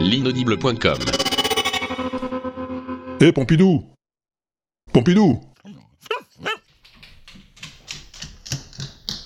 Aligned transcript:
L'inaudible.com 0.00 0.98
Hé 3.20 3.32
Pompidou! 3.32 3.84
Pompidou! 4.92 5.40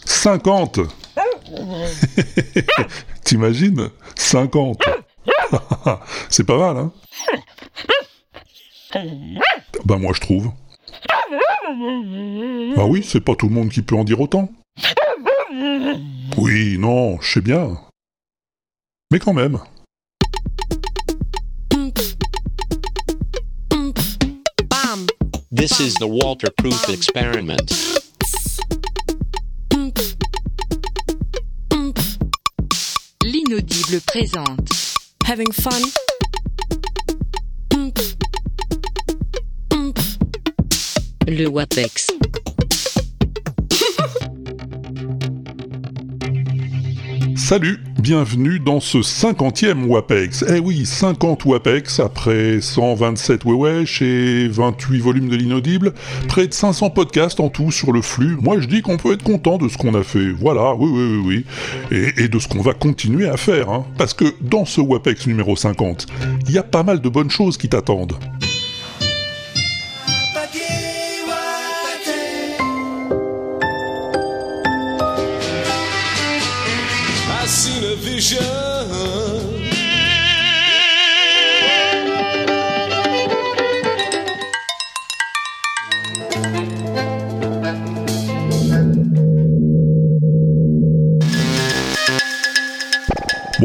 50 0.05 0.81
T'imagines? 3.25 3.91
50 4.15 4.83
C'est 6.31 6.45
pas 6.47 6.59
mal, 6.59 6.77
hein? 6.77 6.93
Bah 9.85 9.97
moi 9.99 10.13
je 10.15 10.21
trouve. 10.21 10.53
Bah 12.77 12.85
oui, 12.87 13.03
c'est 13.03 13.21
pas 13.21 13.35
tout 13.35 13.49
le 13.49 13.55
monde 13.55 13.71
qui 13.71 13.83
peut 13.83 13.97
en 13.97 14.05
dire 14.05 14.21
autant. 14.21 14.49
Oui, 16.37 16.79
non, 16.79 17.21
je 17.21 17.33
sais 17.33 17.41
bien. 17.41 17.79
Mais 19.13 19.19
quand 19.19 19.35
même. 19.35 19.59
This 25.51 25.81
is 25.81 25.93
the 25.97 26.07
Walter 26.07 26.49
Proof 26.57 26.89
experiment. 26.89 27.59
L'inaudible 33.23 34.01
présente. 34.07 34.71
Having 35.27 35.53
fun? 35.53 35.83
Le 41.27 41.49
WAPEX. 41.49 42.07
Salut, 47.37 47.79
bienvenue 48.03 48.59
dans 48.59 48.81
ce 48.81 48.99
50e 48.99 49.85
WAPEX. 49.85 50.45
Eh 50.49 50.59
oui, 50.59 50.85
50 50.87 51.45
WAPEX 51.45 52.01
après 52.01 52.61
127 52.61 53.45
Wewesh 53.45 54.03
et 54.03 54.49
28 54.49 54.99
volumes 54.99 55.29
de 55.29 55.37
l'inaudible, 55.37 55.95
près 56.27 56.49
de 56.49 56.53
500 56.53 56.91
podcasts 56.91 57.39
en 57.39 57.49
tout 57.49 57.71
sur 57.71 57.93
le 57.93 58.03
flux. 58.03 58.37
Moi 58.43 58.59
je 58.59 58.67
dis 58.67 58.83
qu'on 58.83 58.97
peut 58.97 59.13
être 59.13 59.23
content 59.23 59.57
de 59.57 59.69
ce 59.69 59.79
qu'on 59.79 59.95
a 59.95 60.03
fait, 60.03 60.33
voilà, 60.33 60.75
oui, 60.75 60.91
oui, 60.93 61.21
oui, 61.23 61.45
oui. 61.93 62.17
Et, 62.19 62.27
de 62.27 62.39
ce 62.41 62.49
qu'on 62.49 62.61
va 62.61 62.75
continuer 62.75 63.29
à 63.29 63.37
faire, 63.37 63.71
hein. 63.71 63.87
Parce 63.99 64.15
que 64.15 64.25
dans 64.41 64.65
ce 64.65 64.81
WAPEX 64.81 65.29
numéro 65.29 65.55
50, 65.55 66.07
il 66.49 66.53
y 66.53 66.59
a 66.59 66.65
pas 66.65 66.83
mal 66.83 67.01
de 67.01 67.09
bonnes 67.09 67.31
choses 67.31 67.57
qui 67.57 67.69
t'attendent. 67.69 68.15
Bon 78.23 78.39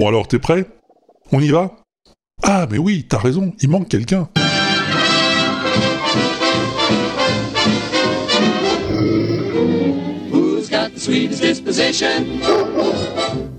alors, 0.07 0.27
t'es 0.27 0.39
prêt? 0.39 0.65
On 1.31 1.39
y 1.39 1.49
va? 1.49 1.75
Ah 2.41 2.65
mais 2.71 2.79
oui, 2.79 3.05
t'as 3.07 3.19
raison, 3.19 3.53
il 3.61 3.69
manque 3.69 3.89
quelqu'un. 3.89 4.27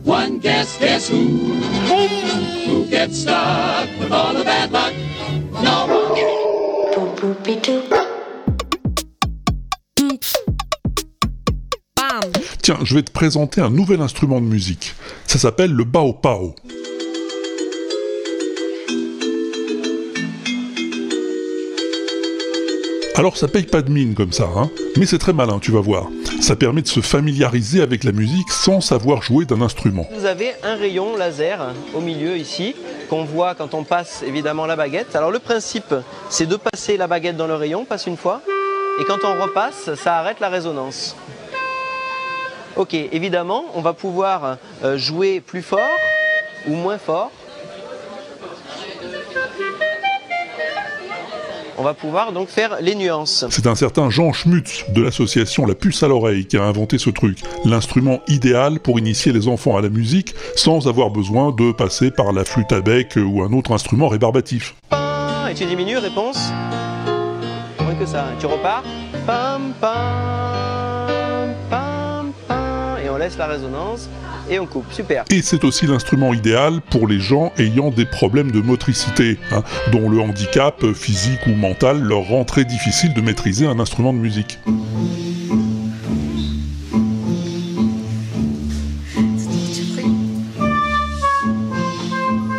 One 0.09 0.39
guess, 0.39 0.79
guess 0.79 1.11
who? 1.11 1.19
Who 2.65 2.87
gets 2.87 3.21
stuck 3.21 3.91
with 4.01 4.11
all 4.11 4.33
the 4.33 4.43
bad 4.43 4.73
luck? 4.73 4.95
No! 5.63 5.87
Tiens, 12.63 12.79
je 12.85 12.95
vais 12.95 13.03
te 13.03 13.11
présenter 13.11 13.61
un 13.61 13.69
nouvel 13.69 14.01
instrument 14.01 14.41
de 14.41 14.47
musique. 14.47 14.95
Ça 15.27 15.39
s'appelle 15.39 15.73
le 15.73 15.85
bao 15.85 16.15
pao. 16.15 16.55
Alors 23.19 23.37
ça 23.37 23.49
paye 23.49 23.65
pas 23.65 23.83
de 23.83 23.91
mine 23.91 24.15
comme 24.15 24.31
ça, 24.31 24.49
hein, 24.57 24.71
mais 24.97 25.05
c'est 25.05 25.19
très 25.19 25.33
malin, 25.33 25.59
tu 25.59 25.73
vas 25.73 25.81
voir. 25.81 26.07
Ça 26.41 26.55
permet 26.55 26.83
de 26.83 26.87
se 26.87 27.01
familiariser 27.01 27.83
avec 27.83 28.05
la 28.05 28.13
musique 28.13 28.49
sans 28.49 28.81
savoir 28.81 29.23
jouer 29.23 29.45
d'un 29.45 29.61
instrument. 29.61 30.07
Vous 30.13 30.25
avez 30.25 30.53
un 30.63 30.77
rayon 30.77 31.17
laser 31.17 31.75
au 31.97 32.01
milieu 32.01 32.37
ici 32.37 32.77
qu'on 33.11 33.25
voit 33.25 33.57
quand 33.57 33.75
on 33.75 33.83
passe 33.83 34.23
évidemment 34.25 34.67
la 34.67 34.77
baguette. 34.77 35.17
Alors 35.17 35.33
le 35.33 35.41
principe 35.41 35.97
c'est 36.31 36.47
de 36.47 36.55
passer 36.55 36.97
la 36.97 37.09
baguette 37.09 37.37
dans 37.37 37.49
le 37.49 37.57
rayon, 37.57 37.85
passe 37.85 38.07
une 38.07 38.17
fois, 38.17 38.41
et 39.01 39.05
quand 39.05 39.19
on 39.25 39.43
repasse, 39.43 39.93
ça 39.97 40.19
arrête 40.19 40.39
la 40.39 40.49
résonance. 40.49 41.17
Ok, 42.77 42.95
évidemment, 42.95 43.65
on 43.75 43.81
va 43.81 43.95
pouvoir 43.95 44.59
euh, 44.85 44.97
jouer 44.97 45.41
plus 45.41 45.63
fort 45.63 45.81
ou 46.69 46.77
moins 46.77 46.99
fort. 46.99 47.33
On 51.81 51.85
va 51.85 51.95
pouvoir 51.95 52.33
donc 52.33 52.49
faire 52.49 52.79
les 52.81 52.97
nuances. 52.97 53.45
C'est 53.51 53.69
un 53.69 53.77
certain 53.77 54.11
Jean 54.11 54.33
Schmutz 54.33 54.85
de 54.91 55.01
l'association 55.01 55.65
La 55.65 55.77
Puce 55.77 56.03
à 56.03 56.09
l'oreille 56.09 56.45
qui 56.45 56.57
a 56.57 56.65
inventé 56.65 56.99
ce 56.99 57.09
truc. 57.09 57.39
L'instrument 57.65 58.21
idéal 58.27 58.81
pour 58.81 58.99
initier 58.99 59.33
les 59.33 59.47
enfants 59.47 59.77
à 59.77 59.81
la 59.81 59.89
musique 59.89 60.35
sans 60.57 60.89
avoir 60.89 61.11
besoin 61.11 61.53
de 61.53 61.71
passer 61.71 62.11
par 62.11 62.33
la 62.33 62.45
flûte 62.45 62.73
à 62.73 62.81
bec 62.81 63.17
ou 63.17 63.45
un 63.45 63.53
autre 63.53 63.71
instrument 63.71 64.09
rébarbatif. 64.09 64.75
Et 65.49 65.55
tu 65.55 65.67
diminues, 65.67 65.99
réponse 65.99 66.51
Moins 67.81 67.95
que 67.95 68.07
ça. 68.07 68.27
Tu 68.41 68.47
repars. 68.47 68.83
Pam, 69.25 69.73
pam, 69.81 71.55
pam, 71.71 72.33
pam. 72.49 72.99
Et 73.05 73.09
on 73.09 73.17
laisse 73.17 73.39
la 73.39 73.47
résonance 73.47 74.09
et 74.51 74.59
on 74.59 74.67
coupe. 74.67 74.91
Super. 74.93 75.25
Et 75.31 75.43
c'est 75.43 75.65
aussi 75.65 75.87
l'instrument 75.87 76.35
idéal 76.35 76.81
pour 76.91 77.07
les 77.07 77.21
gens 77.21 77.53
ayant 77.59 77.91
des 77.91 78.05
problèmes 78.05 78.51
de 78.51 78.61
motricité, 78.61 79.39
hein, 79.53 79.63
dont 79.93 80.09
le 80.09 80.21
handicap 80.21 80.85
physique 80.93 81.41
ou 81.47 81.55
mental 81.55 82.01
leur 82.01 82.23
rend 82.23 82.45
très 82.45 82.65
difficile 82.65 83.15
de 83.15 83.21
maîtriser 83.21 83.67
un 83.67 83.79
instrument 83.79 84.13
de 84.13 84.19
musique. 84.19 84.59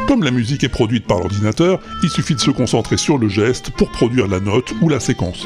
Comme 0.07 0.23
la 0.23 0.31
musique 0.31 0.63
est 0.63 0.69
produite 0.69 1.05
par 1.05 1.19
l'ordinateur, 1.19 1.79
il 2.03 2.09
suffit 2.09 2.33
de 2.33 2.39
se 2.39 2.49
concentrer 2.49 2.97
sur 2.97 3.17
le 3.17 3.29
geste 3.29 3.69
pour 3.71 3.91
produire 3.91 4.27
la 4.27 4.39
note 4.39 4.73
ou 4.81 4.89
la 4.89 4.99
séquence. 4.99 5.45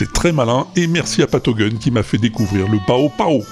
C'est 0.00 0.14
très 0.14 0.32
malin 0.32 0.66
et 0.76 0.86
merci 0.86 1.20
à 1.20 1.26
Patogun 1.26 1.76
qui 1.78 1.90
m'a 1.90 2.02
fait 2.02 2.16
découvrir 2.16 2.66
le 2.70 2.78
Pao 2.86 3.10
Pao. 3.10 3.42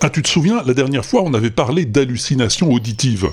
Ah, 0.00 0.08
tu 0.08 0.22
te 0.22 0.28
souviens, 0.28 0.62
la 0.64 0.72
dernière 0.72 1.04
fois, 1.04 1.20
on 1.24 1.34
avait 1.34 1.50
parlé 1.50 1.84
d'hallucination 1.84 2.72
auditive. 2.72 3.28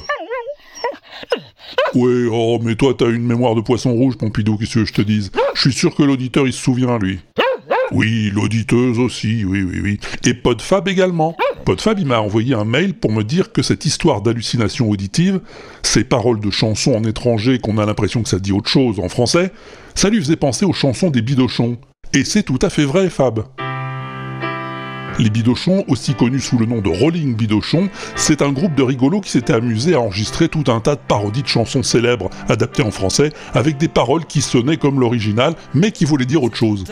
Ouais, 1.96 2.26
oh, 2.32 2.60
mais 2.62 2.76
toi, 2.76 2.96
t'as 2.98 3.10
une 3.10 3.24
mémoire 3.24 3.54
de 3.54 3.62
poisson 3.62 3.94
rouge, 3.94 4.18
Pompidou, 4.18 4.58
qu'est-ce 4.58 4.76
que 4.76 4.86
je 4.86 4.94
te 4.94 5.02
dise? 5.02 5.32
Je 5.54 5.62
suis 5.62 5.74
sûr 5.74 5.96
que 5.96 6.02
l'auditeur, 6.02 6.48
il 6.48 6.54
se 6.54 6.62
souvient, 6.62 6.98
lui. 6.98 7.20
Oui, 7.92 8.32
l'auditeuse 8.34 8.98
aussi, 8.98 9.46
oui, 9.46 9.62
oui, 9.62 9.80
oui. 9.84 10.00
Et 10.26 10.34
Podfab 10.34 10.88
également. 10.88 11.36
Podfab, 11.66 12.00
il 12.00 12.08
m'a 12.08 12.20
envoyé 12.20 12.56
un 12.56 12.66
mail 12.66 12.96
pour 12.96 13.12
me 13.12 13.24
dire 13.24 13.52
que 13.52 13.62
cette 13.62 13.86
histoire 13.86 14.22
d'hallucination 14.22 14.90
auditive, 14.90 15.40
ces 15.84 16.04
paroles 16.04 16.40
de 16.40 16.50
chansons 16.50 16.96
en 16.96 17.04
étranger 17.04 17.60
qu'on 17.60 17.78
a 17.78 17.86
l'impression 17.86 18.24
que 18.24 18.30
ça 18.30 18.40
dit 18.40 18.52
autre 18.52 18.70
chose 18.70 19.00
en 19.00 19.10
français, 19.10 19.52
ça 19.94 20.10
lui 20.10 20.20
faisait 20.20 20.36
penser 20.36 20.66
aux 20.66 20.74
chansons 20.74 21.12
des 21.12 21.22
bidochons. 21.22 21.78
Et 22.14 22.24
c'est 22.24 22.44
tout 22.44 22.60
à 22.64 22.70
fait 22.70 22.86
vrai, 22.86 23.10
Fab. 23.10 23.46
Les 25.20 25.30
Bidochons, 25.30 25.84
aussi 25.88 26.16
connus 26.16 26.40
sous 26.40 26.58
le 26.58 26.66
nom 26.66 26.82
de 26.82 26.90
Rolling 26.90 27.36
Bidochon, 27.36 27.90
c'est 28.16 28.42
un 28.42 28.52
groupe 28.52 28.76
de 28.76 28.84
rigolos 28.84 29.22
qui 29.22 29.30
s'était 29.30 29.54
amusé 29.54 29.94
à 29.94 30.00
enregistrer 30.00 30.50
tout 30.50 30.64
un 30.68 30.80
tas 30.80 30.96
de 30.96 31.02
parodies 31.08 31.44
de 31.44 31.48
chansons 31.48 31.84
célèbres 31.84 32.30
adaptées 32.50 32.84
en 32.84 32.92
français, 32.92 33.32
avec 33.54 33.78
des 33.78 33.88
paroles 33.88 34.26
qui 34.26 34.42
sonnaient 34.42 34.78
comme 34.78 35.00
l'original, 35.00 35.54
mais 35.74 35.92
qui 35.92 36.06
voulaient 36.06 36.26
dire 36.26 36.44
autre 36.44 36.58
chose. 36.58 36.86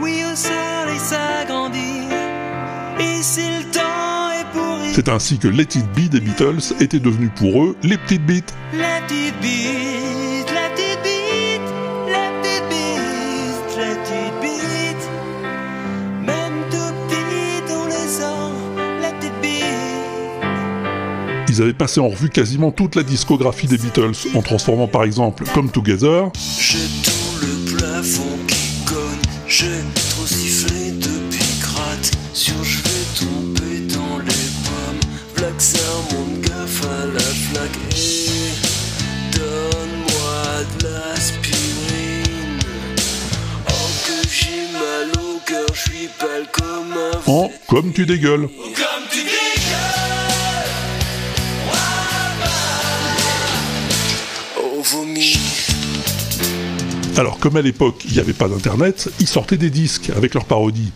Oui, 0.00 0.22
au 0.30 0.36
soleil 0.36 0.98
s'agrandir. 0.98 1.82
Et 3.00 3.22
si 3.22 3.40
le 3.40 3.62
temps 3.72 4.30
est 4.32 4.44
pourri, 4.52 4.92
C'est 4.94 5.08
ainsi 5.08 5.38
que 5.38 5.48
Let 5.48 5.62
It 5.74 5.86
Be 5.94 6.08
des 6.08 6.20
Beatles 6.20 6.74
était 6.80 6.98
devenu 6.98 7.28
pour 7.28 7.62
eux 7.62 7.76
les 7.82 7.96
petites 7.98 8.24
bites. 8.24 8.54
la 8.72 9.00
petite 9.06 9.34
bite, 9.40 10.52
la 10.54 10.68
petite 10.70 11.02
bite, 11.02 11.72
la 12.08 12.30
petite 12.40 12.68
bite, 12.70 13.76
la 13.78 13.94
petite 13.96 14.40
bite. 14.40 15.06
Même 16.26 16.54
tout 16.70 16.94
petit, 17.08 17.72
on 17.72 17.86
les 17.86 18.08
sent, 18.08 19.02
la 19.02 19.10
petite 19.12 19.40
bite. 19.42 19.64
Ils 21.48 21.62
avaient 21.62 21.72
passé 21.74 22.00
en 22.00 22.08
revue 22.08 22.30
quasiment 22.30 22.70
toute 22.70 22.96
la 22.96 23.02
discographie 23.02 23.66
des 23.66 23.78
Beatles, 23.78 24.12
en 24.34 24.42
transformant 24.42 24.88
par 24.88 25.04
exemple 25.04 25.44
Come 25.54 25.70
Together, 25.70 26.30
en 47.26 47.50
Comme 47.68 47.92
tu 47.92 48.06
dégueules. 48.06 48.48
Comme 48.48 49.04
tu 49.10 49.20
vomi. 54.82 55.36
Alors 57.16 57.38
comme 57.38 57.56
à 57.56 57.62
l'époque 57.62 58.04
il 58.04 58.12
n'y 58.12 58.20
avait 58.20 58.32
pas 58.32 58.48
d'internet, 58.48 59.08
ils 59.20 59.26
sortaient 59.26 59.56
des 59.56 59.70
disques 59.70 60.10
avec 60.14 60.34
leurs 60.34 60.44
parodies. 60.44 60.92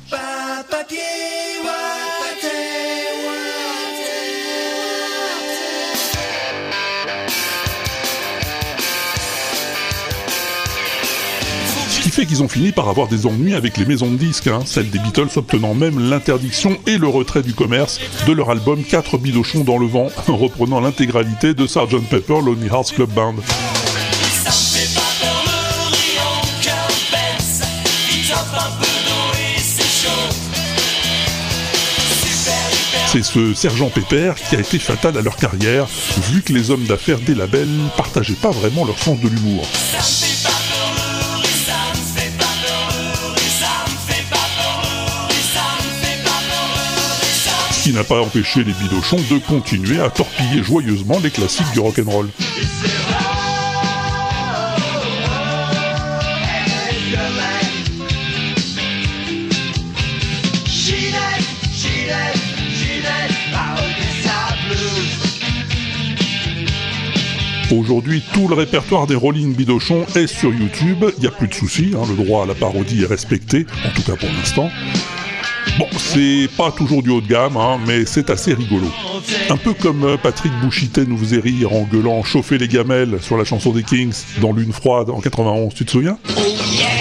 Fait 12.11 12.27
qu'ils 12.27 12.43
ont 12.43 12.49
fini 12.49 12.73
par 12.73 12.89
avoir 12.89 13.09
des 13.09 13.27
ennuis 13.27 13.55
avec 13.55 13.77
les 13.77 13.85
maisons 13.85 14.11
de 14.11 14.17
disques, 14.17 14.49
hein, 14.49 14.61
celles 14.65 14.91
des 14.91 14.99
Beatles 14.99 15.29
obtenant 15.37 15.75
même 15.75 16.11
l'interdiction 16.11 16.77
et 16.87 16.99
le 16.99 17.09
retrait 17.09 17.43
du 17.43 17.55
commerce 17.55 18.01
de 18.27 18.33
leur 18.33 18.51
album 18.51 18.83
4 18.83 19.19
bidochons 19.19 19.65
dans 19.65 19.79
le 19.79 19.87
vent, 19.87 20.09
reprenant 20.29 20.81
l'intégralité 20.81 21.55
de 21.55 21.67
Sgt 21.67 22.09
Pepper 22.09 22.41
Lonely 22.45 22.67
Hearts 22.67 22.93
Club 22.95 23.11
Band. 23.11 23.35
C'est 33.13 33.25
ce 33.25 33.55
sergent 33.55 33.89
Pépère 33.89 34.37
qui 34.37 34.55
a 34.55 34.61
été 34.61 34.79
fatal 34.79 35.19
à 35.19 35.23
leur 35.23 35.35
carrière, 35.35 35.87
vu 36.31 36.43
que 36.43 36.53
les 36.53 36.71
hommes 36.71 36.85
d'affaires 36.85 37.19
des 37.19 37.35
labels 37.35 37.69
partageaient 37.97 38.35
pas 38.35 38.53
vraiment 38.53 38.85
leur 38.85 38.99
sens 38.99 39.19
de 39.19 39.29
l'humour. 39.29 39.67
Ce 47.81 47.85
qui 47.85 47.95
n'a 47.95 48.05
pas 48.05 48.21
empêché 48.21 48.63
les 48.63 48.75
bidochons 48.75 49.17
de 49.31 49.39
continuer 49.39 50.01
à 50.01 50.11
torpiller 50.11 50.63
joyeusement 50.63 51.19
les 51.23 51.31
classiques 51.31 51.73
du 51.73 51.81
rock'n'roll. 51.81 52.29
Aujourd'hui, 67.73 68.23
tout 68.35 68.47
le 68.47 68.57
répertoire 68.57 69.07
des 69.07 69.15
Rolling 69.15 69.55
Bidochons 69.55 70.05
est 70.17 70.27
sur 70.27 70.53
YouTube, 70.53 71.07
il 71.17 71.21
n'y 71.23 71.27
a 71.27 71.31
plus 71.31 71.49
de 71.49 71.55
soucis, 71.55 71.95
hein, 71.97 72.03
le 72.07 72.23
droit 72.23 72.43
à 72.43 72.47
la 72.47 72.55
parodie 72.55 73.05
est 73.05 73.07
respecté, 73.07 73.65
en 73.87 73.91
tout 73.95 74.03
cas 74.03 74.17
pour 74.17 74.29
l'instant. 74.29 74.69
Bon, 75.81 75.87
c'est 75.97 76.47
pas 76.59 76.71
toujours 76.71 77.03
du 77.03 77.09
haut 77.09 77.23
de 77.23 77.27
gamme, 77.27 77.57
hein, 77.57 77.81
mais 77.87 78.05
c'est 78.05 78.29
assez 78.29 78.53
rigolo. 78.53 78.87
Un 79.49 79.57
peu 79.57 79.73
comme 79.73 80.05
euh, 80.05 80.19
Patrick 80.19 80.53
Bouchité 80.61 81.07
nous 81.07 81.17
faisait 81.17 81.41
rire 81.41 81.73
en 81.73 81.85
gueulant 81.85 82.23
chauffer 82.23 82.59
les 82.59 82.69
gamelles 82.69 83.17
sur 83.23 83.39
la 83.39 83.45
chanson 83.45 83.71
des 83.71 83.83
Kings 83.83 84.13
dans 84.43 84.53
Lune 84.53 84.75
froide 84.75 85.09
en 85.09 85.23
91, 85.23 85.73
tu 85.73 85.87
te 85.87 85.93
souviens? 85.93 86.19
Really 86.37 87.00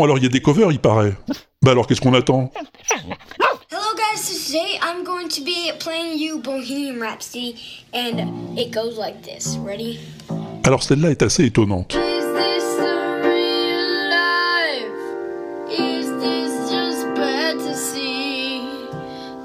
Bon 0.00 0.04
alors 0.04 0.16
il 0.16 0.22
y 0.22 0.26
a 0.26 0.30
des 0.30 0.40
covers 0.40 0.72
il 0.72 0.78
paraît. 0.78 1.12
Bah 1.60 1.72
alors 1.72 1.86
qu'est-ce 1.86 2.00
qu'on 2.00 2.14
attend? 2.14 2.50
Hello 3.70 3.82
guys, 3.94 4.18
so 4.18 4.32
today 4.32 4.78
I'm 4.82 5.04
going 5.04 5.28
to 5.28 5.42
be 5.44 5.70
playing 5.78 6.18
you 6.18 6.38
Bohemian 6.38 6.98
Rhapsody 6.98 7.54
and 7.92 8.58
it 8.58 8.72
goes 8.72 8.96
like 8.96 9.20
this. 9.20 9.58
Ready? 9.62 9.98
Alors 10.64 10.82
celle-là 10.82 11.10
est 11.10 11.20
assez 11.20 11.44
étonnante. 11.44 11.92
Is 11.92 11.98
this 11.98 12.64
the 12.78 13.20
real 13.22 14.08
life? 14.08 14.88
Is 15.70 16.06
this 16.18 16.70
just 16.70 17.06
bad 17.14 17.58
to 17.58 17.74
see? 17.74 18.62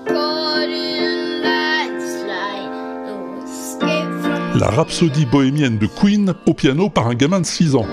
Caught 0.07 0.69
in 0.69 1.44
landslide, 1.44 2.72
no 3.06 3.44
escape 3.44 4.24
from 4.24 4.57
La 4.57 4.69
rhapsodie 4.69 5.25
bohémienne 5.25 5.78
de 5.78 5.88
Queen 5.88 6.34
au 6.46 6.54
piano 6.54 6.90
par 6.90 7.07
un 7.07 7.13
gamin 7.13 7.42
de 7.42 7.46
6 7.46 7.75
ans. 7.75 7.86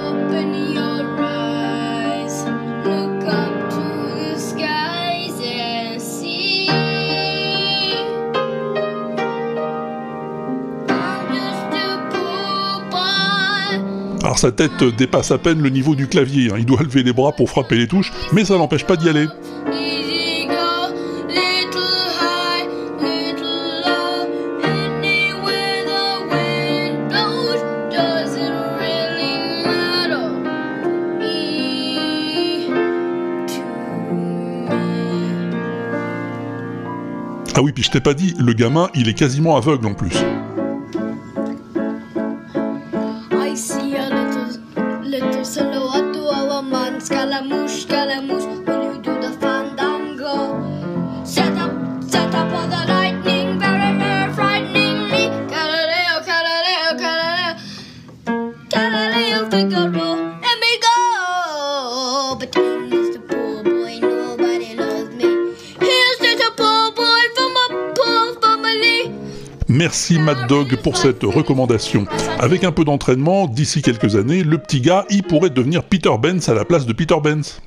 Alors 14.22 14.38
sa 14.38 14.52
tête 14.52 14.84
dépasse 14.96 15.32
à 15.32 15.38
peine 15.38 15.60
le 15.60 15.68
niveau 15.68 15.96
du 15.96 16.06
clavier, 16.06 16.52
hein. 16.52 16.56
il 16.56 16.64
doit 16.64 16.82
lever 16.82 17.02
les 17.02 17.12
bras 17.12 17.32
pour 17.32 17.50
frapper 17.50 17.76
les 17.76 17.88
touches, 17.88 18.12
mais 18.32 18.44
ça 18.44 18.56
l'empêche 18.56 18.84
pas 18.84 18.96
d'y 18.96 19.08
aller. 19.08 19.26
Ah 37.54 37.60
oui, 37.60 37.72
puis 37.72 37.82
je 37.82 37.90
t'ai 37.90 38.00
pas 38.00 38.14
dit, 38.14 38.34
le 38.38 38.54
gamin, 38.54 38.88
il 38.94 39.08
est 39.08 39.14
quasiment 39.14 39.56
aveugle 39.56 39.86
en 39.86 39.94
plus. 39.94 40.16
Pour 70.82 70.98
cette 70.98 71.22
recommandation. 71.22 72.04
Avec 72.38 72.62
un 72.62 72.72
peu 72.72 72.84
d'entraînement, 72.84 73.46
d'ici 73.46 73.80
quelques 73.80 74.16
années, 74.16 74.42
le 74.42 74.58
petit 74.58 74.82
gars, 74.82 75.06
il 75.08 75.22
pourrait 75.22 75.48
devenir 75.48 75.82
Peter 75.82 76.10
Benz 76.20 76.46
à 76.50 76.52
la 76.52 76.66
place 76.66 76.84
de 76.84 76.92
Peter 76.92 77.16
Benz. 77.24 77.62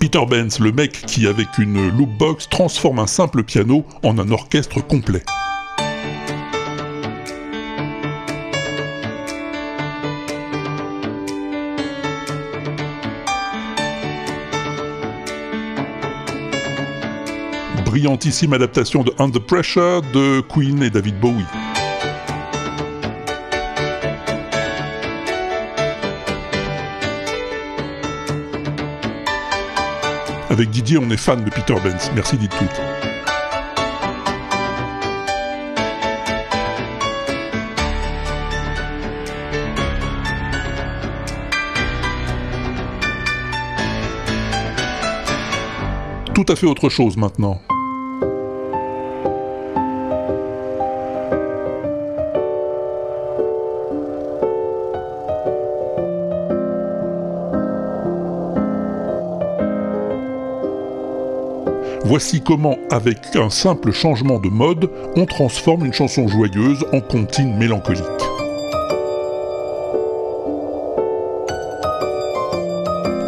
Peter 0.00 0.26
Benz, 0.28 0.58
le 0.58 0.72
mec 0.72 1.00
qui, 1.06 1.28
avec 1.28 1.46
une 1.58 1.90
loopbox, 1.96 2.48
transforme 2.48 2.98
un 2.98 3.06
simple 3.06 3.44
piano 3.44 3.84
en 4.02 4.18
un 4.18 4.32
orchestre 4.32 4.84
complet. 4.84 5.22
Brillantissime 17.98 18.52
adaptation 18.52 19.02
de 19.02 19.12
Under 19.18 19.42
Pressure 19.42 20.02
de 20.12 20.40
Queen 20.42 20.80
et 20.84 20.90
David 20.90 21.18
Bowie. 21.18 21.44
Avec 30.48 30.70
Didier, 30.70 30.98
on 30.98 31.10
est 31.10 31.16
fan 31.16 31.42
de 31.42 31.50
Peter 31.50 31.74
Benz. 31.82 32.12
Merci 32.14 32.36
dites 32.36 32.52
tout. 32.52 32.64
Tout 46.32 46.44
à 46.46 46.54
fait 46.54 46.66
autre 46.66 46.88
chose 46.88 47.16
maintenant. 47.16 47.60
Voici 62.08 62.40
comment, 62.40 62.78
avec 62.90 63.18
un 63.36 63.50
simple 63.50 63.92
changement 63.92 64.38
de 64.38 64.48
mode, 64.48 64.88
on 65.16 65.26
transforme 65.26 65.84
une 65.84 65.92
chanson 65.92 66.26
joyeuse 66.26 66.82
en 66.94 67.00
comptine 67.00 67.54
mélancolique. 67.58 68.02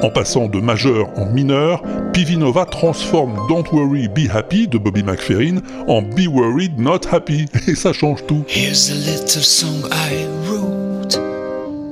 En 0.03 0.09
passant 0.09 0.47
de 0.49 0.61
majeur 0.61 1.11
en 1.19 1.27
mineur, 1.27 1.83
Pivinova 2.15 2.65
transforme 2.65 3.37
Don't 3.51 3.71
Worry 3.71 4.09
Be 4.09 4.35
Happy 4.35 4.67
de 4.67 4.79
Bobby 4.79 5.03
McFerrin 5.03 5.59
en 5.87 6.01
Be 6.01 6.27
Worried 6.27 6.79
Not 6.81 7.01
Happy, 7.13 7.45
et 7.69 7.75
ça 7.75 7.93
change 7.93 8.25
tout. 8.27 8.45
Here's 8.49 8.91
a 8.91 8.95
little 8.95 9.43
song 9.43 9.91
I 9.93 10.27
wrote. 10.49 11.21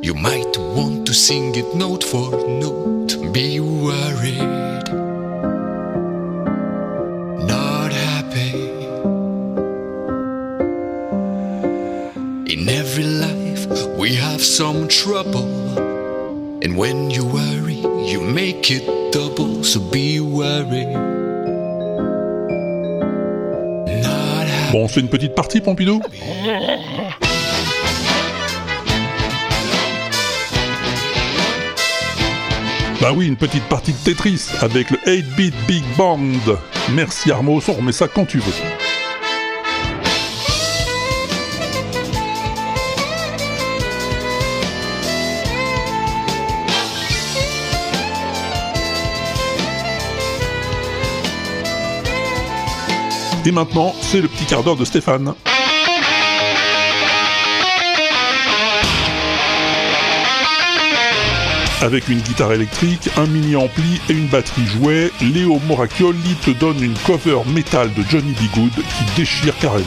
You 0.02 0.14
might 0.14 0.57
want 0.75 1.04
to 1.04 1.12
sing 1.12 1.54
it 1.54 1.66
note 1.75 2.07
trouble. 14.88 15.47
And 16.64 16.76
when 16.76 17.11
you 17.11 17.25
worry, 17.25 17.83
you 18.04 18.21
make 18.21 18.71
it 18.71 18.85
double. 19.12 19.62
So 19.62 19.80
be 19.80 20.18
worried. 20.21 20.88
Not 24.02 24.47
happy. 24.49 24.73
Bon, 24.73 24.88
fait 24.88 25.00
une 25.00 25.09
petite 25.09 25.35
partie, 25.35 25.61
Pompidou? 25.61 26.00
Bah 33.00 33.12
oui, 33.14 33.28
une 33.28 33.37
petite 33.37 33.62
partie 33.64 33.92
de 33.92 33.99
Tetris 33.99 34.49
avec 34.61 34.90
le 34.90 34.99
8-bit 35.07 35.54
Big 35.68 35.85
Band. 35.97 36.18
Merci 36.92 37.30
Armos, 37.30 37.62
on 37.68 37.75
remet 37.75 37.92
ça 37.92 38.09
quand 38.09 38.25
tu 38.25 38.38
veux. 38.38 38.52
Et 53.49 53.50
maintenant, 53.50 53.95
c'est 54.02 54.21
le 54.21 54.28
petit 54.28 54.45
quart 54.45 54.62
d'heure 54.62 54.76
de 54.76 54.85
Stéphane. 54.85 55.33
Avec 61.81 62.09
une 62.11 62.21
guitare 62.21 62.52
électrique, 62.52 63.09
un 63.17 63.25
mini 63.25 63.57
ampli 63.57 64.02
et 64.11 64.12
une 64.12 64.26
batterie 64.26 64.67
jouet, 64.67 65.11
Léo 65.23 65.59
Moracchioli 65.67 66.35
te 66.45 66.50
donne 66.50 66.83
une 66.83 66.93
cover 67.07 67.38
métal 67.47 67.90
de 67.95 68.02
Johnny 68.11 68.33
B. 68.33 68.43
Qui 68.52 69.17
déchire 69.17 69.57
carrément. 69.59 69.87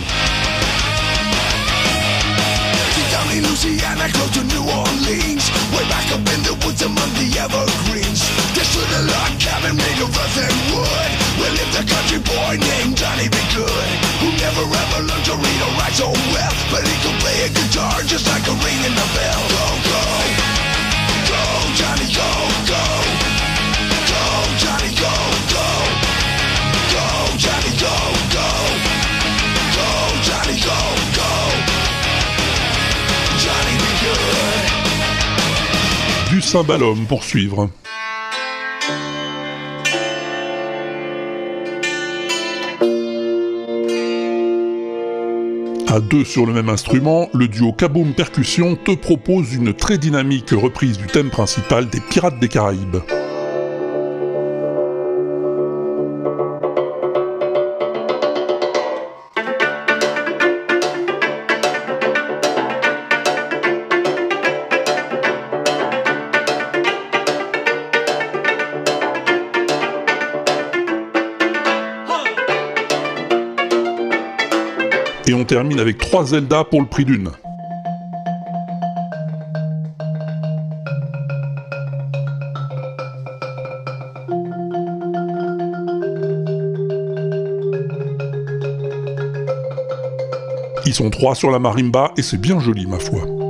A 11.82 11.84
country 11.84 12.20
boy 12.20 12.54
named 12.62 12.96
Johnny 12.96 13.26
B. 13.26 13.38
Good. 13.58 13.90
Who 14.22 14.30
never 14.38 14.66
ever 14.70 15.02
learned 15.02 15.26
to 15.26 15.34
read 15.34 15.62
or 15.66 15.74
write 15.82 15.98
so 15.98 16.14
well. 16.30 16.54
But 16.70 16.86
he 16.86 16.94
could 17.02 17.18
play 17.18 17.38
a 17.42 17.50
guitar 17.50 18.06
just 18.06 18.28
like 18.30 18.46
a 18.46 18.56
ring 18.62 18.82
in 18.86 18.94
the 18.94 19.08
bell. 19.18 19.42
Go, 19.50 19.66
go. 19.90 20.04
Go, 21.26 21.42
Johnny, 21.74 22.08
go, 22.14 22.30
go. 22.70 22.84
Go, 24.14 24.24
go. 24.62 24.82
Du 36.30 36.42
cymbalum 36.42 37.06
pour. 37.08 37.24
À 45.92 46.00
deux 46.00 46.24
sur 46.24 46.46
le 46.46 46.54
même 46.54 46.70
instrument, 46.70 47.28
le 47.34 47.50
duo 47.50 47.74
Kaboom 47.74 48.14
Percussion 48.14 48.78
te 48.78 48.96
propose 48.96 49.54
une 49.54 49.74
très 49.74 49.98
dynamique 49.98 50.52
reprise 50.52 50.98
du 50.98 51.08
thème 51.08 51.30
principal 51.30 51.90
des 51.90 52.00
Pirates 52.00 52.40
des 52.40 52.48
Caraïbes. 52.48 53.00
Avec 75.62 76.00
trois 76.00 76.26
Zelda 76.26 76.64
pour 76.64 76.82
le 76.82 76.88
prix 76.88 77.06
d'une. 77.06 77.30
Ils 90.86 90.94
sont 90.94 91.12
trois 91.12 91.36
sur 91.36 91.52
la 91.52 91.60
marimba 91.60 92.12
et 92.18 92.24
c'est 92.24 92.42
bien 92.42 92.60
joli 92.60 92.88
ma 92.88 92.98
foi. 92.98 93.41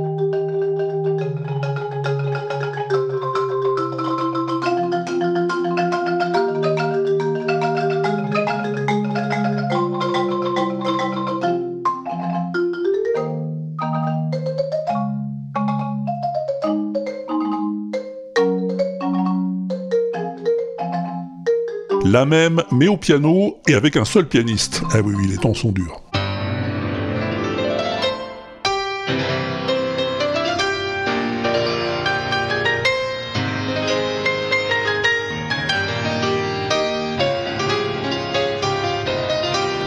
Même, 22.26 22.62
mais 22.70 22.88
au 22.88 22.96
piano 22.96 23.58
et 23.66 23.74
avec 23.74 23.96
un 23.96 24.04
seul 24.04 24.28
pianiste. 24.28 24.82
Ah 24.92 25.00
oui, 25.04 25.14
oui, 25.16 25.26
les 25.28 25.36
temps 25.36 25.54
sont 25.54 25.72
durs. 25.72 26.00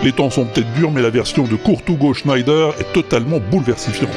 Les 0.04 0.12
temps 0.12 0.30
sont 0.30 0.46
peut-être 0.46 0.72
durs, 0.74 0.92
mais 0.92 1.02
la 1.02 1.10
version 1.10 1.46
de 1.46 1.56
Kurt 1.56 2.14
Schneider 2.14 2.76
est 2.80 2.94
totalement 2.94 3.40
bouleversifiante. 3.40 4.12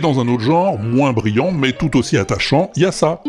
Et 0.00 0.02
dans 0.02 0.18
un 0.18 0.28
autre 0.28 0.44
genre, 0.44 0.78
moins 0.78 1.12
brillant, 1.12 1.52
mais 1.52 1.72
tout 1.72 1.94
aussi 1.98 2.16
attachant, 2.16 2.70
il 2.74 2.84
y 2.84 2.86
a 2.86 2.90
ça. 2.90 3.22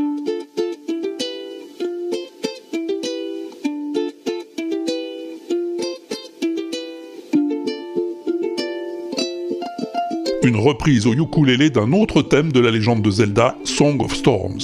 Une 10.43 10.55
reprise 10.55 11.07
au 11.07 11.13
ukulélé 11.13 11.69
d'un 11.71 11.91
autre 11.91 12.21
thème 12.21 12.53
de 12.53 12.61
la 12.61 12.71
légende 12.71 13.01
de 13.01 13.11
Zelda, 13.11 13.57
Song 13.65 14.01
of 14.01 14.15
Storms. 14.15 14.61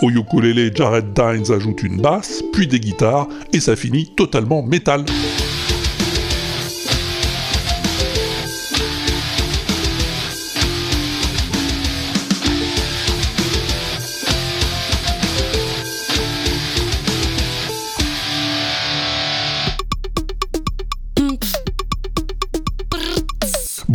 Au 0.00 0.10
ukulélé, 0.10 0.70
Jared 0.72 1.12
Dines 1.12 1.52
ajoute 1.52 1.82
une 1.82 2.00
basse, 2.00 2.44
puis 2.52 2.68
des 2.68 2.78
guitares, 2.78 3.26
et 3.52 3.58
ça 3.58 3.74
finit 3.74 4.14
totalement 4.14 4.62
métal. 4.62 5.04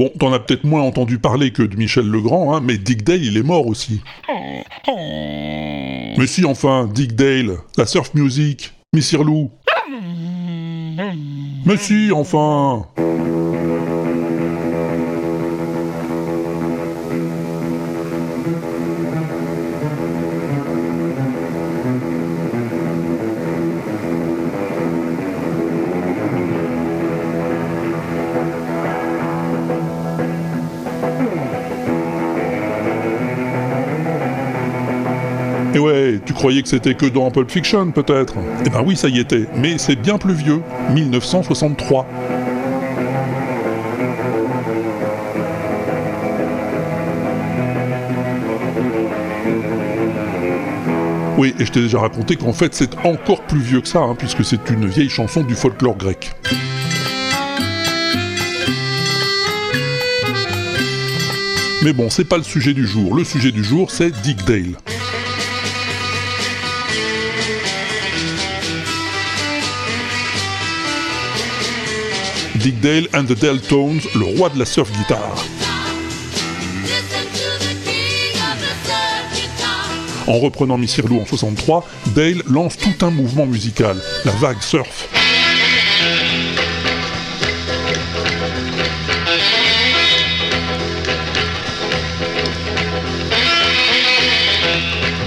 Bon, 0.02 0.12
t'en 0.18 0.34
as 0.34 0.40
peut-être 0.40 0.64
moins 0.64 0.82
entendu 0.82 1.20
parler 1.20 1.52
que 1.52 1.62
de 1.62 1.76
Michel 1.76 2.08
Legrand, 2.08 2.56
hein, 2.56 2.62
mais 2.64 2.80
Dick 2.80 3.04
Dale, 3.04 3.24
il 3.24 3.38
est 3.38 3.44
mort 3.44 3.68
aussi. 3.68 4.02
Mais 6.18 6.26
si, 6.26 6.44
enfin, 6.44 6.90
Dick 6.92 7.14
Dale, 7.14 7.58
la 7.78 7.86
surf 7.86 8.16
music, 8.16 8.74
Missir 8.94 9.24
Lou. 9.24 9.52
Mais 11.68 11.78
si, 11.78 12.12
enfin 12.12 12.88
tu 36.26 36.34
croyais 36.34 36.62
que 36.62 36.68
c'était 36.68 36.94
que 36.94 37.06
dans 37.06 37.32
Pulp 37.32 37.50
Fiction, 37.50 37.92
peut-être 37.92 38.36
Eh 38.66 38.70
ben 38.70 38.84
oui, 38.86 38.96
ça 38.96 39.08
y 39.08 39.20
était, 39.20 39.46
mais 39.56 39.78
c'est 39.78 39.96
bien 39.96 40.18
plus 40.18 40.34
vieux, 40.34 40.62
1963. 40.94 42.06
Oui, 51.38 51.56
et 51.58 51.66
je 51.66 51.72
t'ai 51.72 51.82
déjà 51.82 52.00
raconté 52.00 52.36
qu'en 52.36 52.54
fait 52.54 52.74
c'est 52.76 52.94
encore 53.04 53.42
plus 53.44 53.62
vieux 53.62 53.82
que 53.82 53.88
ça, 53.88 54.00
hein, 54.00 54.16
puisque 54.18 54.46
c'est 54.46 54.70
une 54.70 54.86
vieille 54.86 55.10
chanson 55.10 55.42
du 55.44 55.56
folklore 55.56 55.98
grec. 55.98 56.32
Mais 61.84 61.94
bon, 61.94 62.12
c'est 62.12 62.26
pas 62.26 62.38
le 62.38 62.44
sujet 62.44 62.74
du 62.76 62.86
jour. 62.86 63.16
Le 63.16 63.24
sujet 63.24 63.52
du 63.52 63.64
jour, 63.64 63.90
c'est 63.90 64.12
Dick 64.22 64.46
Dale. 64.46 64.76
Dick 72.64 72.80
Dale 72.80 73.08
and 73.14 73.26
the 73.26 73.36
Deltones, 73.36 74.02
le 74.14 74.38
roi 74.38 74.50
de 74.50 74.60
la 74.60 74.66
surf 74.66 74.92
guitare. 74.92 75.36
En 80.28 80.38
reprenant 80.38 80.78
Missir 80.78 81.08
Lou 81.08 81.20
en 81.20 81.26
63, 81.26 81.88
Dale 82.16 82.44
lance 82.48 82.78
tout 82.78 83.04
un 83.04 83.10
mouvement 83.10 83.48
musical, 83.48 83.98
la 84.26 84.32
vague 84.34 84.62
surf. 84.62 85.08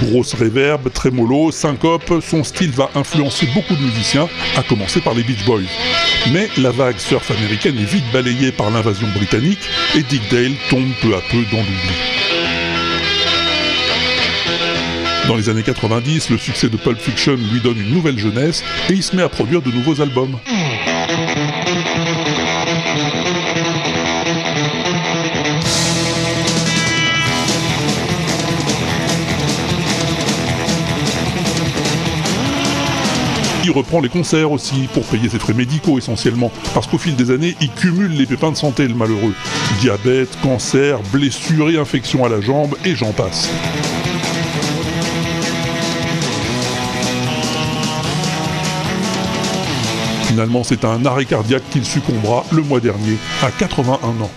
Grosse 0.04 0.34
réverb, 0.34 0.88
trémolo, 0.92 1.50
syncope, 1.50 2.20
son 2.22 2.44
style 2.44 2.70
va 2.70 2.90
influencer 2.94 3.46
beaucoup 3.54 3.74
de 3.74 3.82
musiciens, 3.82 4.28
à 4.56 4.62
commencer 4.62 5.00
par 5.00 5.14
les 5.14 5.24
Beach 5.24 5.44
Boys. 5.44 5.62
Mais 6.32 6.48
la 6.56 6.70
vague 6.70 6.98
surf 6.98 7.30
américaine 7.30 7.78
est 7.78 7.84
vite 7.84 8.04
balayée 8.12 8.50
par 8.50 8.70
l'invasion 8.70 9.06
britannique 9.08 9.68
et 9.94 10.02
Dick 10.02 10.22
Dale 10.30 10.52
tombe 10.70 10.90
peu 11.02 11.14
à 11.14 11.20
peu 11.30 11.44
dans 11.52 11.58
l'oubli. 11.58 11.94
Dans 15.28 15.36
les 15.36 15.48
années 15.48 15.62
90, 15.62 16.30
le 16.30 16.38
succès 16.38 16.68
de 16.68 16.76
Pulp 16.76 16.98
Fiction 16.98 17.36
lui 17.36 17.60
donne 17.60 17.78
une 17.78 17.90
nouvelle 17.90 18.18
jeunesse 18.18 18.62
et 18.90 18.92
il 18.92 19.02
se 19.02 19.16
met 19.16 19.22
à 19.22 19.28
produire 19.28 19.62
de 19.62 19.70
nouveaux 19.70 20.00
albums. 20.00 20.38
Reprend 33.74 34.00
les 34.00 34.08
concerts 34.08 34.50
aussi, 34.52 34.88
pour 34.92 35.04
payer 35.04 35.28
ses 35.28 35.38
frais 35.38 35.52
médicaux 35.52 35.98
essentiellement, 35.98 36.50
parce 36.72 36.86
qu'au 36.86 36.98
fil 36.98 37.16
des 37.16 37.30
années, 37.30 37.56
il 37.60 37.70
cumule 37.70 38.12
les 38.12 38.26
pépins 38.26 38.50
de 38.50 38.56
santé, 38.56 38.86
le 38.86 38.94
malheureux. 38.94 39.34
Diabète, 39.80 40.38
cancer, 40.42 40.98
blessures 41.12 41.70
et 41.70 41.78
infections 41.78 42.24
à 42.24 42.28
la 42.28 42.40
jambe, 42.40 42.74
et 42.84 42.94
j'en 42.94 43.12
passe. 43.12 43.50
Finalement, 50.28 50.64
c'est 50.64 50.84
à 50.84 50.88
un 50.88 51.04
arrêt 51.06 51.26
cardiaque 51.26 51.62
qu'il 51.70 51.84
succombera 51.84 52.44
le 52.50 52.62
mois 52.62 52.80
dernier, 52.80 53.18
à 53.42 53.50
81 53.50 54.08
ans. 54.20 54.30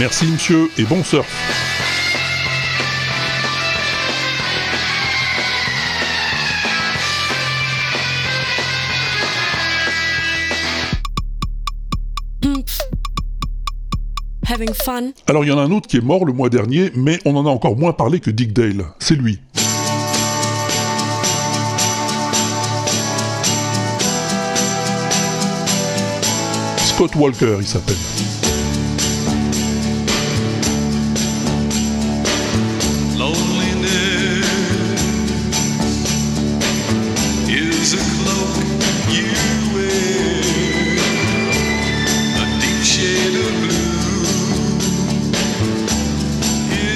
Merci 0.00 0.26
monsieur 0.28 0.70
et 0.78 0.84
bon 0.84 1.04
surf. 1.04 1.28
Having 14.46 14.72
fun. 14.72 15.10
Alors 15.26 15.44
il 15.44 15.48
y 15.48 15.52
en 15.52 15.58
a 15.58 15.60
un 15.60 15.70
autre 15.70 15.86
qui 15.86 15.98
est 15.98 16.00
mort 16.00 16.24
le 16.24 16.32
mois 16.32 16.48
dernier, 16.48 16.90
mais 16.96 17.18
on 17.26 17.36
en 17.36 17.44
a 17.44 17.50
encore 17.50 17.76
moins 17.76 17.92
parlé 17.92 18.20
que 18.20 18.30
Dick 18.30 18.54
Dale. 18.54 18.86
C'est 19.00 19.16
lui. 19.16 19.38
Scott 26.78 27.14
Walker, 27.16 27.58
il 27.60 27.66
s'appelle. 27.66 28.39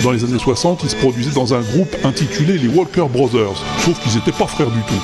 Dans 0.05 0.13
les 0.13 0.23
années 0.23 0.39
60, 0.39 0.83
il 0.83 0.91
se 0.91 0.97
produisait 0.97 1.31
dans 1.31 1.55
un 1.55 1.63
groupe 1.63 1.97
intitulé 2.05 2.59
les 2.59 2.69
Walker 2.69 3.07
Brothers, 3.11 3.57
sauf 3.87 3.99
qu'ils 4.03 4.15
n'étaient 4.17 4.33
pas 4.33 4.47
frères 4.47 4.71
du 4.71 4.81
tout. 4.81 4.95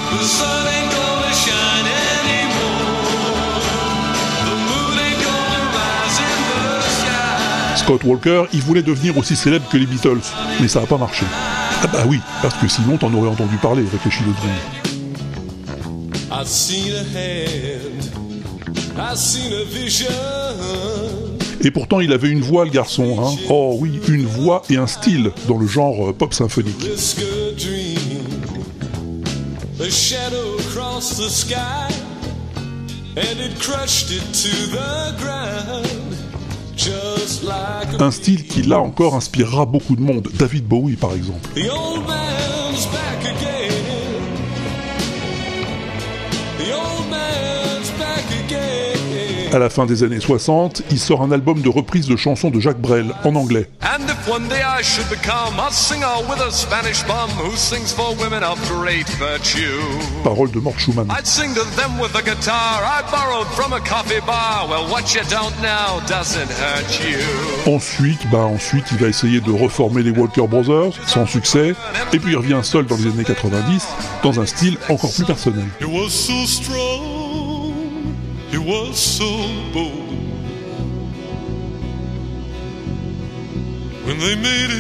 Scott 7.77 8.05
Walker, 8.05 8.45
il 8.53 8.61
voulait 8.61 8.83
devenir 8.83 9.17
aussi 9.17 9.37
célèbre 9.37 9.67
que 9.71 9.79
les 9.79 9.87
Beatles, 9.87 10.21
mais 10.61 10.69
ça 10.69 10.81
n'a 10.81 10.87
pas 10.87 10.99
marché. 10.99 11.25
Ah 11.83 11.87
bah 11.87 12.05
oui, 12.07 12.21
parce 12.43 12.57
que 12.57 12.69
sinon 12.69 12.99
t'en 12.99 13.11
aurais 13.15 13.31
entendu 13.31 13.57
parler, 13.57 13.85
réfléchis 13.91 14.23
deux 14.23 14.35
secondes. 14.35 14.51
I've 16.31 16.47
seen 16.47 16.93
a 16.93 17.01
hand, 17.01 18.05
I've 18.99 19.17
seen 19.17 19.51
a 19.51 19.65
vision. 19.65 21.30
Et 21.63 21.71
pourtant 21.71 22.01
il 22.01 22.13
avait 22.13 22.31
une 22.31 22.41
voix 22.41 22.65
le 22.65 22.71
garçon, 22.71 23.17
hein. 23.21 23.37
Oh 23.51 23.77
oui, 23.79 24.01
une 24.09 24.25
voix 24.25 24.63
et 24.71 24.77
un 24.77 24.87
style 24.87 25.31
dans 25.47 25.59
le 25.59 25.67
genre 25.67 26.09
euh, 26.09 26.13
pop 26.13 26.33
symphonique. 26.33 26.77
Un 37.99 38.11
style 38.11 38.47
qui 38.47 38.63
là 38.63 38.81
encore 38.81 39.15
inspirera 39.15 39.67
beaucoup 39.67 39.97
de 39.97 40.01
monde, 40.01 40.29
David 40.39 40.65
Bowie 40.65 40.97
par 40.97 41.13
exemple. 41.13 41.49
À 49.53 49.59
la 49.59 49.69
fin 49.69 49.85
des 49.85 50.05
années 50.05 50.21
60, 50.21 50.83
il 50.93 51.01
sort 51.01 51.23
un 51.23 51.33
album 51.33 51.61
de 51.61 51.69
reprise 51.69 52.07
de 52.07 52.17
chansons 52.17 52.51
de 52.51 52.61
Jacques 52.61 52.81
Brel 52.81 53.13
en 53.25 53.35
anglais. 53.35 53.69
And 53.83 54.05
if 54.05 54.29
one 54.29 54.47
day 54.49 54.61
I 54.63 54.81
should 54.81 55.09
become 55.11 55.59
a 55.59 55.73
singer 55.73 56.23
with 56.29 56.41
a 56.41 56.53
Spanish 56.53 57.03
bum 57.03 57.29
who 57.31 57.57
sings 57.57 57.93
for 57.93 58.15
women 58.15 58.45
of 58.45 58.61
great 58.69 59.09
virtue, 59.19 59.81
Paroles 60.23 60.53
de 60.53 60.61
Mort 60.61 60.79
Schumann. 60.79 61.09
I'd 61.11 61.27
sing 61.27 61.53
to 61.55 61.65
them 61.75 61.99
with 62.01 62.15
a 62.15 62.23
guitar 62.23 62.85
I 62.85 63.03
borrowed 63.11 63.49
from 63.49 63.73
a 63.73 63.81
coffee 63.81 64.21
bar. 64.25 64.69
Well, 64.69 64.87
what 64.89 65.13
you 65.15 65.23
don't 65.29 65.57
know 65.61 66.01
doesn't 66.07 66.51
hurt 66.51 67.01
you. 67.01 67.19
Ensuite, 67.67 68.21
bah 68.31 68.47
ensuite, 68.47 68.85
il 68.93 68.99
va 68.99 69.09
essayer 69.09 69.41
de 69.41 69.51
reformer 69.51 70.05
les 70.05 70.13
Walker 70.13 70.47
Brothers, 70.47 70.93
sans 71.09 71.27
succès, 71.27 71.75
et 72.13 72.19
puis 72.21 72.33
il 72.33 72.37
revient 72.37 72.61
seul 72.63 72.87
dans 72.87 72.97
les 72.97 73.09
années 73.09 73.25
90, 73.25 73.85
dans 74.23 74.39
un 74.39 74.47
style 74.47 74.79
encore 74.89 75.13
plus 75.13 75.25
personnel. 75.25 75.65
He 75.81 75.87
was 75.87 76.11
so 76.11 76.47
strong, 76.47 77.10
was 78.61 78.97
so 78.97 79.29
bold. 79.73 80.09
When 84.05 84.19
they 84.19 84.37
made 84.37 84.71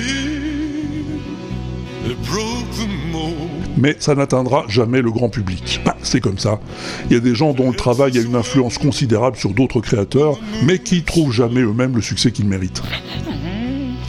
broke 2.31 2.71
the 2.73 2.89
mold. 3.13 3.51
Mais 3.77 3.97
ça 3.99 4.15
n'atteindra 4.15 4.65
jamais 4.69 5.03
le 5.03 5.11
grand 5.11 5.29
public. 5.29 5.81
Bah, 5.85 5.97
c'est 6.03 6.21
comme 6.21 6.39
ça. 6.39 6.61
Il 7.07 7.15
y 7.15 7.17
a 7.17 7.21
des 7.21 7.35
gens 7.35 7.53
dont 7.53 7.71
le 7.71 7.77
travail 7.77 8.19
a 8.19 8.21
une 8.21 8.35
influence 8.35 8.79
considérable 8.79 9.37
sur 9.37 9.51
d'autres 9.51 9.81
créateurs, 9.81 10.39
mais 10.65 10.79
qui 10.79 11.03
trouvent 11.03 11.33
jamais 11.33 11.61
eux-mêmes 11.61 11.95
le 11.95 12.03
succès 12.03 12.33
qu'ils 12.33 12.47
méritent. 12.47 12.83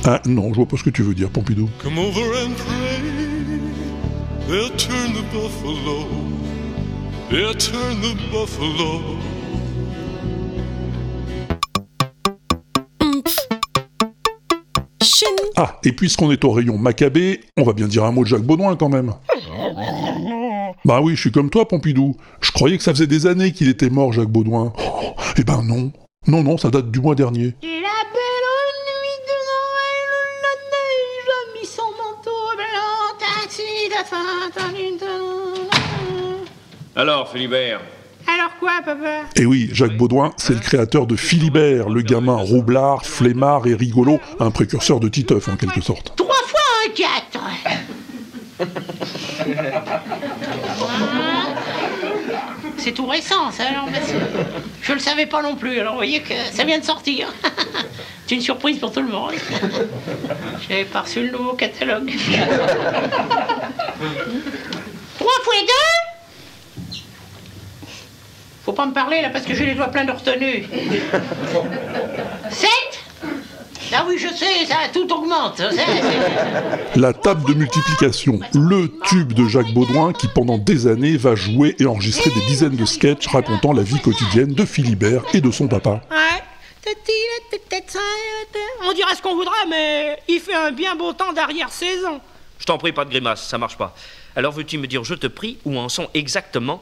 Ah 0.04 0.22
non, 0.26 0.50
je 0.50 0.56
vois 0.56 0.66
pas 0.66 0.78
ce 0.78 0.84
que 0.84 0.90
tu 0.90 1.04
veux 1.04 1.14
dire, 1.14 1.30
Pompidou. 1.30 1.70
Come 1.84 1.98
over 2.00 2.22
and 2.44 2.54
pray. 2.58 3.02
They'll 4.48 4.76
turn 4.76 5.14
the 5.14 5.24
buffalo. 5.32 6.08
They'll 7.30 7.56
turn 7.56 8.02
the 8.02 8.16
buffalo. 8.32 9.31
Ah, 15.56 15.80
et 15.84 15.92
puisqu'on 15.92 16.32
est 16.32 16.44
au 16.44 16.52
rayon 16.52 16.78
Maccabée, 16.78 17.42
on 17.58 17.64
va 17.64 17.74
bien 17.74 17.88
dire 17.88 18.04
un 18.04 18.12
mot 18.12 18.24
de 18.24 18.28
Jacques 18.28 18.42
Baudouin 18.44 18.76
quand 18.76 18.90
même. 18.90 19.14
Bah 20.86 21.00
oui, 21.02 21.16
je 21.16 21.22
suis 21.22 21.32
comme 21.32 21.50
toi, 21.50 21.68
Pompidou. 21.68 22.16
Je 22.42 22.52
croyais 22.52 22.78
que 22.78 22.84
ça 22.84 22.92
faisait 22.92 23.08
des 23.08 23.28
années 23.28 23.52
qu'il 23.52 23.70
était 23.70 23.90
mort, 23.90 24.14
Jacques 24.14 24.30
Baudouin. 24.30 24.74
Oh, 24.80 25.14
eh 25.38 25.44
ben 25.44 25.62
non. 25.64 25.92
Non, 26.28 26.44
non, 26.44 26.58
ça 26.58 26.70
date 26.70 26.92
du 26.92 27.00
mois 27.00 27.16
dernier. 27.16 27.56
Et 27.64 27.82
la 27.82 28.02
belle 28.14 28.78
nuit 28.88 29.20
de 29.28 29.38
Noël, 29.50 30.10
la 30.44 30.54
neige 30.72 31.30
a 31.30 31.60
mis 31.60 31.66
son 31.66 31.82
manteau 31.82 32.56
blanc, 32.56 33.12
Alors, 36.96 37.30
Philibert 37.30 37.82
Alors 38.28 38.56
quoi, 38.60 38.72
papa? 38.84 39.24
Et 39.36 39.46
oui, 39.46 39.70
Jacques 39.72 39.98
Baudouin, 39.98 40.34
c'est 40.38 40.54
le 40.54 40.60
créateur 40.60 41.08
de 41.08 41.16
Philibert, 41.16 41.90
le 41.90 42.02
gamin 42.02 42.36
roublard, 42.36 43.06
flemmard 43.06 43.68
et 43.68 43.76
rigolo, 43.76 44.20
un 44.40 44.52
précurseur 44.52 45.00
de 45.00 45.08
Titeuf 45.10 45.48
en 45.48 45.56
quelque 45.56 45.82
sorte. 45.82 46.14
Trois 46.16 46.36
fois 46.48 46.60
un 46.86 46.90
quatre 46.90 47.40
C'est 52.78 52.94
tout 52.94 53.06
récent, 53.06 53.52
ça, 53.52 53.64
alors, 53.70 53.86
monsieur. 53.88 54.20
Je 54.82 54.94
le 54.94 55.00
savais 55.00 55.28
pas 55.28 55.42
non 55.44 55.56
plus, 55.56 55.80
alors 55.80 55.94
vous 55.94 56.00
voyez 56.00 56.22
que 56.22 56.34
ça 56.52 56.64
vient 56.64 56.80
de 56.80 56.84
sortir. 56.84 57.32
C'est 58.28 58.36
une 58.36 58.42
surprise 58.42 58.80
pour 58.80 58.92
tout 58.92 59.02
le 59.02 59.10
monde. 59.10 59.34
J'avais 60.68 60.86
pas 60.86 61.02
reçu 61.02 61.24
le 61.26 61.32
nouveau 61.32 61.54
catalogue. 61.54 62.12
Trois 65.18 65.40
fois 65.44 65.54
deux 65.68 66.11
Faut 68.66 68.74
pas 68.74 68.86
me 68.86 68.94
parler 68.94 69.22
là 69.22 69.30
parce 69.30 69.46
que 69.46 69.54
j'ai 69.56 69.66
les 69.66 69.74
doigts 69.76 69.88
pleins 69.88 70.06
de 70.06 70.12
retenue. 70.12 70.66
Sept 72.52 73.00
Ah 73.94 74.06
oui, 74.08 74.18
je 74.20 74.28
sais, 74.34 74.66
ça 74.68 74.76
tout 74.94 75.12
augmente. 75.12 75.58
ça, 75.58 75.70
c'est- 75.72 76.96
La 77.00 77.14
table 77.14 77.48
de 77.50 77.54
multiplication, 77.58 78.40
le 78.54 78.88
tube 79.06 79.34
de 79.34 79.48
Jacques 79.48 79.74
Baudouin 79.74 80.14
qui 80.14 80.28
pendant 80.28 80.58
des 80.58 80.88
années 80.88 81.18
va 81.18 81.36
jouer 81.36 81.76
et 81.80 81.86
enregistrer 81.86 82.30
des 82.30 82.46
dizaines 82.48 82.76
de 82.76 82.86
sketchs 82.86 83.28
racontant 83.28 83.74
la 83.74 83.82
vie 83.84 84.00
quotidienne 84.00 84.54
de 84.54 84.66
Philibert 84.66 85.24
et 85.34 85.42
de 85.42 85.50
son 85.52 85.68
papa. 85.68 86.02
Ouais. 86.12 86.18
On 88.88 88.94
dira 88.94 89.16
ce 89.16 89.22
qu'on 89.22 89.36
voudra, 89.36 89.54
mais 89.70 90.20
il 90.28 90.40
fait 90.40 90.54
un 90.56 90.72
bien 90.72 90.96
beau 90.96 91.14
temps 91.14 91.34
d'arrière-saison. 91.34 92.20
Je 92.60 92.66
t'en 92.66 92.78
prie, 92.78 92.92
pas 92.92 93.06
de 93.06 93.10
grimace, 93.10 93.48
ça 93.48 93.58
marche 93.58 93.78
pas. 93.78 93.96
Alors 94.36 94.52
veux-tu 94.54 94.78
me 94.78 94.88
dire, 94.88 95.04
je 95.04 95.14
te 95.16 95.28
prie, 95.28 95.58
où 95.66 95.78
en 95.78 95.90
sont 95.90 96.08
exactement 96.14 96.82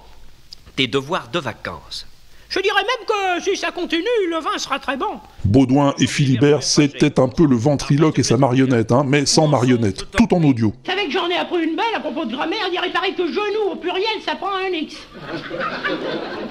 devoirs 0.87 1.29
de 1.29 1.39
vacances 1.39 2.05
Je 2.49 2.59
dirais 2.59 2.83
même 2.83 3.05
que 3.07 3.43
si 3.43 3.57
ça 3.57 3.71
continue, 3.71 4.03
le 4.29 4.39
vin 4.39 4.57
sera 4.57 4.79
très 4.79 4.97
bon. 4.97 5.19
Baudouin 5.45 5.93
et 5.99 6.07
Philibert, 6.07 6.63
c'était 6.63 7.19
un 7.19 7.27
peu 7.27 7.45
le 7.45 7.55
ventriloque 7.55 8.19
et 8.19 8.23
sa 8.23 8.37
marionnette, 8.37 8.91
hein, 8.91 9.03
mais 9.07 9.25
sans 9.25 9.47
marionnette, 9.47 10.05
tout 10.11 10.33
en 10.33 10.43
audio. 10.43 10.69
Vous 10.69 10.91
savez 10.91 11.05
que 11.05 11.11
j'en 11.11 11.27
ai 11.29 11.37
appris 11.37 11.63
une 11.63 11.75
belle 11.75 11.85
à 11.95 11.99
propos 11.99 12.25
de 12.25 12.33
grammaire, 12.35 12.59
il 12.71 12.91
pareil 12.91 13.13
que 13.13 13.27
genou 13.27 13.71
au 13.71 13.75
pluriel, 13.75 14.21
ça 14.25 14.35
prend 14.35 14.55
un 14.55 14.71
X. 14.73 14.95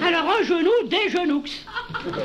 Alors 0.06 0.24
un 0.40 0.44
genou, 0.44 0.70
des 0.88 1.10
genoux. 1.10 1.44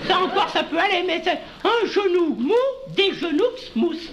Ça 0.08 0.20
encore, 0.20 0.50
ça 0.50 0.64
peut 0.64 0.78
aller, 0.78 1.04
mais 1.06 1.22
c'est 1.24 1.40
un 1.64 1.88
genou 1.88 2.36
mou, 2.40 2.54
des 2.96 3.14
genoux 3.14 3.44
mousse. 3.76 4.10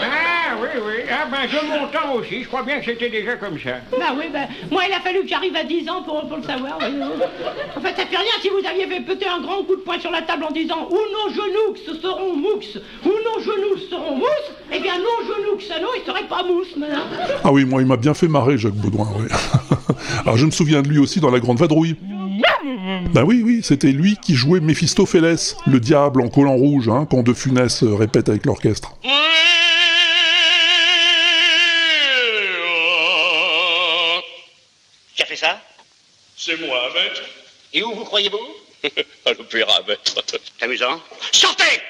Ah 0.00 0.56
oui, 0.60 0.68
oui. 0.84 1.02
Ah 1.10 1.26
ben 1.30 1.46
de 1.46 1.80
mon 1.80 1.86
temps 1.88 2.14
aussi, 2.14 2.42
je 2.42 2.48
crois 2.48 2.62
bien 2.62 2.78
que 2.78 2.84
c'était 2.86 3.10
déjà 3.10 3.36
comme 3.36 3.58
ça. 3.58 3.76
Bah 3.92 4.14
oui, 4.16 4.24
bah, 4.32 4.46
moi 4.70 4.82
il 4.88 4.92
a 4.92 5.00
fallu 5.00 5.20
que 5.22 5.28
j'arrive 5.28 5.56
à 5.56 5.64
10 5.64 5.88
ans 5.88 6.02
pour, 6.02 6.26
pour 6.28 6.36
le 6.38 6.42
savoir. 6.42 6.78
oui, 6.80 6.86
oui. 6.90 7.22
En 7.76 7.80
fait, 7.80 7.94
ça 7.96 8.06
fait 8.06 8.16
rien 8.16 8.32
si 8.40 8.48
vous 8.48 8.66
aviez 8.66 8.86
fait 8.86 9.00
péter 9.00 9.26
un 9.28 9.40
grand 9.40 9.62
coup 9.64 9.76
de 9.76 9.82
poing 9.82 9.98
sur 10.00 10.10
la 10.10 10.22
table 10.22 10.31
en 10.40 10.52
disant 10.52 10.88
ou 10.88 10.94
nos 10.94 11.34
genoux 11.34 12.00
seront 12.00 12.36
moux, 12.36 12.60
ou 13.04 13.08
nos 13.08 13.42
genoux 13.42 13.78
seront 13.90 14.16
mousse, 14.16 14.50
eh 14.72 14.80
bien 14.80 14.94
nos 14.98 15.26
genoux 15.26 15.60
sano, 15.60 15.88
ils 15.96 16.06
seraient 16.06 16.28
pas 16.28 16.42
mousse 16.42 16.76
maintenant. 16.76 17.02
Ah 17.44 17.52
oui, 17.52 17.64
moi 17.64 17.82
il 17.82 17.86
m'a 17.86 17.96
bien 17.96 18.14
fait 18.14 18.28
marrer 18.28 18.56
Jacques 18.56 18.74
Baudouin, 18.74 19.08
ouais. 19.18 19.28
Alors 20.22 20.36
je 20.36 20.46
me 20.46 20.50
souviens 20.50 20.82
de 20.82 20.88
lui 20.88 20.98
aussi 20.98 21.20
dans 21.20 21.30
La 21.30 21.40
Grande 21.40 21.58
Vadrouille. 21.58 21.96
Bah 23.12 23.24
oui, 23.24 23.42
oui, 23.44 23.60
c'était 23.62 23.92
lui 23.92 24.16
qui 24.16 24.34
jouait 24.34 24.60
Méphistophélès, 24.60 25.56
le 25.66 25.80
diable 25.80 26.22
en 26.22 26.28
collant 26.28 26.54
rouge, 26.56 26.88
hein, 26.88 27.06
quand 27.10 27.22
De 27.22 27.34
Funès 27.34 27.82
euh, 27.82 27.94
répète 27.94 28.28
avec 28.28 28.46
l'orchestre. 28.46 28.94
Qui 35.14 35.22
a 35.22 35.26
fait 35.26 35.36
ça? 35.36 35.60
C'est 36.36 36.58
moi, 36.66 36.78
maître. 36.94 37.22
Et 37.74 37.82
où 37.82 37.92
vous 37.94 38.04
croyez-vous? 38.04 38.61
À 39.26 39.32
l'opéra, 39.32 39.80
maître. 39.86 40.22
C'est 40.26 40.64
amusant. 40.64 41.00
Sortez 41.32 41.80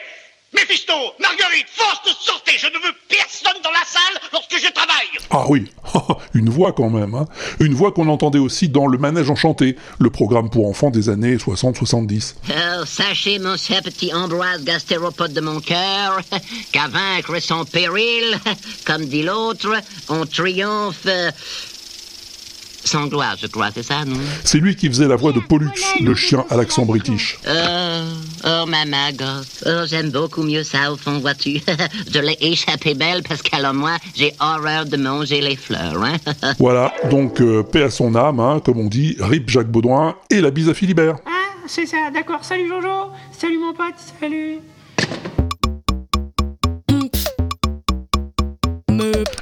Méphisto 0.54 0.92
Marguerite 1.18 1.66
Faust, 1.74 2.14
sortez 2.20 2.58
Je 2.58 2.66
ne 2.66 2.74
veux 2.74 2.92
personne 3.08 3.60
dans 3.64 3.70
la 3.70 3.84
salle 3.86 4.20
lorsque 4.32 4.58
je 4.58 4.70
travaille 4.70 5.08
Ah 5.30 5.46
oui, 5.48 5.70
une 6.34 6.50
voix 6.50 6.72
quand 6.72 6.90
même, 6.90 7.14
hein. 7.14 7.24
Une 7.58 7.72
voix 7.72 7.90
qu'on 7.92 8.08
entendait 8.08 8.38
aussi 8.38 8.68
dans 8.68 8.86
Le 8.86 8.98
Manège 8.98 9.30
Enchanté, 9.30 9.76
le 9.98 10.10
programme 10.10 10.50
pour 10.50 10.68
enfants 10.68 10.90
des 10.90 11.08
années 11.08 11.36
60-70. 11.36 12.34
Oh, 12.50 12.84
sachez, 12.84 13.38
mon 13.38 13.56
cher 13.56 13.82
petit 13.82 14.12
Ambroise 14.12 14.62
gastéropode 14.62 15.32
de 15.32 15.40
mon 15.40 15.60
cœur, 15.60 16.20
qu'à 16.72 16.88
vaincre 16.88 17.38
son 17.40 17.64
péril, 17.64 18.38
comme 18.84 19.06
dit 19.06 19.22
l'autre, 19.22 19.74
on 20.10 20.26
triomphe 20.26 21.06
euh, 21.06 21.30
sans 22.84 23.06
gloire, 23.06 23.36
je 23.40 23.46
crois, 23.46 23.70
c'est 23.74 23.82
ça, 23.82 24.04
non 24.04 24.16
C'est 24.44 24.58
lui 24.58 24.76
qui 24.76 24.88
faisait 24.88 25.08
la 25.08 25.16
voix 25.16 25.32
de 25.32 25.40
Pollux, 25.40 25.70
le 26.00 26.14
chien 26.14 26.44
à 26.50 26.56
l'accent 26.56 26.84
british. 26.84 27.38
Oh, 27.46 27.50
oh, 28.44 28.64
ma 28.66 28.84
Magos. 28.84 29.46
Oh, 29.66 29.82
j'aime 29.86 30.10
beaucoup 30.10 30.42
mieux 30.42 30.64
ça, 30.64 30.92
au 30.92 30.96
fond, 30.96 31.18
vois-tu. 31.18 31.60
je 32.12 32.18
l'ai 32.18 32.36
échappé 32.40 32.94
belle 32.94 33.22
parce 33.22 33.42
qu'alors 33.42 33.74
moi, 33.74 33.96
j'ai 34.14 34.32
horreur 34.40 34.86
de 34.86 34.96
manger 34.96 35.40
les 35.40 35.56
fleurs, 35.56 36.02
hein. 36.02 36.16
Voilà, 36.58 36.92
donc 37.10 37.40
euh, 37.40 37.62
paix 37.62 37.82
à 37.82 37.90
son 37.90 38.14
âme, 38.14 38.40
hein, 38.40 38.60
comme 38.64 38.78
on 38.78 38.88
dit, 38.88 39.16
rip 39.20 39.48
Jacques 39.48 39.70
Baudouin 39.70 40.16
et 40.30 40.40
la 40.40 40.50
bise 40.50 40.68
à 40.68 40.74
Philibert. 40.74 41.16
Ah, 41.26 41.30
c'est 41.66 41.86
ça, 41.86 42.10
d'accord. 42.12 42.44
Salut 42.44 42.68
Jojo, 42.68 43.10
salut 43.38 43.58
mon 43.58 43.72
pote, 43.72 43.94
salut. 44.20 44.58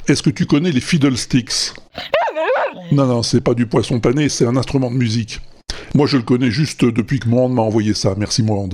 Est-ce 0.07 0.23
que 0.23 0.29
tu 0.29 0.45
connais 0.45 0.71
les 0.71 0.81
fiddlesticks 0.81 1.73
Non, 2.91 3.05
non, 3.05 3.23
c'est 3.23 3.41
pas 3.41 3.53
du 3.53 3.65
poisson 3.65 3.99
pané, 3.99 4.29
c'est 4.29 4.45
un 4.45 4.55
instrument 4.57 4.91
de 4.91 4.95
musique. 4.95 5.39
Moi, 5.93 6.07
je 6.07 6.17
le 6.17 6.23
connais 6.23 6.51
juste 6.51 6.85
depuis 6.85 7.19
que 7.19 7.27
Moand 7.27 7.49
m'a 7.49 7.61
envoyé 7.61 7.93
ça. 7.93 8.13
Merci, 8.17 8.43
Moand. 8.43 8.69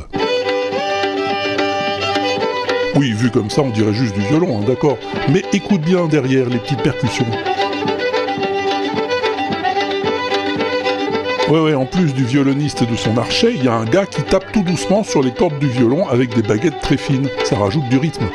Oui, 2.96 3.12
vu 3.12 3.30
comme 3.30 3.50
ça, 3.50 3.62
on 3.62 3.70
dirait 3.70 3.94
juste 3.94 4.16
du 4.16 4.22
violon, 4.22 4.60
hein, 4.60 4.66
d'accord. 4.66 4.98
Mais 5.30 5.44
écoute 5.54 5.82
bien 5.82 6.08
derrière 6.08 6.50
les 6.50 6.58
petites 6.58 6.82
percussions. 6.82 7.28
Ouais, 11.50 11.60
ouais, 11.60 11.74
en 11.76 11.86
plus 11.86 12.13
du 12.13 12.26
violoniste 12.26 12.82
et 12.82 12.86
de 12.86 12.96
son 12.96 13.18
archet, 13.18 13.54
il 13.56 13.63
y 13.63 13.68
a 13.68 13.74
un 13.74 13.86
gars 13.86 14.06
qui 14.06 14.22
tape 14.24 14.52
tout 14.52 14.63
doucement 14.63 15.04
sur 15.04 15.22
les 15.22 15.32
cordes 15.32 15.60
du 15.60 15.68
violon 15.68 16.08
avec 16.08 16.36
des 16.36 16.42
baguettes 16.42 16.82
très 16.82 16.98
fines. 16.98 17.30
Ça 17.46 17.56
rajoute 17.56 17.88
du 17.90 17.98
rythme. 17.98 18.26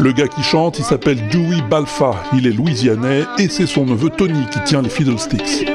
Le 0.00 0.12
gars 0.12 0.28
qui 0.28 0.42
chante, 0.44 0.78
il 0.78 0.84
s'appelle 0.84 1.18
Dewey 1.28 1.60
Balfa, 1.68 2.14
il 2.32 2.46
est 2.46 2.52
louisianais 2.52 3.24
et 3.38 3.48
c'est 3.48 3.66
son 3.66 3.84
neveu 3.84 4.10
Tony 4.10 4.46
qui 4.52 4.60
tient 4.64 4.80
les 4.80 4.88
Fiddlesticks. 4.88 5.66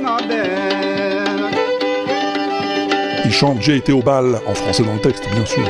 Il 3.25 3.31
chante 3.33 3.57
J'ai 3.61 3.75
été 3.75 3.91
au 3.91 4.01
bal, 4.01 4.39
en 4.47 4.53
français 4.53 4.83
dans 4.83 4.93
le 4.93 5.01
texte 5.01 5.25
bien 5.33 5.45
sûr. 5.45 5.63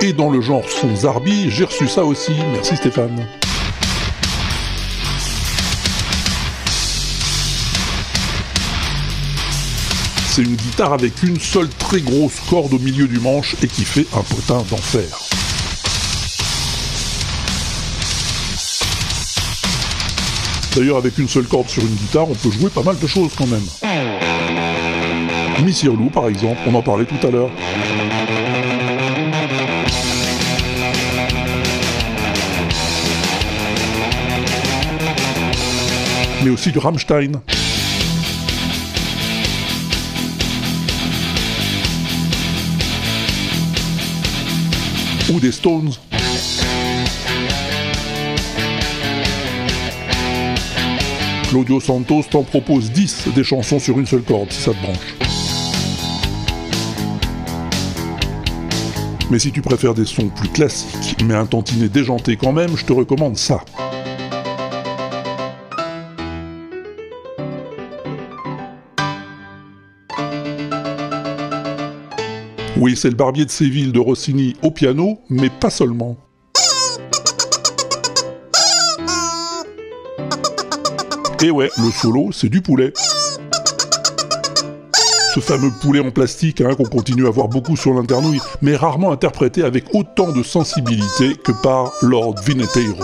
Et 0.00 0.12
dans 0.12 0.30
le 0.30 0.40
genre 0.40 0.68
son 0.68 0.96
zarbi, 0.96 1.48
j'ai 1.50 1.64
reçu 1.64 1.86
ça 1.86 2.04
aussi. 2.04 2.32
Merci 2.52 2.76
Stéphane. 2.76 3.24
C'est 10.38 10.44
une 10.44 10.54
guitare 10.54 10.92
avec 10.92 11.20
une 11.24 11.40
seule 11.40 11.68
très 11.68 12.00
grosse 12.00 12.38
corde 12.48 12.72
au 12.72 12.78
milieu 12.78 13.08
du 13.08 13.18
manche 13.18 13.56
et 13.60 13.66
qui 13.66 13.84
fait 13.84 14.06
un 14.14 14.22
potin 14.22 14.62
d'enfer. 14.70 15.02
D'ailleurs, 20.76 20.98
avec 20.98 21.18
une 21.18 21.28
seule 21.28 21.46
corde 21.46 21.68
sur 21.68 21.82
une 21.82 21.92
guitare, 21.92 22.30
on 22.30 22.36
peut 22.36 22.52
jouer 22.52 22.70
pas 22.70 22.84
mal 22.84 22.96
de 23.00 23.06
choses 23.08 23.32
quand 23.36 23.48
même. 23.48 23.64
Miss 25.64 25.82
Irlou, 25.82 26.08
par 26.08 26.28
exemple, 26.28 26.60
on 26.68 26.74
en 26.76 26.82
parlait 26.82 27.06
tout 27.06 27.26
à 27.26 27.30
l'heure. 27.32 27.50
Mais 36.44 36.50
aussi 36.50 36.70
du 36.70 36.78
Rammstein. 36.78 37.32
Ou 45.30 45.40
des 45.40 45.52
Stones. 45.52 45.90
Claudio 51.50 51.80
Santos 51.80 52.24
t'en 52.30 52.42
propose 52.42 52.90
10 52.92 53.28
des 53.34 53.44
chansons 53.44 53.78
sur 53.78 53.98
une 53.98 54.06
seule 54.06 54.22
corde, 54.22 54.50
si 54.50 54.62
ça 54.62 54.72
te 54.72 54.82
branche. 54.82 55.16
Mais 59.30 59.38
si 59.38 59.52
tu 59.52 59.60
préfères 59.60 59.94
des 59.94 60.06
sons 60.06 60.28
plus 60.28 60.48
classiques, 60.48 61.16
mais 61.24 61.34
un 61.34 61.44
tantinet 61.44 61.88
déjanté 61.88 62.36
quand 62.36 62.52
même, 62.52 62.76
je 62.76 62.84
te 62.86 62.92
recommande 62.94 63.36
ça. 63.36 63.60
Oui, 72.80 72.96
c'est 72.96 73.10
le 73.10 73.16
barbier 73.16 73.44
de 73.44 73.50
Séville 73.50 73.90
de 73.90 73.98
Rossini 73.98 74.54
au 74.62 74.70
piano, 74.70 75.18
mais 75.28 75.50
pas 75.50 75.68
seulement. 75.68 76.16
Et 81.42 81.50
ouais, 81.50 81.70
le 81.76 81.90
solo, 81.90 82.30
c'est 82.30 82.48
du 82.48 82.62
poulet. 82.62 82.92
Ce 85.34 85.40
fameux 85.40 85.72
poulet 85.80 85.98
en 85.98 86.12
plastique 86.12 86.60
hein, 86.60 86.76
qu'on 86.76 86.84
continue 86.84 87.26
à 87.26 87.30
voir 87.30 87.48
beaucoup 87.48 87.76
sur 87.76 87.94
l'internouille, 87.94 88.40
mais 88.62 88.76
rarement 88.76 89.10
interprété 89.10 89.64
avec 89.64 89.92
autant 89.92 90.30
de 90.30 90.44
sensibilité 90.44 91.34
que 91.34 91.52
par 91.62 91.92
Lord 92.00 92.36
Vineteiro. 92.46 93.02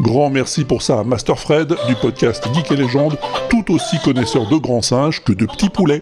Grand 0.00 0.30
merci 0.30 0.64
pour 0.64 0.80
ça 0.80 1.00
à 1.00 1.04
Master 1.04 1.38
Fred 1.38 1.76
du 1.86 1.94
podcast 1.94 2.42
Geek 2.54 2.72
et 2.72 2.76
Légende, 2.76 3.18
tout 3.50 3.70
aussi 3.70 3.98
connaisseur 3.98 4.48
de 4.48 4.56
grands 4.56 4.80
singes 4.80 5.22
que 5.22 5.32
de 5.32 5.44
petits 5.44 5.68
poulets. 5.68 6.00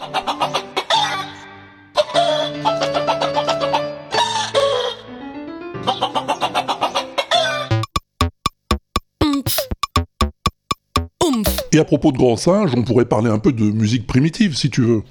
Et 11.73 11.79
à 11.81 11.85
propos 11.85 12.13
de 12.13 12.19
grands 12.19 12.37
singes, 12.37 12.71
on 12.77 12.83
pourrait 12.83 13.05
parler 13.05 13.31
un 13.31 13.41
peu 13.41 13.53
de 13.53 13.65
musique 13.65 14.07
primitive 14.07 14.57
si 14.57 14.71
tu 14.71 14.83
veux. 14.83 15.03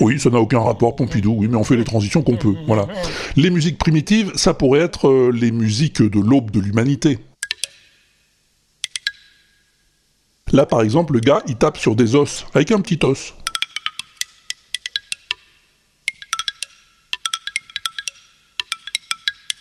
Oui, 0.00 0.20
ça 0.20 0.28
n'a 0.28 0.38
aucun 0.38 0.60
rapport, 0.60 0.96
Pompidou, 0.96 1.36
oui, 1.38 1.48
mais 1.48 1.56
on 1.56 1.64
fait 1.64 1.76
les 1.76 1.84
transitions 1.84 2.22
qu'on 2.22 2.36
peut, 2.36 2.54
voilà. 2.66 2.86
Les 3.36 3.50
musiques 3.50 3.78
primitives, 3.78 4.32
ça 4.34 4.52
pourrait 4.52 4.80
être 4.80 5.08
euh, 5.08 5.30
les 5.32 5.50
musiques 5.50 6.02
de 6.02 6.20
l'aube 6.20 6.50
de 6.50 6.60
l'humanité. 6.60 7.18
Là, 10.52 10.66
par 10.66 10.82
exemple, 10.82 11.14
le 11.14 11.20
gars, 11.20 11.42
il 11.46 11.56
tape 11.56 11.78
sur 11.78 11.96
des 11.96 12.14
os, 12.14 12.44
avec 12.52 12.72
un 12.72 12.80
petit 12.82 12.98
os. 13.04 13.34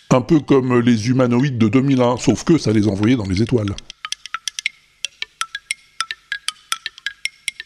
Un 0.10 0.22
peu 0.22 0.42
comme 0.42 0.82
les 0.82 1.08
humanoïdes 1.08 1.58
de 1.58 1.70
2001, 1.70 2.18
sauf 2.18 2.44
que 2.44 2.58
ça 2.58 2.74
les 2.74 2.90
envoyait 2.90 3.16
dans 3.16 3.26
les 3.26 3.42
étoiles. 3.42 3.74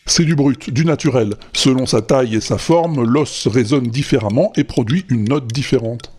C'est 0.05 0.23
du 0.23 0.35
brut, 0.35 0.69
du 0.69 0.85
naturel. 0.85 1.33
Selon 1.53 1.87
sa 1.87 2.03
taille 2.03 2.35
et 2.35 2.41
sa 2.41 2.59
forme, 2.59 3.03
l'os 3.03 3.47
résonne 3.47 3.87
différemment 3.87 4.53
et 4.55 4.63
produit 4.63 5.03
une 5.09 5.27
note 5.27 5.47
différente. 5.47 6.14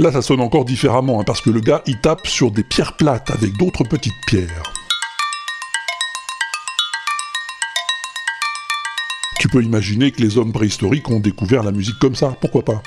Là, 0.00 0.12
ça 0.12 0.22
sonne 0.22 0.40
encore 0.40 0.64
différemment, 0.64 1.20
hein, 1.20 1.24
parce 1.26 1.40
que 1.40 1.50
le 1.50 1.58
gars, 1.58 1.82
il 1.86 2.00
tape 2.00 2.28
sur 2.28 2.52
des 2.52 2.62
pierres 2.62 2.96
plates 2.96 3.32
avec 3.32 3.56
d'autres 3.56 3.82
petites 3.82 4.14
pierres. 4.28 4.62
Tu 9.40 9.48
peux 9.48 9.60
imaginer 9.60 10.12
que 10.12 10.22
les 10.22 10.38
hommes 10.38 10.52
préhistoriques 10.52 11.10
ont 11.10 11.18
découvert 11.18 11.64
la 11.64 11.72
musique 11.72 11.98
comme 11.98 12.14
ça, 12.14 12.36
pourquoi 12.40 12.64
pas? 12.64 12.80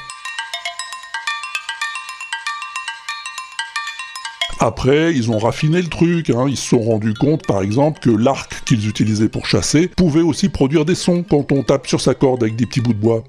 Après, 4.60 5.13
ils 5.13 5.32
ont 5.32 5.39
raffiné 5.39 5.82
le 5.82 5.89
truc, 5.89 6.30
hein. 6.30 6.45
ils 6.47 6.56
se 6.56 6.69
sont 6.69 6.82
rendus 6.82 7.15
compte 7.15 7.45
par 7.45 7.62
exemple 7.62 8.00
que 8.00 8.10
l'arc 8.10 8.63
qu'ils 8.63 8.88
utilisaient 8.88 9.28
pour 9.28 9.47
chasser 9.47 9.89
pouvait 9.89 10.21
aussi 10.21 10.47
produire 10.47 10.86
des 10.86 10.95
sons 10.95 11.26
quand 11.28 11.52
on 11.52 11.63
tape 11.63 11.88
sur 11.88 12.00
sa 12.00 12.13
corde 12.13 12.43
avec 12.43 12.56
des 12.56 12.67
petits 12.67 12.80
bouts 12.80 12.93
de 12.93 13.00
bois. 13.00 13.24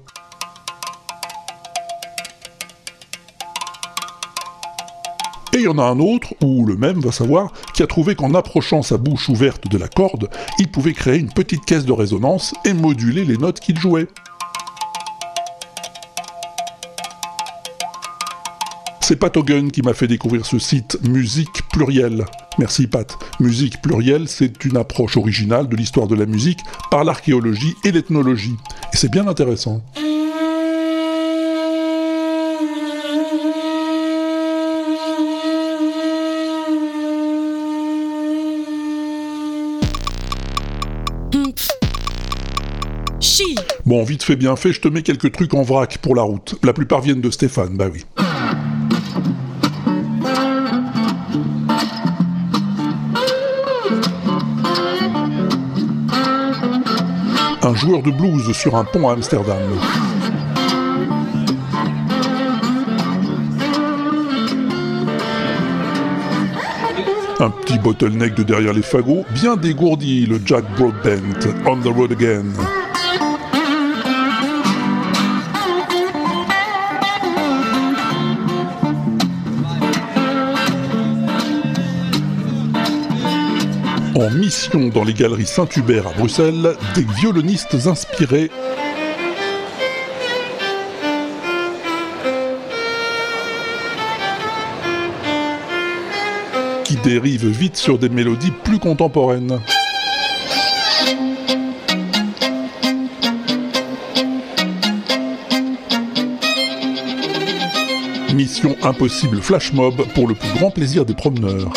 Il 5.63 5.67
y 5.67 5.69
en 5.69 5.77
a 5.77 5.83
un 5.83 5.99
autre, 5.99 6.33
ou 6.43 6.65
le 6.65 6.75
même 6.75 6.99
va 6.99 7.13
savoir, 7.13 7.53
qui 7.73 7.83
a 7.83 7.87
trouvé 7.87 8.15
qu'en 8.15 8.33
approchant 8.33 8.81
sa 8.81 8.97
bouche 8.97 9.29
ouverte 9.29 9.69
de 9.69 9.77
la 9.77 9.87
corde, 9.87 10.29
il 10.59 10.69
pouvait 10.69 10.91
créer 10.91 11.17
une 11.17 11.31
petite 11.31 11.63
caisse 11.63 11.85
de 11.85 11.93
résonance 11.93 12.53
et 12.65 12.73
moduler 12.73 13.23
les 13.23 13.37
notes 13.37 13.61
qu'il 13.61 13.79
jouait. 13.79 14.07
C'est 18.99 19.15
Pat 19.15 19.35
Hogan 19.37 19.71
qui 19.71 19.81
m'a 19.81 19.93
fait 19.93 20.07
découvrir 20.07 20.45
ce 20.45 20.59
site 20.59 20.97
Musique 21.07 21.61
Plurielle. 21.71 22.25
Merci 22.57 22.87
Pat. 22.87 23.17
Musique 23.39 23.81
Plurielle, 23.81 24.27
c'est 24.27 24.65
une 24.65 24.75
approche 24.75 25.15
originale 25.15 25.69
de 25.69 25.77
l'histoire 25.77 26.07
de 26.07 26.15
la 26.15 26.25
musique 26.25 26.59
par 26.91 27.05
l'archéologie 27.05 27.73
et 27.85 27.91
l'ethnologie. 27.91 28.55
Et 28.93 28.97
c'est 28.97 29.11
bien 29.11 29.27
intéressant. 29.27 29.81
Bon, 43.85 44.03
vite 44.03 44.23
fait, 44.23 44.35
bien 44.35 44.55
fait, 44.55 44.71
je 44.73 44.81
te 44.81 44.87
mets 44.87 45.01
quelques 45.01 45.31
trucs 45.31 45.53
en 45.53 45.63
vrac 45.63 45.97
pour 45.97 46.15
la 46.15 46.21
route. 46.21 46.55
La 46.63 46.73
plupart 46.73 47.01
viennent 47.01 47.21
de 47.21 47.31
Stéphane, 47.31 47.75
bah 47.75 47.87
oui. 47.91 48.05
Un 57.61 57.75
joueur 57.75 58.03
de 58.03 58.11
blues 58.11 58.51
sur 58.53 58.75
un 58.75 58.83
pont 58.83 59.09
à 59.09 59.13
Amsterdam. 59.13 59.57
Un 67.39 67.49
petit 67.49 67.79
bottleneck 67.79 68.35
de 68.35 68.43
derrière 68.43 68.73
les 68.73 68.81
fagots, 68.81 69.25
bien 69.33 69.57
dégourdi, 69.57 70.25
le 70.25 70.39
Jack 70.45 70.63
Broadbent, 70.77 71.39
on 71.65 71.77
the 71.77 71.87
road 71.87 72.11
again. 72.11 72.53
mission 84.33 84.87
dans 84.89 85.03
les 85.03 85.13
galeries 85.13 85.45
Saint-Hubert 85.45 86.07
à 86.07 86.13
Bruxelles 86.13 86.75
des 86.95 87.05
violonistes 87.19 87.75
inspirés 87.87 88.49
qui 96.83 96.95
dérivent 96.97 97.47
vite 97.47 97.77
sur 97.77 97.97
des 97.99 98.09
mélodies 98.09 98.51
plus 98.63 98.79
contemporaines. 98.79 99.59
Mission 108.33 108.75
impossible 108.83 109.41
flash 109.41 109.73
mob 109.73 109.95
pour 110.15 110.27
le 110.27 110.33
plus 110.33 110.49
grand 110.57 110.71
plaisir 110.71 111.05
des 111.05 111.13
promeneurs. 111.13 111.71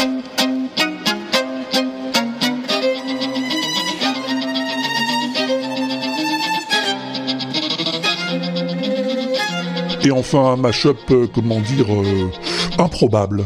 Et 10.07 10.12
enfin 10.12 10.53
un 10.53 10.57
mashup, 10.57 11.11
euh, 11.11 11.27
comment 11.35 11.59
dire, 11.59 11.92
euh, 11.92 12.31
improbable. 12.79 13.45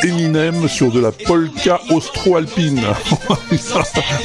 Du 0.00 0.08
Eminem 0.08 0.66
sur 0.66 0.90
de 0.90 1.00
la 1.00 1.12
polka 1.12 1.78
austro-alpine. 1.90 2.80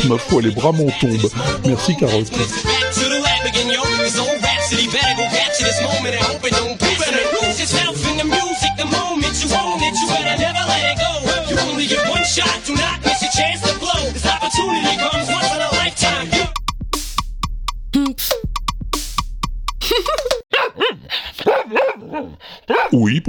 Ma 0.08 0.18
foi, 0.18 0.42
les 0.42 0.52
bras 0.52 0.72
m'en 0.72 0.90
tombent. 1.02 1.30
Merci 1.66 1.98
Carotte. 1.98 2.32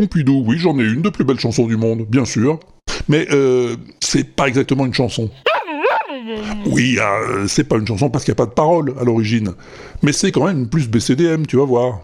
Pompidou, 0.05 0.45
oui, 0.47 0.59
j'en 0.59 0.79
ai 0.79 0.83
une 0.83 1.01
de 1.01 1.09
plus 1.09 1.25
belles 1.25 1.41
chansons 1.41 1.67
du 1.67 1.79
monde, 1.79 2.05
bien 2.07 2.27
sûr. 2.27 2.61
Mais 3.09 3.27
euh, 3.31 3.75
c'est 4.01 4.37
pas 4.37 4.49
exactement 4.49 4.85
une 4.85 4.93
chanson. 4.93 5.31
Oui, 6.67 6.99
euh, 7.01 7.47
c'est 7.49 7.65
pas 7.65 7.77
une 7.77 7.87
chanson 7.87 8.11
parce 8.11 8.23
qu'il 8.23 8.33
n'y 8.33 8.37
a 8.37 8.45
pas 8.45 8.47
de 8.47 8.55
parole 8.55 8.93
à 9.01 9.05
l'origine. 9.05 9.55
Mais 10.03 10.13
c'est 10.13 10.31
quand 10.31 10.45
même 10.45 10.69
plus 10.69 10.91
BCDM, 10.91 11.47
tu 11.47 11.57
vas 11.57 11.65
voir. 11.65 12.01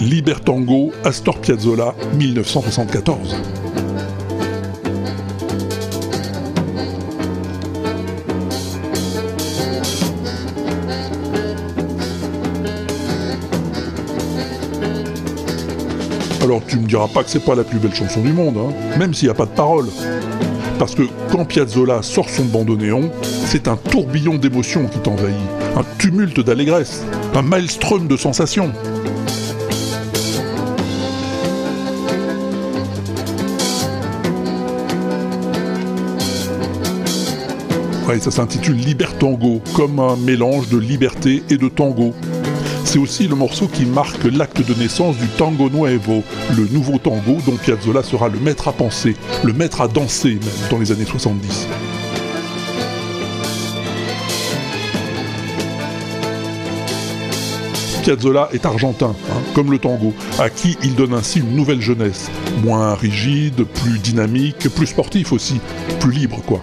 Libertango, 0.00 0.92
Astor 1.04 1.38
Piazzolla, 1.38 1.94
1974. 2.18 3.59
Alors 16.50 16.66
tu 16.66 16.80
me 16.80 16.86
diras 16.88 17.06
pas 17.06 17.22
que 17.22 17.30
c'est 17.30 17.44
pas 17.44 17.54
la 17.54 17.62
plus 17.62 17.78
belle 17.78 17.94
chanson 17.94 18.22
du 18.22 18.32
monde, 18.32 18.56
hein, 18.58 18.98
même 18.98 19.14
s'il 19.14 19.28
n'y 19.28 19.30
a 19.30 19.34
pas 19.34 19.44
de 19.44 19.52
parole. 19.52 19.86
Parce 20.80 20.96
que 20.96 21.04
quand 21.30 21.44
Piazzolla 21.44 22.02
sort 22.02 22.28
son 22.28 22.44
bandoneon, 22.44 23.08
c'est 23.22 23.68
un 23.68 23.76
tourbillon 23.76 24.34
d'émotions 24.34 24.88
qui 24.88 24.98
t'envahit, 24.98 25.36
un 25.76 25.84
tumulte 25.98 26.40
d'allégresse, 26.40 27.04
un 27.36 27.42
maelstrom 27.42 28.08
de 28.08 28.16
sensations. 28.16 28.72
Ouais, 38.08 38.18
ça 38.18 38.32
s'intitule 38.32 38.74
Libertango, 38.74 39.60
comme 39.76 40.00
un 40.00 40.16
mélange 40.16 40.68
de 40.68 40.78
liberté 40.78 41.44
et 41.48 41.56
de 41.56 41.68
tango. 41.68 42.12
C'est 42.92 42.98
aussi 42.98 43.28
le 43.28 43.36
morceau 43.36 43.68
qui 43.68 43.86
marque 43.86 44.24
l'acte 44.24 44.66
de 44.66 44.74
naissance 44.74 45.16
du 45.16 45.28
tango 45.28 45.70
nuevo, 45.70 46.24
le 46.56 46.66
nouveau 46.72 46.98
tango 46.98 47.38
dont 47.46 47.54
Piazzolla 47.54 48.02
sera 48.02 48.28
le 48.28 48.40
maître 48.40 48.66
à 48.66 48.72
penser, 48.72 49.14
le 49.44 49.52
maître 49.52 49.80
à 49.80 49.86
danser 49.86 50.30
même 50.30 50.68
dans 50.70 50.78
les 50.78 50.90
années 50.90 51.04
70. 51.04 51.68
Piazzolla 58.02 58.48
est 58.52 58.66
argentin, 58.66 59.14
hein, 59.30 59.40
comme 59.54 59.70
le 59.70 59.78
tango, 59.78 60.12
à 60.40 60.50
qui 60.50 60.76
il 60.82 60.96
donne 60.96 61.14
ainsi 61.14 61.38
une 61.38 61.54
nouvelle 61.54 61.80
jeunesse, 61.80 62.28
moins 62.64 62.96
rigide, 62.96 63.62
plus 63.66 64.00
dynamique, 64.00 64.68
plus 64.68 64.88
sportif 64.88 65.32
aussi, 65.32 65.60
plus 66.00 66.10
libre 66.10 66.42
quoi. 66.44 66.60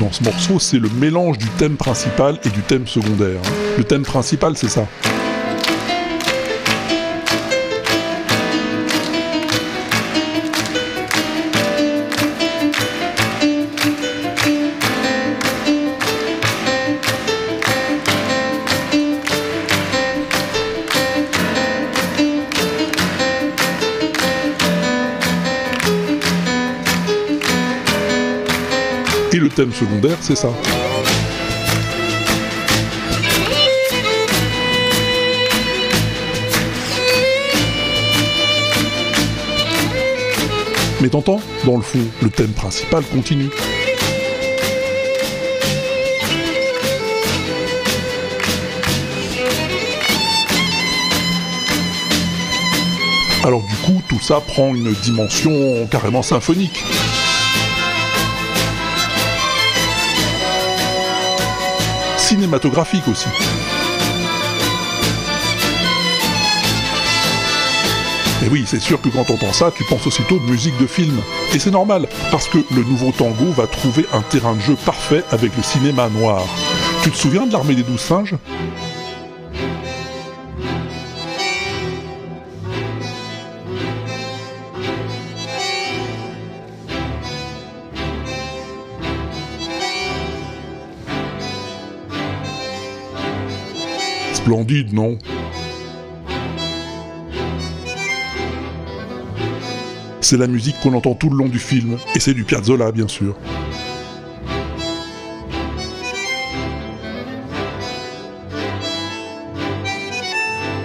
Dans 0.00 0.10
ce 0.10 0.24
morceau, 0.24 0.58
c'est 0.58 0.78
le 0.78 0.88
mélange 0.88 1.38
du 1.38 1.46
thème 1.46 1.76
principal 1.76 2.38
et 2.44 2.48
du 2.48 2.62
thème 2.62 2.86
secondaire. 2.86 3.40
Le 3.78 3.84
thème 3.84 4.02
principal, 4.02 4.56
c'est 4.56 4.68
ça. 4.68 4.86
Thème 29.52 29.72
secondaire, 29.72 30.16
c'est 30.20 30.36
ça. 30.36 30.48
Mais 41.00 41.08
t'entends? 41.08 41.40
Dans 41.64 41.76
le 41.76 41.82
fond, 41.82 41.98
le 42.22 42.30
thème 42.30 42.52
principal 42.52 43.02
continue. 43.04 43.50
Alors 53.44 53.62
du 53.62 53.74
coup, 53.76 54.00
tout 54.08 54.20
ça 54.20 54.40
prend 54.40 54.72
une 54.74 54.92
dimension 54.92 55.88
carrément 55.90 56.22
symphonique. 56.22 56.84
Cinématographique 62.32 63.06
aussi. 63.08 63.28
Et 68.42 68.48
oui, 68.48 68.64
c'est 68.66 68.80
sûr 68.80 69.02
que 69.02 69.10
quand 69.10 69.24
t'entends 69.24 69.52
ça, 69.52 69.70
tu 69.70 69.84
penses 69.84 70.06
aussitôt 70.06 70.38
de 70.38 70.50
musique 70.50 70.78
de 70.80 70.86
film. 70.86 71.20
Et 71.52 71.58
c'est 71.58 71.70
normal, 71.70 72.08
parce 72.30 72.48
que 72.48 72.56
le 72.74 72.84
nouveau 72.84 73.12
tango 73.12 73.52
va 73.54 73.66
trouver 73.66 74.06
un 74.14 74.22
terrain 74.22 74.54
de 74.54 74.60
jeu 74.60 74.76
parfait 74.76 75.22
avec 75.30 75.54
le 75.54 75.62
cinéma 75.62 76.08
noir. 76.08 76.42
Tu 77.02 77.10
te 77.10 77.16
souviens 77.18 77.46
de 77.46 77.52
l'armée 77.52 77.74
des 77.74 77.82
douze 77.82 78.00
singes? 78.00 78.34
C'est 100.20 100.36
la 100.36 100.46
musique 100.46 100.76
qu'on 100.82 100.94
entend 100.94 101.14
tout 101.14 101.30
le 101.30 101.36
long 101.36 101.48
du 101.48 101.58
film, 101.58 101.96
et 102.14 102.20
c'est 102.20 102.34
du 102.34 102.44
Piazzolla, 102.44 102.92
bien 102.92 103.08
sûr. 103.08 103.34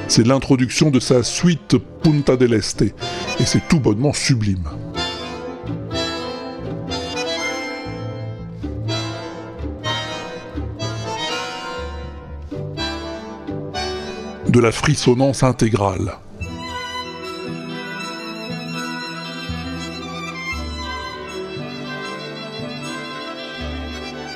C'est 0.07 0.25
l'introduction 0.25 0.89
de 0.89 0.99
sa 0.99 1.21
suite 1.21 1.77
Punta 2.01 2.37
del 2.37 2.53
Este, 2.53 2.81
et 2.81 3.45
c'est 3.45 3.67
tout 3.67 3.79
bonnement 3.79 4.13
sublime. 4.13 4.63
De 14.57 14.61
la 14.63 14.71
frissonnance 14.71 15.43
intégrale. 15.43 16.17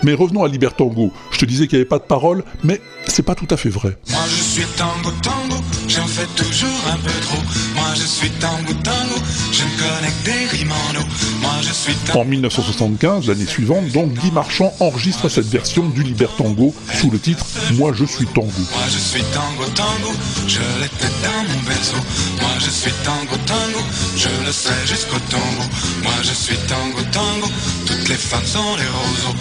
Mais 0.03 0.13
revenons 0.13 0.43
à 0.43 0.47
Libertango. 0.47 1.11
Je 1.31 1.37
te 1.37 1.45
disais 1.45 1.67
qu'il 1.67 1.77
n'y 1.77 1.81
avait 1.81 1.89
pas 1.89 1.99
de 1.99 2.03
parole, 2.03 2.43
mais 2.63 2.81
c'est 3.07 3.23
pas 3.23 3.35
tout 3.35 3.47
à 3.49 3.57
fait 3.57 3.69
vrai. 3.69 3.97
Moi 4.09 4.21
je 4.27 4.41
suis 4.41 4.65
tango 4.77 5.11
tango, 5.21 5.61
j'en 5.87 6.07
fais 6.07 6.25
toujours 6.35 6.81
un 6.91 6.97
peu 6.97 7.11
trop. 7.21 7.41
Moi 7.75 7.87
je 7.95 8.03
suis 8.03 8.29
tango 8.31 8.73
tango, 8.83 9.21
je 9.51 9.63
ne 9.63 9.69
connais 9.77 10.11
que 10.11 10.25
des 10.25 10.57
rimes 10.57 10.71
en 10.71 10.99
eau. 10.99 11.05
Moi 11.41 11.51
je 11.61 11.73
suis 11.73 11.93
tango. 11.93 12.19
En 12.19 12.25
1975, 12.25 13.27
l'année 13.27 13.45
suivante, 13.45 13.87
donc 13.89 14.13
Guy 14.13 14.31
Marchand 14.31 14.73
enregistre 14.79 15.29
cette 15.29 15.47
version 15.47 15.87
du 15.89 16.03
Libertango 16.03 16.73
sous 16.99 17.11
le 17.11 17.19
titre 17.19 17.45
Moi 17.73 17.91
je 17.93 18.05
suis 18.05 18.25
tango. 18.25 18.47
Moi 18.47 18.83
je 18.89 18.97
suis 18.97 19.23
tango 19.33 19.69
tango, 19.75 20.11
je 20.47 20.59
l'étais 20.81 21.13
dans 21.23 21.53
mon 21.53 21.61
berceau. 21.67 21.97
Moi 22.39 22.51
je 22.59 22.69
suis 22.69 22.93
tango 23.03 23.35
tango, 23.45 23.79
je 24.15 24.29
le 24.45 24.51
serai 24.51 24.87
jusqu'au 24.87 25.19
tombeau. 25.29 25.67
Moi 26.03 26.13
je 26.23 26.33
suis 26.33 26.57
tango 26.67 27.01
tango, 27.11 27.47
toutes 27.85 28.09
les 28.09 28.15
femmes 28.15 28.45
sont 28.45 28.75
des 28.77 28.87
roseaux. 28.87 29.37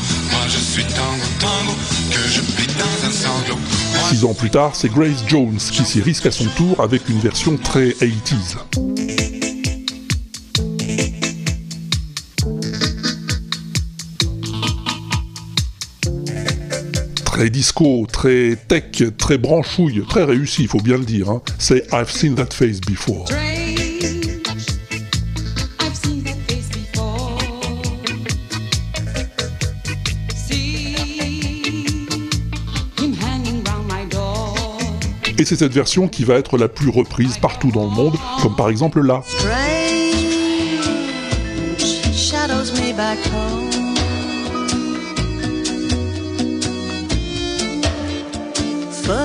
Je 0.49 0.59
suis 0.59 0.84
tango 0.84 1.24
tango, 1.38 1.72
que 2.11 2.28
je 2.28 2.41
plie 2.41 2.66
dans 2.78 3.07
un 3.07 3.11
sanglot. 3.11 3.59
Six 4.09 4.24
ans 4.24 4.34
plus 4.34 4.51
tard, 4.51 4.74
c'est 4.74 4.88
Grace 4.88 5.22
Jones 5.28 5.57
qui 5.57 5.84
s'y 5.84 6.01
risque 6.01 6.26
à 6.26 6.30
son 6.30 6.47
tour 6.57 6.80
avec 6.80 7.09
une 7.09 7.20
version 7.20 7.57
très 7.57 7.91
80s. 7.91 8.57
Très 17.24 17.49
disco, 17.51 18.07
très 18.11 18.57
tech, 18.68 19.03
très 19.16 19.38
branchouille, 19.38 20.05
très 20.09 20.24
réussi, 20.24 20.62
il 20.62 20.68
faut 20.68 20.80
bien 20.80 20.99
le 20.99 21.05
dire. 21.05 21.30
hein. 21.30 21.41
C'est 21.59 21.86
I've 21.93 22.11
seen 22.11 22.34
that 22.34 22.53
face 22.53 22.80
before. 22.80 23.26
Et 35.41 35.45
c'est 35.47 35.57
cette 35.57 35.72
version 35.72 36.07
qui 36.07 36.22
va 36.24 36.34
être 36.34 36.59
la 36.59 36.68
plus 36.68 36.91
reprise 36.91 37.38
partout 37.38 37.70
dans 37.70 37.84
le 37.84 37.91
monde, 37.93 38.14
comme 38.43 38.55
par 38.55 38.68
exemple 38.68 39.01
là. 39.01 39.22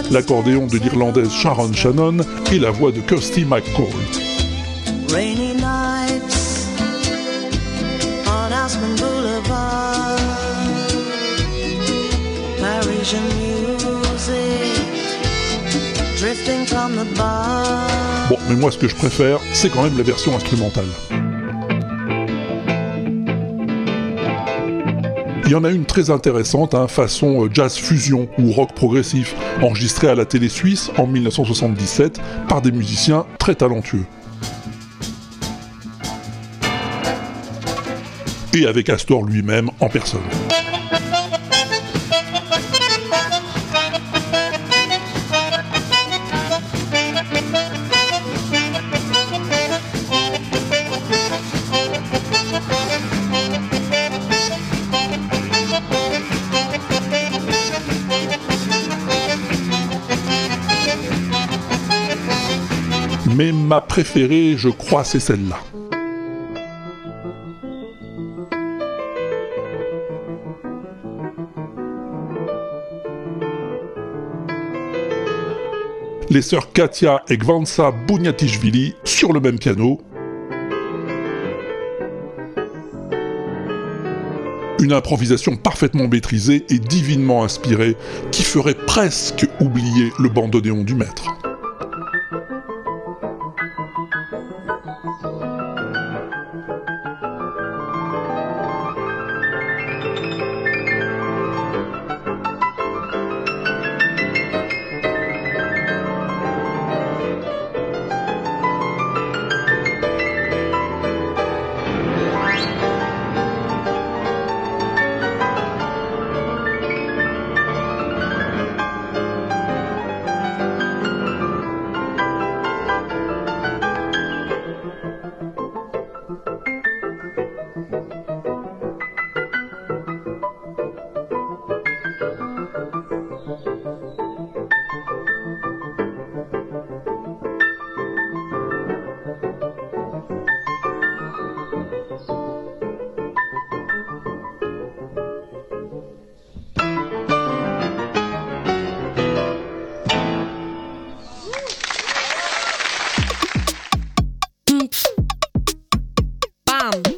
L'accordéon 0.09 0.68
de 0.68 0.78
l'Irlandaise 0.78 1.34
Sharon 1.34 1.74
Shannon 1.74 2.20
et 2.49 2.59
la 2.59 2.72
voix 2.72 2.93
de 2.93 3.01
Kirsty 3.01 3.43
McCall. 3.43 3.88
Parisian 12.61 13.20
music 13.38 13.64
Bon, 18.30 18.38
mais 18.49 18.55
moi 18.55 18.71
ce 18.71 18.80
que 18.80 18.88
je 18.88 18.95
préfère, 18.95 19.39
c'est 19.53 19.69
quand 19.69 19.84
même 19.84 19.95
la 19.95 20.03
version 20.03 20.36
instrumentale. 20.36 20.88
Il 25.45 25.51
y 25.51 25.53
en 25.53 25.63
a 25.63 25.69
une 25.69 25.86
très 25.86 26.09
intéressante, 26.09 26.73
hein, 26.73 26.88
façon 26.88 27.45
euh, 27.45 27.49
jazz 27.53 27.78
fusion 27.78 28.28
ou 28.39 28.51
rock 28.51 28.73
progressif, 28.73 29.36
enregistrée 29.61 30.07
à 30.07 30.15
la 30.15 30.26
télé 30.26 30.49
suisse 30.49 30.89
en 30.97 31.05
1977 31.05 32.19
par 32.49 32.63
des 32.63 32.71
musiciens 32.71 33.28
très 33.38 33.53
talentueux. 33.53 34.05
Et 38.55 38.65
avec 38.65 38.89
Astor 38.89 39.23
lui-même 39.23 39.69
en 39.80 39.89
personne. 39.89 40.21
Mais 63.36 63.51
ma 63.51 63.81
préférée, 63.81 64.55
je 64.55 64.69
crois, 64.69 65.03
c'est 65.03 65.19
celle-là. 65.19 65.59
Les 76.29 76.41
sœurs 76.41 76.71
Katia 76.71 77.23
et 77.27 77.38
Gvansa 77.38 77.91
Bouniatishvili 78.07 78.95
sur 79.03 79.33
le 79.33 79.41
même 79.41 79.59
piano. 79.59 79.99
Une 84.79 84.93
improvisation 84.93 85.57
parfaitement 85.57 86.07
maîtrisée 86.07 86.65
et 86.69 86.79
divinement 86.79 87.43
inspirée 87.43 87.97
qui 88.31 88.43
ferait 88.43 88.75
presque 88.75 89.45
oublier 89.59 90.13
le 90.19 90.29
bandoneon 90.29 90.83
du 90.86 90.95
maître. 90.95 91.54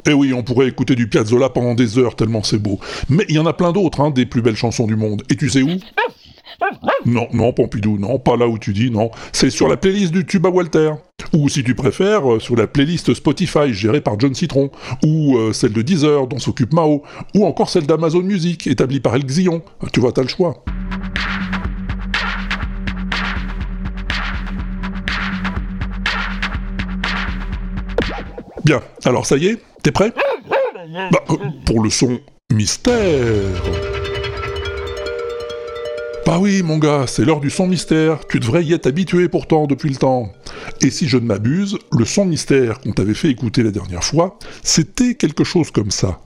Eh 0.06 0.12
oui, 0.12 0.32
on 0.32 0.42
pourrait 0.42 0.68
écouter 0.68 0.94
du 0.94 1.08
Piazzolla 1.08 1.48
pendant 1.50 1.74
des 1.74 1.98
heures 1.98 2.16
tellement 2.16 2.42
c'est 2.42 2.58
beau. 2.58 2.78
Mais 3.08 3.24
il 3.28 3.36
y 3.36 3.38
en 3.38 3.46
a 3.46 3.52
plein 3.52 3.72
d'autres, 3.72 4.00
hein, 4.00 4.10
des 4.10 4.26
plus 4.26 4.42
belles 4.42 4.56
chansons 4.56 4.86
du 4.86 4.96
monde. 4.96 5.22
Et 5.30 5.36
tu 5.36 5.48
sais 5.48 5.62
où? 5.62 5.78
Non, 7.06 7.28
non, 7.32 7.52
Pompidou, 7.52 7.98
non, 7.98 8.18
pas 8.18 8.36
là 8.36 8.48
où 8.48 8.58
tu 8.58 8.72
dis, 8.72 8.90
non. 8.90 9.10
C'est 9.32 9.50
sur 9.50 9.68
la 9.68 9.76
playlist 9.76 10.12
du 10.12 10.26
Tuba 10.26 10.48
Walter. 10.48 10.92
Ou 11.32 11.48
si 11.48 11.62
tu 11.62 11.74
préfères, 11.74 12.32
euh, 12.32 12.40
sur 12.40 12.56
la 12.56 12.66
playlist 12.66 13.14
Spotify 13.14 13.72
gérée 13.72 14.00
par 14.00 14.18
John 14.18 14.34
Citron. 14.34 14.70
Ou 15.04 15.36
euh, 15.36 15.52
celle 15.52 15.72
de 15.72 15.82
Deezer 15.82 16.26
dont 16.26 16.38
s'occupe 16.38 16.72
Mao. 16.72 17.02
Ou 17.34 17.46
encore 17.46 17.70
celle 17.70 17.86
d'Amazon 17.86 18.22
Music 18.22 18.66
établie 18.66 19.00
par 19.00 19.14
El 19.14 19.24
Xillon. 19.24 19.62
Tu 19.92 20.00
vois, 20.00 20.12
t'as 20.12 20.22
le 20.22 20.28
choix. 20.28 20.64
Bien, 28.68 28.82
alors 29.06 29.24
ça 29.24 29.38
y 29.38 29.46
est, 29.46 29.56
t'es 29.82 29.92
prêt? 29.92 30.12
Bah, 31.10 31.24
Pour 31.64 31.82
le 31.82 31.88
son 31.88 32.18
mystère. 32.52 32.92
Bah 36.26 36.36
oui, 36.38 36.62
mon 36.62 36.76
gars, 36.76 37.06
c'est 37.06 37.24
l'heure 37.24 37.40
du 37.40 37.48
son 37.48 37.66
mystère. 37.66 38.18
Tu 38.28 38.38
devrais 38.38 38.62
y 38.62 38.74
être 38.74 38.86
habitué 38.86 39.30
pourtant 39.30 39.66
depuis 39.66 39.88
le 39.88 39.96
temps. 39.96 40.30
Et 40.82 40.90
si 40.90 41.08
je 41.08 41.16
ne 41.16 41.24
m'abuse, 41.24 41.78
le 41.98 42.04
son 42.04 42.26
mystère 42.26 42.80
qu'on 42.80 42.92
t'avait 42.92 43.14
fait 43.14 43.30
écouter 43.30 43.62
la 43.62 43.70
dernière 43.70 44.04
fois, 44.04 44.38
c'était 44.62 45.14
quelque 45.14 45.44
chose 45.44 45.70
comme 45.70 45.90
ça. 45.90 46.20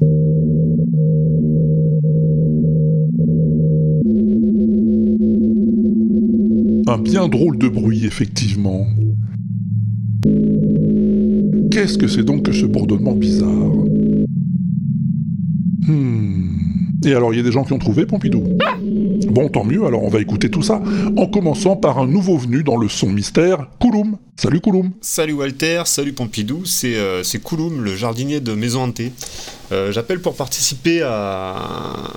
Un 6.88 6.98
bien 6.98 7.28
drôle 7.28 7.56
de 7.56 7.68
bruit, 7.68 8.04
effectivement. 8.04 8.88
Qu'est-ce 11.72 11.96
que 11.96 12.06
c'est 12.06 12.22
donc 12.22 12.42
que 12.42 12.52
ce 12.52 12.66
bourdonnement 12.66 13.14
bizarre? 13.14 13.48
Hmm. 15.88 16.50
Et 17.02 17.14
alors, 17.14 17.32
il 17.32 17.38
y 17.38 17.40
a 17.40 17.42
des 17.42 17.50
gens 17.50 17.64
qui 17.64 17.72
ont 17.72 17.78
trouvé 17.78 18.04
Pompidou? 18.04 18.42
Bon, 19.30 19.48
tant 19.48 19.64
mieux, 19.64 19.82
alors 19.86 20.02
on 20.02 20.10
va 20.10 20.20
écouter 20.20 20.50
tout 20.50 20.60
ça, 20.60 20.82
en 21.16 21.26
commençant 21.26 21.74
par 21.74 21.98
un 21.98 22.06
nouveau 22.06 22.36
venu 22.36 22.62
dans 22.62 22.76
le 22.76 22.88
son 22.88 23.08
mystère, 23.08 23.70
Kouloum. 23.80 24.18
Salut 24.36 24.60
Kouloum 24.60 24.90
Salut 25.00 25.34
Walter, 25.34 25.82
salut 25.84 26.12
Pompidou, 26.14 26.64
c'est 26.64 26.96
euh, 26.96 27.22
Kouloum, 27.44 27.82
le 27.84 27.94
jardinier 27.94 28.40
de 28.40 28.54
Maison 28.54 28.82
Hantée. 28.84 29.12
Euh, 29.70 29.92
J'appelle 29.92 30.20
pour 30.20 30.34
participer 30.34 31.02
à, 31.02 32.10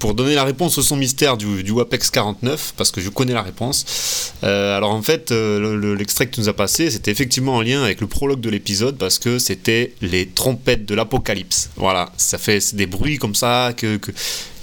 pour 0.00 0.14
donner 0.14 0.34
la 0.34 0.42
réponse 0.44 0.76
au 0.78 0.82
son 0.82 0.96
mystère 0.96 1.36
du, 1.36 1.62
du 1.62 1.70
WAPEX 1.70 2.10
49, 2.10 2.74
parce 2.76 2.90
que 2.90 3.00
je 3.00 3.10
connais 3.10 3.34
la 3.34 3.42
réponse. 3.42 4.32
Euh, 4.42 4.76
alors 4.76 4.90
en 4.90 5.02
fait, 5.02 5.30
euh, 5.30 5.60
le- 5.60 5.76
le- 5.76 5.94
l'extrait 5.94 6.26
que 6.26 6.34
tu 6.34 6.40
nous 6.40 6.48
as 6.48 6.54
passé, 6.56 6.90
c'était 6.90 7.12
effectivement 7.12 7.56
en 7.56 7.62
lien 7.62 7.82
avec 7.84 8.00
le 8.00 8.06
prologue 8.08 8.40
de 8.40 8.50
l'épisode, 8.50 8.96
parce 8.96 9.18
que 9.20 9.38
c'était 9.38 9.92
les 10.00 10.26
trompettes 10.26 10.84
de 10.86 10.94
l'apocalypse. 10.96 11.70
Voilà, 11.76 12.10
ça 12.16 12.38
fait 12.38 12.74
des 12.74 12.86
bruits 12.86 13.18
comme 13.18 13.34
ça 13.36 13.72
que 13.76 14.00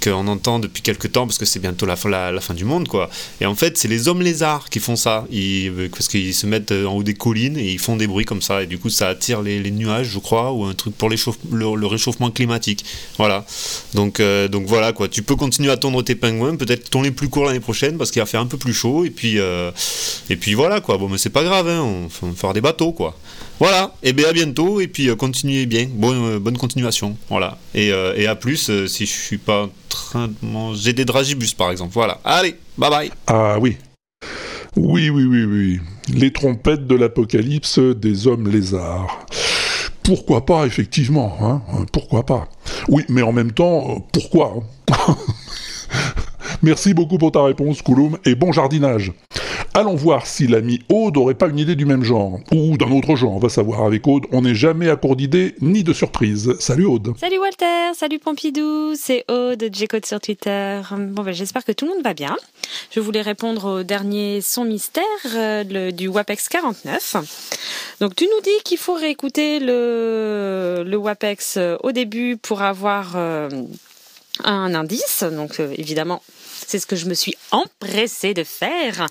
qu'on 0.08 0.26
entend 0.28 0.58
depuis 0.58 0.82
quelques 0.82 1.12
temps 1.12 1.26
parce 1.26 1.38
que 1.38 1.44
c'est 1.44 1.60
bientôt 1.60 1.86
la 1.86 1.96
fin, 1.96 2.54
du 2.54 2.64
monde 2.64 2.88
quoi. 2.88 3.10
Et 3.40 3.46
en 3.46 3.54
fait 3.54 3.78
c'est 3.78 3.88
les 3.88 4.08
hommes 4.08 4.22
lézards 4.22 4.68
qui 4.68 4.80
font 4.80 4.96
ça, 4.96 5.26
ils, 5.30 5.88
parce 5.90 6.08
qu'ils 6.08 6.34
se 6.34 6.46
mettent 6.46 6.72
en 6.72 6.94
haut 6.94 7.02
des 7.02 7.14
collines 7.14 7.56
et 7.56 7.70
ils 7.70 7.78
font 7.78 7.96
des 7.96 8.06
bruits 8.06 8.24
comme 8.24 8.42
ça 8.42 8.62
et 8.62 8.66
du 8.66 8.78
coup 8.78 8.90
ça 8.90 9.08
attire 9.08 9.42
les, 9.42 9.70
nuages 9.70 10.08
je 10.08 10.18
crois 10.18 10.52
ou 10.52 10.64
un 10.64 10.74
truc 10.74 10.96
pour 10.96 11.08
le, 11.08 11.86
réchauffement 11.86 12.30
climatique. 12.30 12.84
Voilà. 13.18 13.44
Donc, 13.94 14.20
euh, 14.20 14.48
donc 14.48 14.66
voilà 14.66 14.92
quoi, 14.92 15.08
tu 15.08 15.22
peux 15.22 15.36
continuer 15.36 15.70
à 15.70 15.76
tondre 15.76 16.02
tes 16.02 16.14
pingouins, 16.14 16.56
peut-être 16.56 16.90
les 17.02 17.10
plus 17.10 17.28
court 17.28 17.44
l'année 17.44 17.60
prochaine 17.60 17.98
parce 17.98 18.10
qu'il 18.10 18.20
va 18.20 18.26
faire 18.26 18.40
un 18.40 18.46
peu 18.46 18.56
plus 18.56 18.74
chaud 18.74 19.04
et 19.04 19.10
puis, 19.10 19.38
euh, 19.38 19.70
et 20.30 20.36
puis 20.36 20.54
voilà 20.54 20.80
quoi, 20.80 20.98
bon 20.98 21.08
mais 21.08 21.18
c'est 21.18 21.30
pas 21.30 21.44
grave, 21.44 21.68
hein, 21.68 21.80
on, 21.82 22.08
on 22.26 22.32
faire 22.32 22.52
des 22.52 22.60
bateaux 22.60 22.92
quoi. 22.92 23.16
Voilà, 23.58 23.94
et 24.02 24.12
bien 24.12 24.28
à 24.28 24.32
bientôt, 24.34 24.80
et 24.80 24.86
puis 24.86 25.08
euh, 25.08 25.16
continuez 25.16 25.64
bien, 25.64 25.86
bonne, 25.90 26.22
euh, 26.24 26.38
bonne 26.38 26.58
continuation, 26.58 27.16
voilà. 27.30 27.56
Et, 27.74 27.90
euh, 27.90 28.12
et 28.14 28.26
à 28.26 28.34
plus 28.34 28.70
si 28.86 29.06
je 29.06 29.10
suis 29.10 29.38
pas 29.38 29.64
en 29.64 29.70
train 29.88 30.28
de 30.28 30.34
manger 30.42 30.92
des 30.92 31.06
dragibus 31.06 31.54
par 31.54 31.70
exemple, 31.70 31.94
voilà. 31.94 32.20
Allez, 32.22 32.56
bye 32.76 32.90
bye 32.90 33.10
Ah 33.26 33.58
oui. 33.58 33.78
Oui, 34.76 35.08
oui, 35.08 35.24
oui, 35.24 35.44
oui. 35.44 35.80
Les 36.12 36.32
trompettes 36.32 36.86
de 36.86 36.94
l'apocalypse 36.94 37.78
des 37.78 38.26
hommes 38.26 38.46
lézards. 38.46 39.26
Pourquoi 40.02 40.44
pas, 40.44 40.66
effectivement, 40.66 41.34
hein 41.40 41.62
Pourquoi 41.92 42.26
pas 42.26 42.48
Oui, 42.88 43.04
mais 43.08 43.22
en 43.22 43.32
même 43.32 43.52
temps, 43.52 44.06
pourquoi 44.12 44.62
hein 44.90 45.16
Merci 46.62 46.92
beaucoup 46.92 47.16
pour 47.16 47.32
ta 47.32 47.42
réponse, 47.42 47.80
Kouloum, 47.80 48.18
et 48.26 48.34
bon 48.34 48.52
jardinage. 48.52 49.12
Allons 49.78 49.94
voir 49.94 50.26
si 50.26 50.46
l'ami 50.46 50.80
Aude 50.88 51.18
aurait 51.18 51.34
pas 51.34 51.48
une 51.48 51.58
idée 51.58 51.76
du 51.76 51.84
même 51.84 52.02
genre, 52.02 52.40
ou 52.50 52.78
d'un 52.78 52.90
autre 52.92 53.14
genre, 53.14 53.34
on 53.34 53.38
va 53.38 53.50
savoir. 53.50 53.82
Avec 53.82 54.06
Aude, 54.06 54.24
on 54.32 54.40
n'est 54.40 54.54
jamais 54.54 54.88
à 54.88 54.96
court 54.96 55.16
d'idées 55.16 55.54
ni 55.60 55.84
de 55.84 55.92
surprises. 55.92 56.58
Salut 56.58 56.86
Aude 56.86 57.12
Salut 57.20 57.36
Walter, 57.36 57.92
salut 57.94 58.18
Pompidou, 58.18 58.94
c'est 58.96 59.26
Aude, 59.30 59.68
J-Code 59.70 60.06
sur 60.06 60.18
Twitter. 60.18 60.80
Bon, 60.90 61.22
ben, 61.22 61.34
j'espère 61.34 61.62
que 61.62 61.72
tout 61.72 61.84
le 61.84 61.92
monde 61.92 62.02
va 62.02 62.14
bien. 62.14 62.34
Je 62.90 63.00
voulais 63.00 63.20
répondre 63.20 63.80
au 63.80 63.82
dernier 63.82 64.40
son 64.40 64.64
mystère 64.64 65.04
euh, 65.34 65.90
du 65.90 66.08
WAPEX 66.08 66.48
49. 66.48 67.16
Donc, 68.00 68.16
tu 68.16 68.24
nous 68.24 68.40
dis 68.42 68.62
qu'il 68.64 68.78
faut 68.78 68.94
réécouter 68.94 69.58
le, 69.60 70.96
WAPEX 70.96 71.58
euh, 71.58 71.76
au 71.82 71.92
début 71.92 72.38
pour 72.38 72.62
avoir 72.62 73.12
euh, 73.16 73.50
un 74.42 74.74
indice. 74.74 75.22
Donc, 75.22 75.60
évidemment, 75.76 76.22
c'est 76.66 76.78
ce 76.78 76.86
que 76.86 76.96
je 76.96 77.04
me 77.04 77.14
suis 77.14 77.36
empressée 77.50 78.32
de 78.32 78.42
faire. 78.42 79.06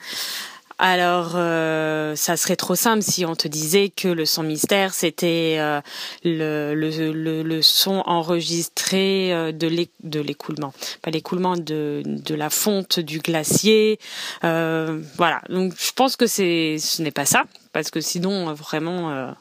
Alors, 0.78 1.34
euh, 1.36 2.18
ça 2.18 2.36
serait 2.36 2.58
trop 2.58 2.76
simple 2.76 3.02
si 3.02 3.26
on 3.26 3.36
te 3.36 3.48
disait 3.48 3.90
que 3.90 4.10
le 4.10 4.26
son 4.26 4.44
mystère, 4.44 4.94
c'était 4.94 5.56
euh, 5.58 5.80
le, 6.26 7.62
son 7.62 8.04
enregistré 8.06 9.34
euh, 9.34 9.54
de 9.54 9.68
l'é- 9.68 9.90
de 10.04 10.20
l'écoulement, 10.20 10.74
pas 11.02 11.12
l'écoulement 11.12 11.56
de, 11.56 12.04
la 12.30 12.50
fonte 12.50 13.00
du 13.00 13.20
glacier. 13.20 14.00
Euh, 14.44 15.02
voilà, 15.16 15.42
donc 15.48 15.74
je 15.80 15.92
pense 15.94 16.18
que 16.18 16.28
ce 16.28 17.02
n'est 17.02 17.12
pas 17.12 17.26
ça, 17.26 17.44
parce 17.72 17.90
que 17.90 18.02
sinon, 18.02 18.54
vraiment, 18.54 19.34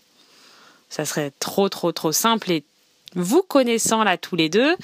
ça 0.88 1.04
serait 1.04 1.32
trop, 1.40 1.68
trop, 1.68 1.90
trop 1.90 2.12
simple. 2.12 2.52
Et 2.52 2.62
vous 3.16 3.42
connaissant 3.42 4.04
là 4.04 4.16
tous 4.16 4.36
les 4.36 4.48
deux, 4.48 4.76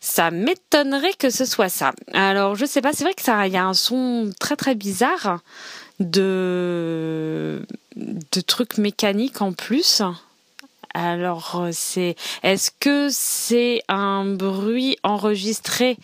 ça 0.00 0.30
m'étonnerait 0.30 1.12
que 1.18 1.30
ce 1.30 1.44
soit 1.44 1.68
ça. 1.68 1.92
Alors, 2.12 2.56
je 2.56 2.64
sais 2.64 2.80
pas, 2.80 2.92
c'est 2.92 3.04
vrai 3.04 3.14
que 3.14 3.22
ça, 3.22 3.46
y 3.46 3.56
a 3.56 3.64
un 3.64 3.74
son 3.74 4.30
très 4.40 4.56
très 4.56 4.74
bizarre 4.74 5.40
de 6.00 7.66
de 7.96 8.40
trucs 8.40 8.78
mécaniques 8.78 9.42
en 9.42 9.52
plus. 9.52 10.02
Alors, 10.94 11.68
c'est 11.72 12.16
est-ce 12.42 12.70
que 12.80 13.08
c'est 13.10 13.82
un 13.88 14.24
bruit 14.24 14.96
enregistré 15.02 15.96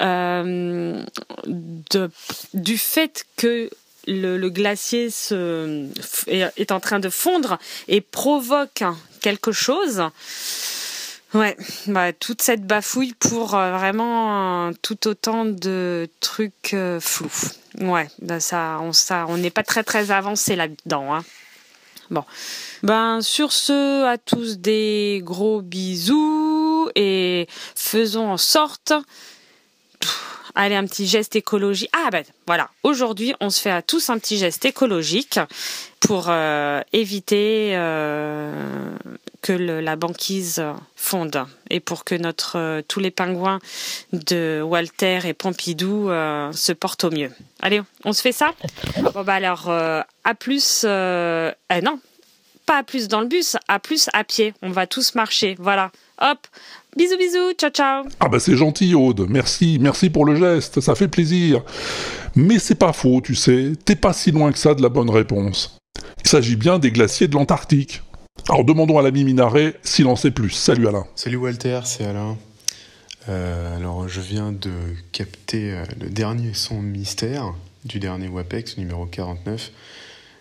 euh, 0.00 1.02
de, 1.46 2.10
du 2.52 2.76
fait 2.76 3.24
que 3.36 3.70
le, 4.06 4.48
glacier 4.48 5.10
se, 5.10 5.86
est 6.26 6.72
en 6.72 6.80
train 6.80 6.98
de 6.98 7.08
fondre 7.08 7.58
et 7.88 8.00
provoque 8.00 8.82
quelque 9.20 9.52
chose? 9.52 10.02
Ouais, 11.34 11.56
bah, 11.86 12.12
toute 12.14 12.40
cette 12.40 12.66
bafouille 12.66 13.12
pour 13.12 13.54
euh, 13.54 13.76
vraiment 13.76 14.72
tout 14.80 15.06
autant 15.06 15.44
de 15.44 16.08
trucs 16.20 16.72
euh, 16.72 17.00
flous. 17.00 17.50
Ouais, 17.80 18.08
bah, 18.22 18.40
ça, 18.40 18.78
on 18.80 18.94
ça, 18.94 19.26
on 19.28 19.36
n'est 19.36 19.50
pas 19.50 19.62
très 19.62 19.84
très 19.84 20.10
avancé 20.10 20.56
là-dedans. 20.56 21.14
Hein. 21.14 21.24
Bon, 22.10 22.24
ben 22.82 23.20
sur 23.20 23.52
ce, 23.52 24.06
à 24.06 24.16
tous 24.16 24.58
des 24.58 25.20
gros 25.22 25.60
bisous 25.60 26.88
et 26.94 27.46
faisons 27.74 28.30
en 28.30 28.38
sorte. 28.38 28.94
Allez, 30.60 30.74
un 30.74 30.86
petit 30.86 31.06
geste 31.06 31.36
écologique. 31.36 31.88
Ah 31.92 32.10
ben 32.10 32.24
voilà, 32.48 32.68
aujourd'hui 32.82 33.32
on 33.38 33.48
se 33.48 33.60
fait 33.60 33.70
à 33.70 33.80
tous 33.80 34.10
un 34.10 34.18
petit 34.18 34.38
geste 34.38 34.64
écologique 34.64 35.38
pour 36.00 36.26
euh, 36.30 36.82
éviter 36.92 37.76
euh, 37.76 38.96
que 39.40 39.52
la 39.52 39.94
banquise 39.94 40.60
fonde 40.96 41.44
et 41.70 41.78
pour 41.78 42.02
que 42.02 42.16
notre 42.16 42.58
euh, 42.58 42.82
tous 42.88 42.98
les 42.98 43.12
pingouins 43.12 43.60
de 44.12 44.60
Walter 44.60 45.20
et 45.26 45.32
Pompidou 45.32 46.08
se 46.08 46.72
portent 46.72 47.04
au 47.04 47.12
mieux. 47.12 47.30
Allez, 47.62 47.80
on 48.04 48.12
se 48.12 48.20
fait 48.20 48.32
ça? 48.32 48.50
Bon 49.14 49.22
bah 49.22 49.34
alors 49.34 49.70
à 49.70 50.34
plus. 50.34 50.84
eh 50.84 51.82
non, 51.84 52.00
pas 52.66 52.78
à 52.78 52.82
plus 52.82 53.06
dans 53.06 53.20
le 53.20 53.28
bus, 53.28 53.56
à 53.68 53.78
plus 53.78 54.10
à 54.12 54.24
pied. 54.24 54.54
On 54.62 54.70
va 54.70 54.88
tous 54.88 55.14
marcher. 55.14 55.54
Voilà. 55.60 55.92
Hop. 56.20 56.48
Bisous 56.98 57.16
bisous. 57.16 57.52
Ciao 57.56 57.70
ciao. 57.70 58.04
Ah 58.18 58.28
bah 58.28 58.40
c'est 58.40 58.56
gentil 58.56 58.92
Aude, 58.96 59.28
merci, 59.30 59.78
merci 59.80 60.10
pour 60.10 60.24
le 60.24 60.34
geste, 60.34 60.80
ça 60.80 60.96
fait 60.96 61.06
plaisir. 61.06 61.62
Mais 62.34 62.58
c'est 62.58 62.74
pas 62.74 62.92
faux, 62.92 63.20
tu 63.20 63.36
sais, 63.36 63.74
t'es 63.84 63.94
pas 63.94 64.12
si 64.12 64.32
loin 64.32 64.50
que 64.50 64.58
ça 64.58 64.74
de 64.74 64.82
la 64.82 64.88
bonne 64.88 65.08
réponse. 65.08 65.78
Il 66.24 66.28
s'agit 66.28 66.56
bien 66.56 66.80
des 66.80 66.90
glaciers 66.90 67.28
de 67.28 67.34
l'Antarctique. 67.34 68.02
Alors 68.48 68.64
demandons 68.64 68.98
à 68.98 69.02
l'ami 69.02 69.22
Minaret 69.22 69.76
s'il 69.84 70.08
en 70.08 70.16
sait 70.16 70.32
plus. 70.32 70.50
Salut 70.50 70.88
Alain. 70.88 71.06
Salut 71.14 71.36
Walter, 71.36 71.82
c'est 71.84 72.04
Alain. 72.04 72.36
Euh, 73.28 73.76
alors 73.76 74.08
je 74.08 74.20
viens 74.20 74.50
de 74.50 74.72
capter 75.12 75.74
euh, 75.74 75.84
le 76.00 76.10
dernier 76.10 76.52
son 76.52 76.82
mystère 76.82 77.54
du 77.84 78.00
dernier 78.00 78.26
WAPEX, 78.26 78.76
numéro 78.76 79.06
49. 79.06 79.70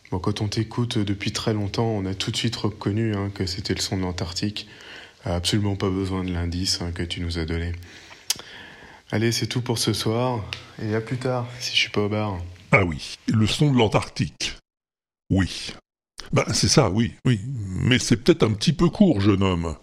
Bon, 0.10 0.18
quand 0.18 0.42
on 0.42 0.48
t'écoute 0.48 0.98
depuis 0.98 1.32
très 1.32 1.54
longtemps, 1.54 1.86
on 1.86 2.08
a 2.08 2.16
tout 2.16 2.32
de 2.32 2.38
suite 2.38 2.56
reconnu 2.56 3.14
hein, 3.14 3.30
que 3.32 3.46
c'était 3.46 3.76
le 3.76 3.82
son 3.82 3.98
de 3.98 4.02
l'Antarctique. 4.02 4.68
Absolument 5.30 5.76
pas 5.76 5.90
besoin 5.90 6.24
de 6.24 6.32
l'indice 6.32 6.82
hein, 6.82 6.92
que 6.94 7.04
tu 7.04 7.20
nous 7.20 7.38
as 7.38 7.46
donné. 7.46 7.74
Allez, 9.12 9.34
c'est 9.34 9.48
tout 9.48 9.62
pour 9.62 9.78
ce 9.78 9.92
soir, 9.92 10.44
et 10.82 10.96
à 10.96 11.02
plus 11.02 11.18
tard, 11.18 11.48
si 11.60 11.76
je 11.76 11.80
suis 11.82 11.90
pas 11.90 12.02
au 12.02 12.10
bar. 12.10 12.38
Ah 12.72 12.86
oui, 12.86 13.16
le 13.28 13.46
son 13.46 13.72
de 13.72 13.78
l'Antarctique. 13.78 14.58
Oui. 15.30 15.74
Ben 16.32 16.46
c'est 16.54 16.70
ça, 16.70 16.90
oui, 16.90 17.14
oui. 17.26 17.42
Mais 17.46 18.00
c'est 18.00 18.18
peut-être 18.18 18.44
un 18.44 18.54
petit 18.54 18.72
peu 18.72 18.90
court, 18.90 19.20
jeune 19.20 19.44
homme. 19.44 19.76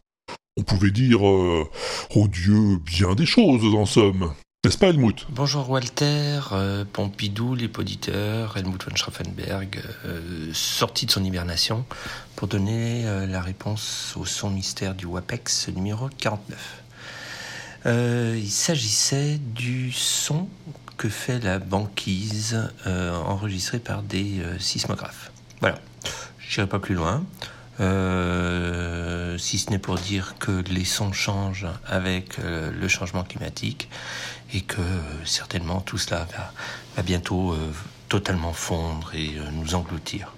On 0.57 0.63
pouvait 0.63 0.91
dire, 0.91 1.27
euh, 1.27 1.69
oh 2.15 2.27
Dieu, 2.27 2.79
bien 2.79 3.15
des 3.15 3.27
choses 3.27 3.75
en 3.75 3.85
somme. 3.85 4.33
N'est-ce 4.65 4.79
pas 4.79 4.89
Helmut? 4.89 5.27
Bonjour 5.29 5.69
Walter, 5.69 6.41
euh, 6.53 6.87
Pompidou, 6.91 7.55
les 7.55 7.69
poditeurs, 7.69 8.57
Helmut 8.57 8.83
von 8.83 8.97
Schraffenberg, 8.97 9.83
euh, 10.07 10.51
sorti 10.55 11.05
de 11.05 11.11
son 11.11 11.23
hibernation 11.23 11.85
pour 12.35 12.49
donner 12.49 13.07
euh, 13.07 13.27
la 13.27 13.43
réponse 13.43 14.15
au 14.17 14.25
son 14.25 14.49
mystère 14.49 14.95
du 14.95 15.05
WAPEX 15.05 15.69
numéro 15.69 16.09
49. 16.09 16.83
Euh, 17.85 18.41
il 18.41 18.51
s'agissait 18.51 19.39
du 19.39 19.93
son 19.93 20.49
que 20.97 21.11
fait 21.11 21.41
la 21.41 21.59
banquise 21.59 22.71
enregistrée 22.87 23.81
par 23.81 24.03
des 24.03 24.41
sismographes. 24.61 25.31
Voilà, 25.61 25.79
je 26.39 26.59
n'irai 26.59 26.71
pas 26.71 26.79
plus 26.79 26.95
loin. 26.95 27.23
Si 29.39 29.59
ce 29.59 29.71
n'est 29.71 29.79
pour 29.79 29.97
dire 29.97 30.37
que 30.39 30.63
les 30.71 30.85
sons 30.85 31.13
changent 31.13 31.67
avec 31.85 32.39
le 32.39 32.87
changement 32.87 33.25
climatique 33.25 33.89
et 34.55 34.63
que 34.63 34.81
euh, 34.81 35.25
certainement 35.25 35.81
tout 35.81 35.99
cela 35.99 36.27
va, 36.33 36.53
va 36.97 37.03
bientôt 37.03 37.53
euh, 37.53 37.57
totalement 38.09 38.53
fondre 38.53 39.11
et 39.15 39.37
euh, 39.37 39.51
nous 39.53 39.75
engloutir. 39.75 40.33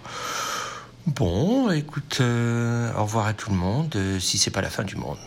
Bon, 1.07 1.71
écoute, 1.71 2.19
euh, 2.21 2.93
au 2.95 3.03
revoir 3.05 3.27
à 3.27 3.35
tout 3.35 3.51
le 3.51 3.57
monde, 3.57 3.95
euh, 3.95 4.19
si 4.19 4.39
c'est 4.39 4.51
pas 4.51 4.63
la 4.63 4.71
fin 4.71 4.83
du 4.83 4.97
monde. 4.97 5.19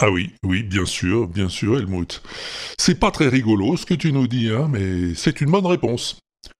Ah 0.00 0.10
oui, 0.10 0.32
oui, 0.42 0.64
bien 0.64 0.86
sûr, 0.86 1.28
bien 1.28 1.48
sûr, 1.48 1.78
Helmut. 1.78 2.22
C'est 2.78 2.98
pas 2.98 3.12
très 3.12 3.28
rigolo 3.28 3.76
ce 3.76 3.86
que 3.86 3.94
tu 3.94 4.12
nous 4.12 4.26
dis, 4.26 4.48
hein, 4.48 4.66
mais 4.68 5.14
c'est 5.14 5.40
une 5.40 5.50
bonne 5.50 5.66
réponse. 5.66 6.18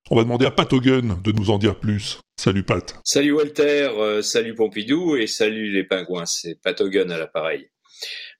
On 0.09 0.15
va 0.15 0.23
demander 0.23 0.45
à 0.45 0.51
Pat 0.51 0.71
Hogan 0.71 1.17
de 1.21 1.31
nous 1.31 1.49
en 1.49 1.57
dire 1.57 1.75
plus. 1.75 2.19
Salut 2.39 2.63
Pat. 2.63 2.95
Salut 3.03 3.33
Walter, 3.33 3.89
euh, 3.97 4.21
salut 4.21 4.55
Pompidou 4.55 5.15
et 5.15 5.27
salut 5.27 5.71
les 5.71 5.83
pingouins, 5.83 6.25
c'est 6.25 6.55
Patogun 6.61 7.09
à 7.09 7.17
l'appareil. 7.17 7.67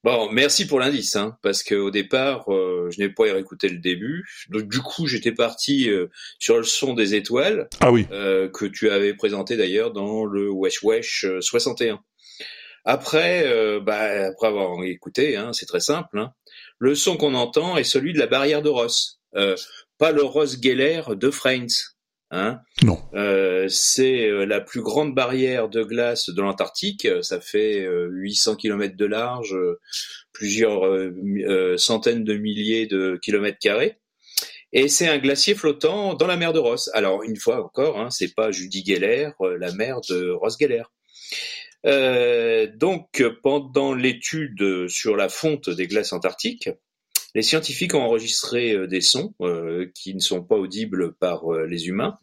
Bon, 0.04 0.32
merci 0.32 0.66
pour 0.66 0.80
l'indice, 0.80 1.16
hein, 1.16 1.38
parce 1.44 1.62
qu'au 1.62 1.92
départ, 1.92 2.52
euh, 2.52 2.90
je 2.90 3.00
n'ai 3.00 3.10
pas 3.10 3.26
réécouté 3.26 3.70
le 3.70 3.78
début. 3.78 4.26
Donc 4.50 4.68
du 4.68 4.80
coup, 4.80 5.06
j'étais 5.06 5.32
parti 5.32 5.90
euh, 5.92 6.08
sur 6.40 6.58
le 6.58 6.64
son 6.64 6.96
des 6.96 7.14
étoiles, 7.14 7.68
Ah 7.82 7.92
oui. 7.92 8.08
euh, 8.12 8.50
que 8.50 8.66
tu 8.66 8.90
avais 8.90 9.14
présenté 9.14 9.58
d'ailleurs 9.58 9.92
dans 9.92 10.26
le 10.26 10.50
Wesh 10.50 10.82
Wesh 10.82 11.26
euh, 11.26 11.40
61. 11.42 12.00
Après, 12.84 13.44
euh, 13.46 13.80
bah, 13.80 14.26
après 14.30 14.48
avoir 14.48 14.84
écouté, 14.84 15.36
hein, 15.38 15.54
c'est 15.54 15.68
très 15.68 15.80
simple. 15.82 16.18
hein, 16.18 16.34
le 16.80 16.96
son 16.96 17.16
qu'on 17.16 17.36
entend 17.36 17.78
est 17.78 17.84
celui 17.84 18.14
de 18.14 18.18
la 18.20 18.26
barrière 18.26 18.64
de 18.64 18.70
Ross, 18.70 19.20
euh, 19.36 19.56
pas 20.00 20.12
le 20.12 20.24
Ross 20.24 20.58
Geller 20.60 21.04
de 21.10 21.30
Friends. 21.30 21.68
Hein 22.34 22.62
Non. 22.82 22.98
Euh, 23.14 23.68
c'est 23.68 24.26
euh, 24.26 24.46
la 24.46 24.62
plus 24.62 24.82
grande 24.82 25.14
barrière 25.14 25.68
de 25.68 25.84
glace 25.84 26.30
de 26.30 26.42
l'Antarctique. 26.42 27.06
Euh, 27.06 27.22
Ça 27.22 27.42
fait 27.42 27.82
euh, 27.82 28.08
800 28.10 28.56
km 28.56 28.96
de 28.96 29.06
large, 29.06 29.54
euh, 29.54 29.80
plusieurs 30.32 30.86
euh, 30.86 31.14
euh, 31.46 31.78
centaines 31.78 32.24
de 32.24 32.36
milliers 32.36 32.88
de 32.88 33.20
kilomètres 33.22 33.60
carrés. 33.60 33.98
Et 34.72 34.88
c'est 34.88 35.10
un 35.10 35.18
glacier 35.18 35.56
flottant 35.56 36.14
dans 36.14 36.28
la 36.28 36.38
mer 36.38 36.54
de 36.54 36.60
Ross. 36.60 36.90
Alors 36.94 37.24
une 37.24 37.36
fois 37.36 37.62
encore, 37.62 38.00
hein, 38.00 38.10
c'est 38.10 38.34
pas 38.34 38.52
Judy 38.52 38.86
Geller, 38.86 39.32
euh, 39.42 39.58
la 39.58 39.74
mer 39.74 40.00
de 40.10 40.30
Ross 40.30 40.56
Geller. 40.58 40.84
Euh, 41.86 42.68
donc 42.76 43.24
pendant 43.44 43.94
l'étude 43.94 44.88
sur 44.88 45.18
la 45.18 45.28
fonte 45.28 45.70
des 45.70 45.88
glaces 45.88 46.14
antarctiques, 46.14 46.70
les 47.36 47.42
scientifiques 47.42 47.94
ont 47.96 48.02
enregistré 48.02 48.74
euh, 48.74 48.88
des 48.88 49.02
sons 49.02 49.34
euh, 49.42 49.90
qui 49.96 50.14
ne 50.16 50.20
sont 50.20 50.44
pas 50.44 50.56
audibles 50.56 51.14
par 51.16 51.52
euh, 51.54 51.66
les 51.66 51.88
humains 51.88 52.18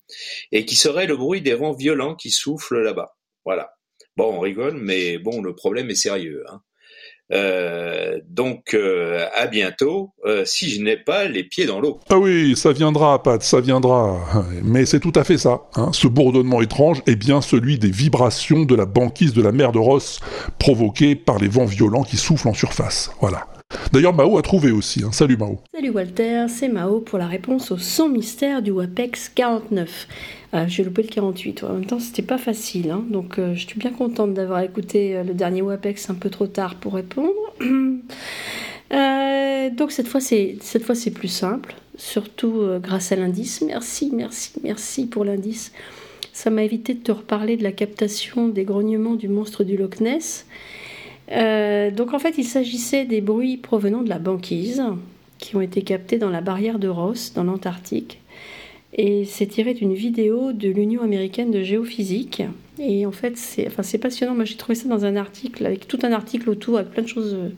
et 0.52 0.64
qui 0.64 0.76
seraient 0.76 1.06
le 1.06 1.16
bruit 1.16 1.40
des 1.42 1.54
vents 1.54 1.72
violents 1.72 2.14
qui 2.14 2.30
soufflent 2.30 2.82
là-bas. 2.82 3.16
Voilà. 3.44 3.70
Bon, 4.16 4.34
on 4.34 4.40
rigole, 4.40 4.78
mais 4.80 5.18
bon, 5.18 5.40
le 5.42 5.54
problème 5.54 5.90
est 5.90 5.94
sérieux. 5.94 6.44
hein. 6.50 6.60
Donc, 8.28 8.74
à 8.74 9.46
bientôt, 9.46 10.12
si 10.44 10.70
je 10.70 10.80
n'ai 10.80 10.96
pas 10.96 11.26
les 11.28 11.44
pieds 11.44 11.66
dans 11.66 11.78
l'eau. 11.78 12.00
Ah 12.08 12.18
oui, 12.18 12.56
ça 12.56 12.72
viendra, 12.72 13.22
Pat, 13.22 13.42
ça 13.42 13.60
viendra. 13.60 14.18
Mais 14.62 14.86
c'est 14.86 14.98
tout 14.98 15.12
à 15.14 15.24
fait 15.24 15.36
ça. 15.38 15.62
hein. 15.76 15.90
Ce 15.92 16.08
bourdonnement 16.08 16.62
étrange 16.62 17.02
est 17.06 17.16
bien 17.16 17.40
celui 17.42 17.78
des 17.78 17.90
vibrations 17.90 18.62
de 18.64 18.74
la 18.74 18.86
banquise 18.86 19.34
de 19.34 19.42
la 19.42 19.52
mer 19.52 19.72
de 19.72 19.78
Ross, 19.78 20.20
provoquées 20.58 21.14
par 21.16 21.38
les 21.38 21.48
vents 21.48 21.66
violents 21.66 22.02
qui 22.02 22.16
soufflent 22.16 22.48
en 22.48 22.54
surface. 22.54 23.10
Voilà. 23.20 23.46
D'ailleurs, 23.92 24.14
Mao 24.14 24.38
a 24.38 24.42
trouvé 24.42 24.70
aussi. 24.70 25.02
hein. 25.04 25.12
Salut 25.12 25.36
Mao. 25.36 25.58
Salut 25.74 25.90
Walter, 25.90 26.46
c'est 26.48 26.68
Mao 26.68 27.00
pour 27.00 27.18
la 27.18 27.26
réponse 27.26 27.70
au 27.70 27.76
son 27.78 28.08
mystère 28.08 28.62
du 28.62 28.70
WAPEX 28.70 29.30
49. 29.34 30.08
Euh, 30.54 30.64
J'ai 30.68 30.84
loupé 30.84 31.02
le 31.02 31.08
48, 31.08 31.64
en 31.64 31.72
même 31.74 31.84
temps 31.84 32.00
c'était 32.00 32.22
pas 32.22 32.38
facile, 32.38 32.90
hein. 32.90 33.04
donc 33.10 33.38
euh, 33.38 33.54
je 33.54 33.66
suis 33.66 33.78
bien 33.78 33.90
contente 33.90 34.32
d'avoir 34.32 34.60
écouté 34.60 35.16
euh, 35.16 35.22
le 35.22 35.34
dernier 35.34 35.60
WAPEX 35.62 36.08
un 36.08 36.14
peu 36.14 36.30
trop 36.30 36.46
tard 36.46 36.76
pour 36.76 36.94
répondre. 36.94 37.32
Donc 39.76 39.92
cette 39.92 40.08
fois 40.08 40.20
c'est 40.20 41.10
plus 41.14 41.28
simple, 41.28 41.74
surtout 41.96 42.62
grâce 42.82 43.12
à 43.12 43.16
l'indice. 43.16 43.62
Merci, 43.66 44.10
merci, 44.14 44.52
merci 44.64 45.06
pour 45.06 45.26
l'indice. 45.26 45.72
Ça 46.32 46.48
m'a 46.48 46.62
évité 46.62 46.94
de 46.94 47.00
te 47.00 47.12
reparler 47.12 47.58
de 47.58 47.62
la 47.62 47.72
captation 47.72 48.48
des 48.48 48.64
grognements 48.64 49.14
du 49.14 49.28
monstre 49.28 49.62
du 49.64 49.76
Loch 49.76 50.00
Ness. 50.00 50.46
Euh, 51.32 51.90
donc 51.90 52.14
en 52.14 52.18
fait, 52.18 52.34
il 52.38 52.44
s'agissait 52.44 53.04
des 53.04 53.20
bruits 53.20 53.56
provenant 53.56 54.02
de 54.02 54.08
la 54.08 54.18
banquise 54.18 54.82
qui 55.38 55.56
ont 55.56 55.60
été 55.60 55.82
captés 55.82 56.18
dans 56.18 56.30
la 56.30 56.40
barrière 56.40 56.78
de 56.78 56.88
Ross, 56.88 57.32
dans 57.34 57.44
l'Antarctique. 57.44 58.20
Et 58.94 59.24
c'est 59.26 59.46
tiré 59.46 59.74
d'une 59.74 59.94
vidéo 59.94 60.52
de 60.52 60.68
l'Union 60.68 61.02
américaine 61.02 61.50
de 61.50 61.62
géophysique. 61.62 62.42
Et 62.78 63.04
en 63.06 63.12
fait, 63.12 63.36
c'est 63.36 63.66
enfin, 63.66 63.82
passionnant. 63.98 64.34
Moi, 64.34 64.44
j'ai 64.44 64.56
trouvé 64.56 64.74
ça 64.74 64.88
dans 64.88 65.04
un 65.04 65.16
article, 65.16 65.66
avec 65.66 65.86
tout 65.86 65.98
un 66.02 66.12
article 66.12 66.48
autour, 66.48 66.78
avec 66.78 66.92
plein 66.92 67.02
de 67.02 67.08
choses 67.08 67.34
euh, 67.34 67.50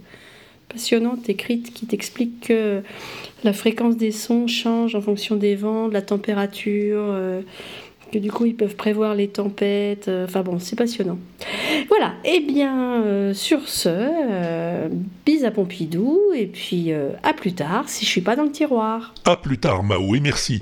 passionnantes 0.69 1.29
écrites 1.29 1.73
qui 1.73 1.87
t'expliquent 1.87 2.49
que 2.49 2.83
la 3.45 3.53
fréquence 3.53 3.97
des 3.97 4.11
sons 4.11 4.47
change 4.47 4.95
en 4.95 5.01
fonction 5.01 5.37
des 5.37 5.55
vents, 5.55 5.89
de 5.89 5.95
la 5.95 6.03
température, 6.03 7.01
euh, 7.01 7.43
que 8.11 8.19
du 8.19 8.31
coup, 8.31 8.47
ils 8.47 8.57
peuvent 8.57 8.77
prévoir 8.77 9.15
les 9.15 9.29
tempêtes. 9.29 10.09
euh, 10.09 10.25
Enfin 10.25 10.43
bon, 10.43 10.59
c'est 10.59 10.77
passionnant. 10.77 11.19
Voilà, 11.89 12.13
et 12.25 12.41
bien 12.41 13.03
euh, 13.03 13.35
sur 13.35 13.69
ce, 13.69 13.89
euh, 13.89 14.89
bis 15.25 15.45
à 15.45 15.51
Pompidou, 15.51 16.19
et 16.35 16.47
puis 16.47 16.93
à 16.93 17.33
plus 17.33 17.53
tard 17.55 17.89
si 17.89 18.05
je 18.05 18.11
suis 18.11 18.21
pas 18.21 18.37
dans 18.37 18.45
le 18.45 18.53
tiroir. 18.53 19.15
À 19.25 19.37
plus 19.37 19.59
tard, 19.59 19.83
Mao, 19.83 20.15
et 20.15 20.21
merci. 20.21 20.61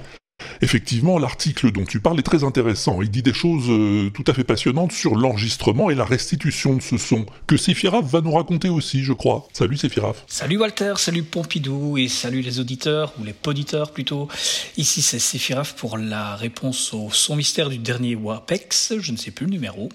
Effectivement, 0.60 1.18
l'article 1.18 1.70
dont 1.70 1.84
tu 1.84 2.00
parles 2.00 2.18
est 2.18 2.24
très 2.24 2.44
intéressant. 2.44 3.00
Il 3.02 3.10
dit 3.10 3.22
des 3.22 3.32
choses 3.32 3.66
euh, 3.68 4.10
tout 4.10 4.24
à 4.26 4.34
fait 4.34 4.44
passionnantes 4.44 4.92
sur 4.92 5.14
l'enregistrement 5.14 5.90
et 5.90 5.94
la 5.94 6.04
restitution 6.04 6.74
de 6.74 6.82
ce 6.82 6.98
son, 6.98 7.26
que 7.46 7.56
Séphiraf 7.56 8.04
va 8.04 8.20
nous 8.20 8.32
raconter 8.32 8.68
aussi, 8.68 9.02
je 9.04 9.12
crois. 9.12 9.46
Salut 9.52 9.76
Séphiraf. 9.76 10.24
Salut 10.26 10.58
Walter, 10.58 10.94
salut 10.96 11.22
Pompidou 11.22 11.96
et 11.96 12.08
salut 12.08 12.40
les 12.40 12.60
auditeurs, 12.60 13.12
ou 13.20 13.24
les 13.24 13.32
poditeurs 13.32 13.92
plutôt. 13.92 14.28
Ici 14.76 15.02
c'est 15.02 15.18
Séphiraf 15.18 15.74
pour 15.74 15.98
la 15.98 16.34
réponse 16.36 16.92
au 16.92 17.10
son 17.10 17.36
mystère 17.36 17.68
du 17.68 17.78
dernier 17.78 18.16
WAPEX, 18.16 18.94
je 18.98 19.12
ne 19.12 19.16
sais 19.16 19.30
plus 19.30 19.46
le 19.46 19.52
numéro. 19.52 19.88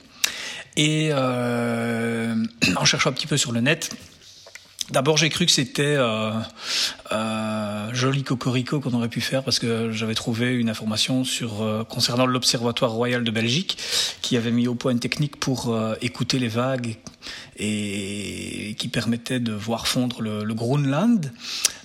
Et 0.77 1.09
euh, 1.11 2.35
en 2.77 2.85
cherchant 2.85 3.09
un 3.09 3.13
petit 3.13 3.27
peu 3.27 3.37
sur 3.37 3.51
le 3.51 3.61
net, 3.61 3.95
D'abord, 4.91 5.17
j'ai 5.17 5.29
cru 5.29 5.45
que 5.45 5.51
c'était 5.51 5.95
euh, 5.97 6.31
euh, 7.11 7.89
joli 7.93 8.23
cocorico 8.23 8.81
qu'on 8.81 8.93
aurait 8.93 9.07
pu 9.07 9.21
faire 9.21 9.43
parce 9.43 9.59
que 9.59 9.91
j'avais 9.91 10.13
trouvé 10.13 10.53
une 10.53 10.69
information 10.69 11.23
sur 11.23 11.61
euh, 11.61 11.83
concernant 11.83 12.25
l'Observatoire 12.25 12.91
royal 12.91 13.23
de 13.23 13.31
Belgique 13.31 13.77
qui 14.21 14.35
avait 14.35 14.51
mis 14.51 14.67
au 14.67 14.75
point 14.75 14.91
une 14.91 14.99
technique 14.99 15.37
pour 15.37 15.73
euh, 15.73 15.95
écouter 16.01 16.37
les 16.37 16.49
vagues 16.49 16.97
et 17.57 18.75
qui 18.77 18.89
permettait 18.89 19.39
de 19.39 19.53
voir 19.53 19.87
fondre 19.87 20.21
le, 20.21 20.43
le 20.43 20.53
Groenland. 20.53 21.31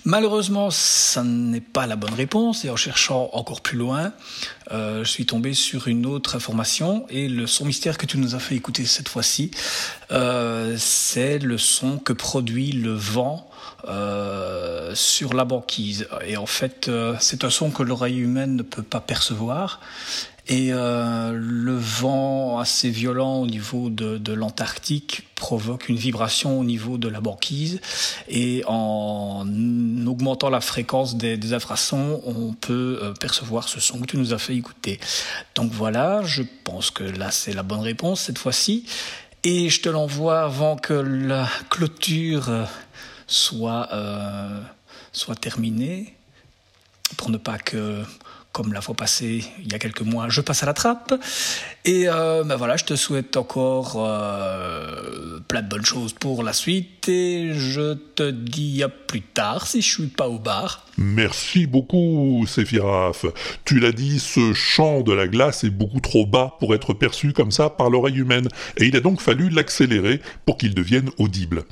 Malheureusement, 0.05 0.69
ça 0.71 1.23
n'est 1.23 1.61
pas 1.61 1.85
la 1.85 1.95
bonne 1.95 2.13
réponse 2.13 2.63
et 2.63 2.69
en 2.69 2.75
cherchant 2.77 3.29
encore 3.33 3.61
plus 3.61 3.77
loin, 3.77 4.13
euh, 4.71 5.03
je 5.03 5.09
suis 5.09 5.25
tombé 5.25 5.53
sur 5.53 5.87
une 5.87 6.05
autre 6.05 6.35
information 6.35 7.05
et 7.09 7.27
le 7.27 7.47
son 7.47 7.65
mystère 7.65 7.97
que 7.97 8.05
tu 8.05 8.17
nous 8.17 8.33
as 8.33 8.39
fait 8.39 8.55
écouter 8.55 8.85
cette 8.85 9.09
fois-ci, 9.09 9.51
euh, 10.11 10.75
c'est 10.77 11.39
le 11.39 11.57
son 11.57 11.97
que 11.97 12.13
produit 12.13 12.71
le 12.71 12.93
vent 12.93 13.49
euh, 13.87 14.95
sur 14.95 15.33
la 15.33 15.43
banquise. 15.43 16.07
Et 16.25 16.37
en 16.37 16.45
fait, 16.45 16.89
c'est 17.19 17.43
un 17.43 17.49
son 17.49 17.69
que 17.69 17.83
l'oreille 17.83 18.19
humaine 18.19 18.55
ne 18.55 18.63
peut 18.63 18.83
pas 18.83 19.01
percevoir. 19.01 19.81
Et 20.49 20.73
euh, 20.73 21.31
le 21.33 21.77
vent 21.77 22.57
assez 22.57 22.89
violent 22.89 23.35
au 23.35 23.45
niveau 23.45 23.91
de, 23.91 24.17
de 24.17 24.33
l'Antarctique 24.33 25.27
provoque 25.35 25.89
une 25.89 25.95
vibration 25.95 26.59
au 26.59 26.63
niveau 26.63 26.97
de 26.97 27.07
la 27.07 27.21
banquise. 27.21 27.79
Et 28.27 28.63
en 28.65 29.45
augmentant 30.07 30.49
la 30.49 30.59
fréquence 30.59 31.15
des, 31.17 31.37
des 31.37 31.53
infrasons, 31.53 32.21
on 32.25 32.53
peut 32.53 32.99
euh, 33.01 33.13
percevoir 33.13 33.69
ce 33.69 33.79
son 33.79 33.99
que 33.99 34.07
tu 34.07 34.17
nous 34.17 34.33
as 34.33 34.39
fait 34.39 34.55
écouter. 34.55 34.99
Donc 35.53 35.71
voilà, 35.71 36.23
je 36.23 36.41
pense 36.63 36.89
que 36.89 37.03
là 37.03 37.29
c'est 37.29 37.53
la 37.53 37.63
bonne 37.63 37.81
réponse 37.81 38.21
cette 38.21 38.39
fois-ci. 38.39 38.85
Et 39.43 39.69
je 39.69 39.81
te 39.81 39.89
l'envoie 39.89 40.41
avant 40.41 40.75
que 40.75 40.93
la 40.93 41.47
clôture 41.69 42.49
euh, 42.49 42.65
soit, 43.27 43.87
euh, 43.93 44.59
soit 45.13 45.35
terminée, 45.35 46.15
pour 47.17 47.29
ne 47.29 47.37
pas 47.37 47.57
que 47.57 48.03
comme 48.59 48.73
la 48.73 48.81
fois 48.81 48.93
passée, 48.93 49.45
il 49.63 49.71
y 49.71 49.73
a 49.73 49.79
quelques 49.79 50.01
mois, 50.01 50.27
je 50.27 50.41
passe 50.41 50.63
à 50.63 50.65
la 50.65 50.73
trappe. 50.73 51.13
Et 51.85 52.09
euh, 52.09 52.43
ben 52.43 52.57
voilà, 52.57 52.75
je 52.75 52.83
te 52.83 52.95
souhaite 52.95 53.37
encore 53.37 53.93
euh, 53.97 55.39
plein 55.47 55.61
de 55.61 55.69
bonnes 55.69 55.85
choses 55.85 56.13
pour 56.13 56.43
la 56.43 56.53
suite. 56.53 57.07
Et 57.07 57.51
je 57.53 57.93
te 57.93 58.29
dis 58.29 58.83
à 58.83 58.89
plus 58.89 59.21
tard 59.21 59.65
si 59.65 59.81
je 59.81 59.87
suis 59.87 60.07
pas 60.07 60.27
au 60.27 60.39
bar. 60.39 60.85
Merci 60.97 61.65
beaucoup, 61.65 62.45
Séphiraf. 62.47 63.25
Tu 63.63 63.79
l'as 63.79 63.93
dit, 63.93 64.19
ce 64.19 64.53
chant 64.53 65.01
de 65.01 65.13
la 65.13 65.27
glace 65.27 65.63
est 65.63 65.69
beaucoup 65.69 66.01
trop 66.01 66.25
bas 66.25 66.57
pour 66.59 66.75
être 66.75 66.93
perçu 66.93 67.31
comme 67.31 67.51
ça 67.51 67.69
par 67.69 67.89
l'oreille 67.89 68.17
humaine, 68.17 68.49
et 68.77 68.85
il 68.85 68.95
a 68.97 68.99
donc 68.99 69.21
fallu 69.21 69.49
l'accélérer 69.49 70.21
pour 70.45 70.57
qu'il 70.57 70.75
devienne 70.75 71.09
audible. 71.17 71.63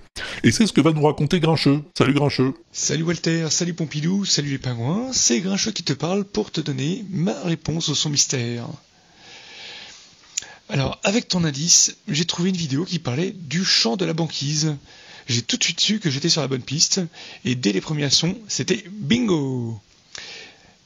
Et 0.44 0.52
c'est 0.52 0.66
ce 0.66 0.72
que 0.72 0.82
va 0.82 0.94
nous 0.94 1.04
raconter 1.04 1.42
Grincheux. 1.42 1.82
Salut 1.98 2.14
Grincheux. 2.14 2.54
Salut 2.72 3.04
Walter, 3.04 3.48
salut 3.50 3.74
Pompidou, 3.74 4.24
salut 4.24 4.52
les 4.52 4.58
pingouins, 4.58 5.10
c'est 5.12 5.42
Grincheux 5.42 5.72
qui 5.72 5.84
te 5.84 5.94
parle 5.94 6.24
pour 6.24 6.52
te 6.52 6.62
donner 6.62 7.04
ma 7.10 7.38
réponse 7.44 7.90
au 7.90 7.96
son 7.96 8.10
mystère. 8.10 8.68
Alors, 10.70 11.00
avec 11.04 11.28
ton 11.30 11.44
indice, 11.46 11.96
j'ai 12.10 12.26
trouvé 12.26 12.50
une 12.50 12.58
vidéo 12.58 12.84
qui 12.84 13.00
parlait 13.00 13.32
du 13.32 13.64
chant 13.64 13.96
de 13.96 14.04
la 14.04 14.14
banquise. 14.14 14.76
J'ai 15.28 15.42
tout 15.42 15.58
de 15.58 15.64
suite 15.64 15.80
su 15.80 16.00
que 16.00 16.10
j'étais 16.10 16.30
sur 16.30 16.42
la 16.42 16.48
bonne 16.48 16.62
piste, 16.62 17.02
et 17.46 17.56
dès 17.56 17.72
les 17.72 17.82
premiers 17.82 18.10
sons, 18.10 18.38
c'était 18.48 18.84
bingo 18.92 19.80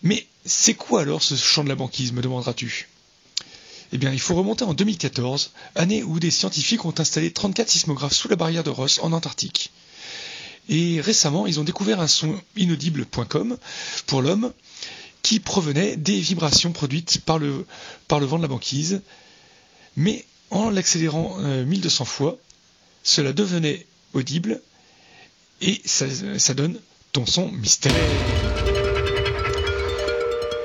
Mais 0.04 0.28
c'est 0.46 0.76
quoi 0.76 1.02
alors 1.02 1.24
ce 1.24 1.36
chant 1.36 1.64
de 1.64 1.70
la 1.70 1.76
banquise, 1.76 2.14
me 2.14 2.22
demanderas-tu? 2.22 2.90
Eh 3.94 3.98
bien, 3.98 4.12
il 4.12 4.20
faut 4.20 4.36
remonter 4.36 4.64
en 4.64 4.74
2014, 4.74 5.52
année 5.76 6.04
où 6.04 6.20
des 6.20 6.32
scientifiques 6.32 6.86
ont 6.86 6.94
installé 6.98 7.32
34 7.32 7.70
sismographes 7.70 8.14
sous 8.14 8.30
la 8.30 8.36
barrière 8.36 8.64
de 8.64 8.70
Ross 8.70 9.00
en 9.02 9.12
Antarctique. 9.12 9.72
Et 10.70 11.02
récemment, 11.02 11.48
ils 11.48 11.60
ont 11.60 11.64
découvert 11.64 12.00
un 12.00 12.08
son 12.08 12.40
inaudible.com 12.56 13.58
pour 14.06 14.22
l'homme 14.22 14.54
qui 15.24 15.40
provenait 15.40 15.98
des 15.98 16.20
vibrations 16.20 16.72
produites 16.72 17.22
par 17.26 17.38
le, 17.38 17.66
par 18.08 18.20
le 18.20 18.26
vent 18.26 18.38
de 18.38 18.44
la 18.44 18.48
banquise. 18.48 19.02
Mais 19.96 20.26
en 20.50 20.70
l'accélérant 20.70 21.38
euh, 21.40 21.66
1200 21.66 22.06
fois, 22.06 22.38
cela 23.04 23.34
devenait 23.34 23.86
audible 24.14 24.62
et 25.62 25.82
ça, 25.86 26.54
donne 26.54 26.80
ton 27.12 27.26
son 27.26 27.52
mystère. 27.52 27.94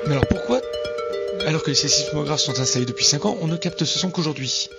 Mais 0.05 0.13
alors 0.13 0.27
pourquoi, 0.27 0.61
alors 1.45 1.63
que 1.63 1.73
ces 1.73 1.87
sismographes 1.87 2.41
sont 2.41 2.59
installés 2.59 2.85
depuis 2.85 3.05
5 3.05 3.25
ans, 3.25 3.37
on 3.41 3.47
ne 3.47 3.57
capte 3.57 3.85
ce 3.85 3.99
son 3.99 4.09
qu'aujourd'hui? 4.09 4.69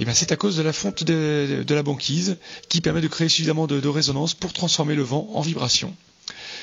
Eh 0.00 0.04
bien 0.04 0.14
c'est 0.14 0.32
à 0.32 0.36
cause 0.36 0.56
de 0.56 0.62
la 0.62 0.72
fonte 0.72 1.04
de, 1.04 1.64
la 1.68 1.82
banquise 1.82 2.36
qui 2.68 2.80
permet 2.80 3.00
de 3.00 3.08
créer 3.08 3.28
suffisamment 3.28 3.66
de, 3.66 3.88
résonance 3.88 4.34
pour 4.34 4.52
transformer 4.52 4.94
le 4.94 5.02
vent 5.02 5.28
en 5.34 5.40
vibration. 5.40 5.94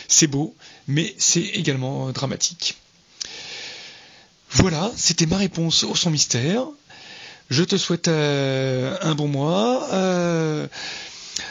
C'est 0.08 0.28
beau, 0.28 0.56
mais 0.88 1.16
c'est 1.18 1.42
également 1.42 2.10
euh, 2.10 2.12
dramatique. 2.12 2.78
Voilà, 4.52 4.92
c'était 4.96 5.26
ma 5.26 5.38
réponse 5.38 5.84
au 5.84 5.96
son 5.96 6.12
mystère. 6.12 6.66
Je 7.50 7.64
te 7.64 7.78
souhaite 7.78 8.08
euh, 8.08 8.96
un 9.02 9.14
bon 9.14 9.28
mois. 9.28 9.88
Euh, 9.94 10.68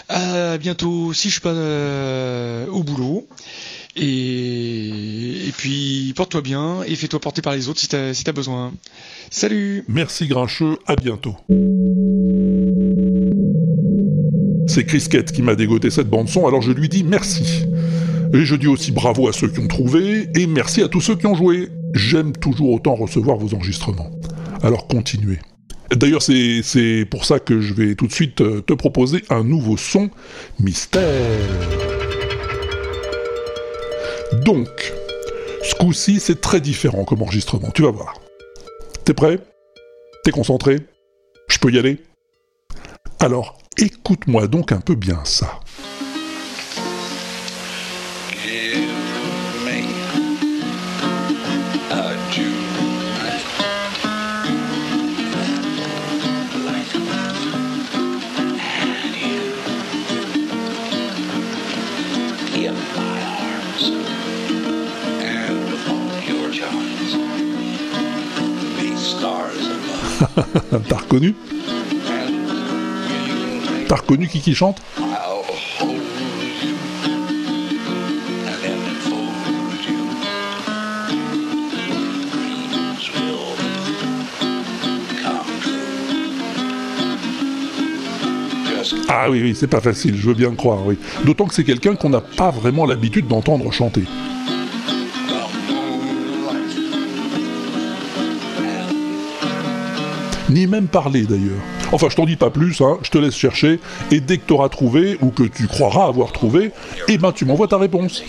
à 0.09 0.59
bientôt 0.59 1.13
si 1.13 1.29
je 1.29 1.35
suis 1.35 1.41
pas 1.41 1.51
euh, 1.51 2.67
au 2.69 2.83
boulot. 2.83 3.27
Et, 3.97 5.53
puis 5.57 6.13
porte-toi 6.17 6.41
bien 6.41 6.83
et 6.83 6.97
fais-toi 6.97 7.21
porter 7.21 7.43
par 7.43 7.55
les 7.55 7.69
autres 7.69 7.81
si 7.81 7.89
t'as 7.89 8.33
besoin. 8.33 8.73
Salut 9.31 9.85
Merci 9.87 10.27
Grincheux, 10.27 10.79
à 10.87 10.97
bientôt. 10.97 11.37
C'est 14.67 14.85
Chris 14.85 15.07
Kett 15.09 15.31
qui 15.31 15.43
m'a 15.43 15.55
dégoté 15.55 15.91
cette 15.91 16.09
bande 16.09 16.29
son, 16.29 16.47
alors 16.49 16.61
je 16.61 16.73
lui 16.73 16.89
dis 16.89 17.05
merci. 17.05 17.65
Et 18.33 18.45
je 18.45 18.57
dis 18.57 18.67
aussi 18.67 18.91
bravo 18.91 19.29
à 19.29 19.33
ceux 19.33 19.47
qui 19.47 19.61
ont 19.61 19.69
trouvé, 19.69 20.29
et 20.35 20.49
merci 20.49 20.83
à 20.83 20.89
tous 20.89 21.01
ceux 21.01 21.15
qui 21.15 21.27
ont 21.27 21.37
joué. 21.37 21.69
J'aime 21.93 22.33
toujours 22.33 22.73
autant 22.73 22.97
recevoir 22.97 23.37
vos 23.37 23.55
enregistrements. 23.55 24.11
Alors 24.63 24.89
continuez. 24.89 25.39
D'ailleurs, 25.97 26.23
c'est 26.23 27.07
pour 27.11 27.25
ça 27.25 27.39
que 27.39 27.61
je 27.61 27.75
vais 27.75 27.95
tout 27.95 28.07
de 28.07 28.13
suite 28.13 28.41
euh, 28.41 28.61
te 28.61 28.73
proposer 28.73 29.25
un 29.31 29.45
nouveau 29.45 29.77
son 29.77 30.11
mystère. 30.59 31.03
Donc, 34.45 34.93
ce 35.63 35.75
coup-ci, 35.75 36.21
c'est 36.21 36.41
très 36.41 36.61
différent 36.61 37.05
comme 37.05 37.23
enregistrement, 37.23 37.71
tu 37.71 37.83
vas 37.83 37.91
voir. 37.91 38.15
T'es 39.05 39.15
prêt? 39.15 39.39
T'es 40.25 40.31
concentré? 40.31 40.81
Je 41.49 41.59
peux 41.59 41.71
y 41.71 41.79
aller? 41.79 42.03
Alors, 43.21 43.59
écoute-moi 43.79 44.49
donc 44.49 44.73
un 44.73 44.81
peu 44.81 44.95
bien 44.95 45.21
ça. 45.25 45.61
T'as 70.89 70.97
reconnu 70.97 71.35
T'as 73.89 73.97
reconnu 73.97 74.29
qui 74.29 74.41
qui 74.41 74.55
chante 74.55 74.81
Ah 89.09 89.31
oui, 89.31 89.41
oui, 89.43 89.55
c'est 89.55 89.68
pas 89.68 89.81
facile, 89.81 90.16
je 90.16 90.27
veux 90.27 90.35
bien 90.35 90.55
croire, 90.55 90.85
oui. 90.85 90.99
D'autant 91.25 91.47
que 91.47 91.55
c'est 91.55 91.64
quelqu'un 91.64 91.95
qu'on 91.95 92.11
n'a 92.11 92.20
pas 92.20 92.51
vraiment 92.51 92.85
l'habitude 92.85 93.27
d'entendre 93.27 93.72
chanter. 93.72 94.05
Ni 100.55 100.69
même 100.69 100.87
parler 100.87 101.25
d'ailleurs. 101.25 101.59
Enfin, 101.91 102.07
je 102.09 102.15
t'en 102.15 102.27
dis 102.27 102.37
pas 102.37 102.49
plus, 102.49 102.81
hein, 102.81 102.99
je 103.03 103.11
te 103.11 103.19
laisse 103.19 103.35
chercher, 103.35 103.81
et 104.13 104.21
dès 104.21 104.39
que 104.39 104.47
t'auras 104.47 104.69
trouvé, 104.69 105.19
ou 105.21 105.31
que 105.31 105.43
tu 105.43 105.67
croiras 105.67 106.07
avoir 106.07 106.31
trouvé, 106.31 106.71
eh 107.09 107.19
ben 107.19 107.33
tu 107.33 107.45
m'envoies 107.45 107.67
ta 107.67 107.77
réponse. 107.77 108.23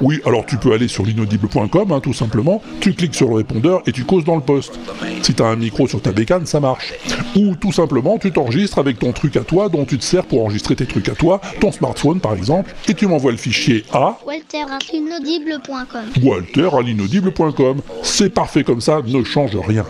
Oui, 0.00 0.20
alors 0.24 0.46
tu 0.46 0.56
peux 0.56 0.72
aller 0.72 0.88
sur 0.88 1.04
l'inaudible.com, 1.04 1.92
hein, 1.92 2.00
tout 2.00 2.14
simplement, 2.14 2.62
tu 2.80 2.94
cliques 2.94 3.14
sur 3.14 3.28
le 3.28 3.36
répondeur 3.36 3.82
et 3.86 3.92
tu 3.92 4.04
causes 4.04 4.24
dans 4.24 4.36
le 4.36 4.40
poste. 4.40 4.78
Si 5.22 5.34
t'as 5.34 5.46
un 5.46 5.56
micro 5.56 5.86
sur 5.86 6.00
ta 6.00 6.12
bécane, 6.12 6.46
ça 6.46 6.60
marche. 6.60 6.94
Ou 7.36 7.54
tout 7.54 7.72
simplement, 7.72 8.18
tu 8.18 8.32
t'enregistres 8.32 8.78
avec 8.78 8.98
ton 8.98 9.12
truc 9.12 9.36
à 9.36 9.40
toi 9.40 9.68
dont 9.68 9.84
tu 9.84 9.98
te 9.98 10.04
sers 10.04 10.24
pour 10.24 10.42
enregistrer 10.42 10.76
tes 10.76 10.86
trucs 10.86 11.08
à 11.08 11.14
toi, 11.14 11.40
ton 11.60 11.70
smartphone 11.70 12.20
par 12.20 12.34
exemple, 12.34 12.74
et 12.88 12.94
tu 12.94 13.06
m'envoies 13.06 13.32
le 13.32 13.38
fichier 13.38 13.84
à 13.92 14.18
Walter 14.26 14.64
à 14.70 14.78
l'inaudible.com. 14.92 16.04
walter 16.22 16.68
à 16.76 16.82
l'inaudible.com. 16.82 17.82
C'est 18.02 18.30
parfait 18.30 18.64
comme 18.64 18.80
ça, 18.80 19.00
ne 19.06 19.22
change 19.22 19.56
rien. 19.56 19.84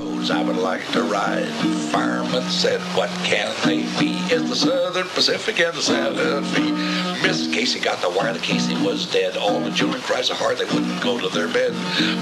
Mrs. 7.21 7.53
Casey 7.53 7.79
got 7.79 8.01
the 8.01 8.09
wire 8.09 8.33
that 8.33 8.43
Casey 8.43 8.75
was 8.83 9.05
dead. 9.07 9.37
All 9.37 9.61
the 9.61 9.71
children 9.71 10.01
cried 10.03 10.25
so 10.25 10.35
hard 10.35 10.57
they 10.57 10.65
wouldn't 10.65 11.03
go 11.03 11.21
to 11.21 11.29
their 11.29 11.49
bed. 11.49 11.73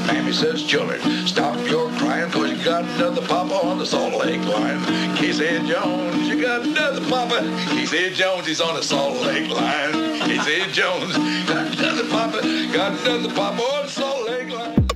Mammy 0.07 0.33
says, 0.33 0.65
Children, 0.65 1.01
stop 1.27 1.57
your 1.69 1.89
crying, 1.99 2.31
cause 2.31 2.51
you 2.51 2.63
got 2.65 2.85
another 2.85 3.23
papa 3.27 3.55
on 3.55 3.79
the 3.79 3.87
Salt 3.87 4.15
Lake 4.15 4.45
line. 4.45 4.85
Casey 5.17 5.59
Jones, 5.67 6.29
you 6.29 6.43
got 6.43 6.63
another 6.63 7.01
papa. 7.09 7.41
Casey 7.71 8.11
Jones, 8.11 8.47
he's 8.47 8.61
on 8.61 8.75
the 8.75 8.83
Salt 8.83 9.15
Lake 9.25 9.49
line. 9.51 9.93
Casey 10.21 10.71
Jones, 10.73 11.17
got 11.47 11.79
another 11.79 12.09
papa. 12.09 12.43
Got 12.73 13.01
another 13.01 13.33
papa 13.35 13.63
on 13.63 13.87
the 13.87 13.91
Salt 13.91 14.29
Lake 14.29 14.51
line. 14.51 14.89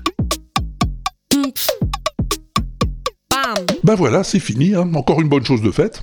Ben 3.84 3.94
voilà, 3.94 4.24
c'est 4.24 4.40
fini, 4.40 4.74
hein. 4.74 4.90
encore 4.94 5.20
une 5.20 5.28
bonne 5.28 5.44
chose 5.44 5.62
de 5.62 5.70
faite. 5.70 6.02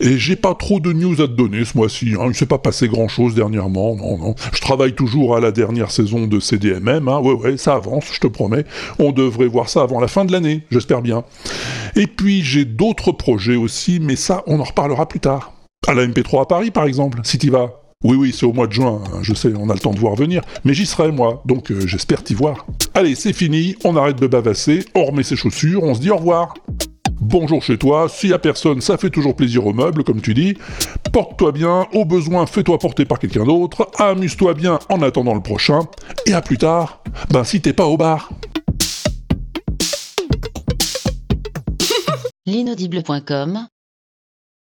Et 0.00 0.18
j'ai 0.18 0.36
pas 0.36 0.54
trop 0.54 0.80
de 0.80 0.92
news 0.92 1.20
à 1.20 1.26
te 1.26 1.32
donner 1.32 1.64
ce 1.64 1.76
mois-ci, 1.76 2.14
hein. 2.18 2.26
il 2.28 2.34
s'est 2.34 2.46
pas 2.46 2.58
passé 2.58 2.88
grand-chose 2.88 3.34
dernièrement, 3.34 3.96
non, 3.96 4.18
non. 4.18 4.34
Je 4.52 4.60
travaille 4.60 4.94
toujours 4.94 5.36
à 5.36 5.40
la 5.40 5.52
dernière 5.52 5.90
saison 5.90 6.26
de 6.26 6.40
CDMM, 6.40 7.08
hein. 7.08 7.20
ouais, 7.20 7.34
ouais, 7.34 7.56
ça 7.56 7.74
avance, 7.74 8.04
je 8.12 8.20
te 8.20 8.26
promets. 8.26 8.64
On 8.98 9.12
devrait 9.12 9.46
voir 9.46 9.68
ça 9.68 9.82
avant 9.82 10.00
la 10.00 10.08
fin 10.08 10.24
de 10.24 10.32
l'année, 10.32 10.62
j'espère 10.70 11.02
bien. 11.02 11.24
Et 11.96 12.06
puis 12.06 12.42
j'ai 12.42 12.64
d'autres 12.64 13.12
projets 13.12 13.56
aussi, 13.56 14.00
mais 14.00 14.16
ça, 14.16 14.42
on 14.46 14.60
en 14.60 14.64
reparlera 14.64 15.06
plus 15.06 15.20
tard. 15.20 15.52
À 15.86 15.94
la 15.94 16.06
MP3 16.06 16.42
à 16.42 16.46
Paris, 16.46 16.70
par 16.70 16.84
exemple, 16.84 17.20
si 17.24 17.38
t'y 17.38 17.50
vas. 17.50 17.82
Oui, 18.04 18.16
oui, 18.16 18.34
c'est 18.36 18.46
au 18.46 18.52
mois 18.52 18.66
de 18.66 18.72
juin, 18.72 19.00
hein, 19.06 19.18
je 19.22 19.32
sais, 19.32 19.52
on 19.56 19.70
a 19.70 19.74
le 19.74 19.78
temps 19.78 19.92
de 19.92 19.98
voir 19.98 20.16
venir, 20.16 20.42
mais 20.64 20.74
j'y 20.74 20.86
serai, 20.86 21.12
moi, 21.12 21.40
donc 21.46 21.70
euh, 21.70 21.86
j'espère 21.86 22.24
t'y 22.24 22.34
voir. 22.34 22.66
Allez, 22.94 23.14
c'est 23.14 23.32
fini, 23.32 23.76
on 23.84 23.96
arrête 23.96 24.20
de 24.20 24.26
bavasser, 24.26 24.84
on 24.96 25.04
remet 25.04 25.22
ses 25.22 25.36
chaussures, 25.36 25.84
on 25.84 25.94
se 25.94 26.00
dit 26.00 26.10
au 26.10 26.16
revoir. 26.16 26.54
Bonjour 27.22 27.62
chez 27.62 27.78
toi, 27.78 28.08
s'il 28.08 28.30
y 28.30 28.34
a 28.34 28.38
personne, 28.38 28.80
ça 28.80 28.98
fait 28.98 29.10
toujours 29.10 29.36
plaisir 29.36 29.66
aux 29.66 29.72
meubles, 29.72 30.04
comme 30.04 30.20
tu 30.20 30.34
dis. 30.34 30.56
Porte-toi 31.12 31.52
bien, 31.52 31.86
au 31.94 32.04
besoin, 32.04 32.46
fais-toi 32.46 32.78
porter 32.78 33.04
par 33.04 33.18
quelqu'un 33.18 33.44
d'autre, 33.44 33.88
amuse-toi 33.98 34.54
bien 34.54 34.78
en 34.90 35.02
attendant 35.02 35.34
le 35.34 35.40
prochain, 35.40 35.80
et 36.26 36.34
à 36.34 36.42
plus 36.42 36.58
tard, 36.58 37.02
ben 37.30 37.44
si 37.44 37.60
t'es 37.60 37.72
pas 37.72 37.86
au 37.86 37.96
bar. 37.96 38.30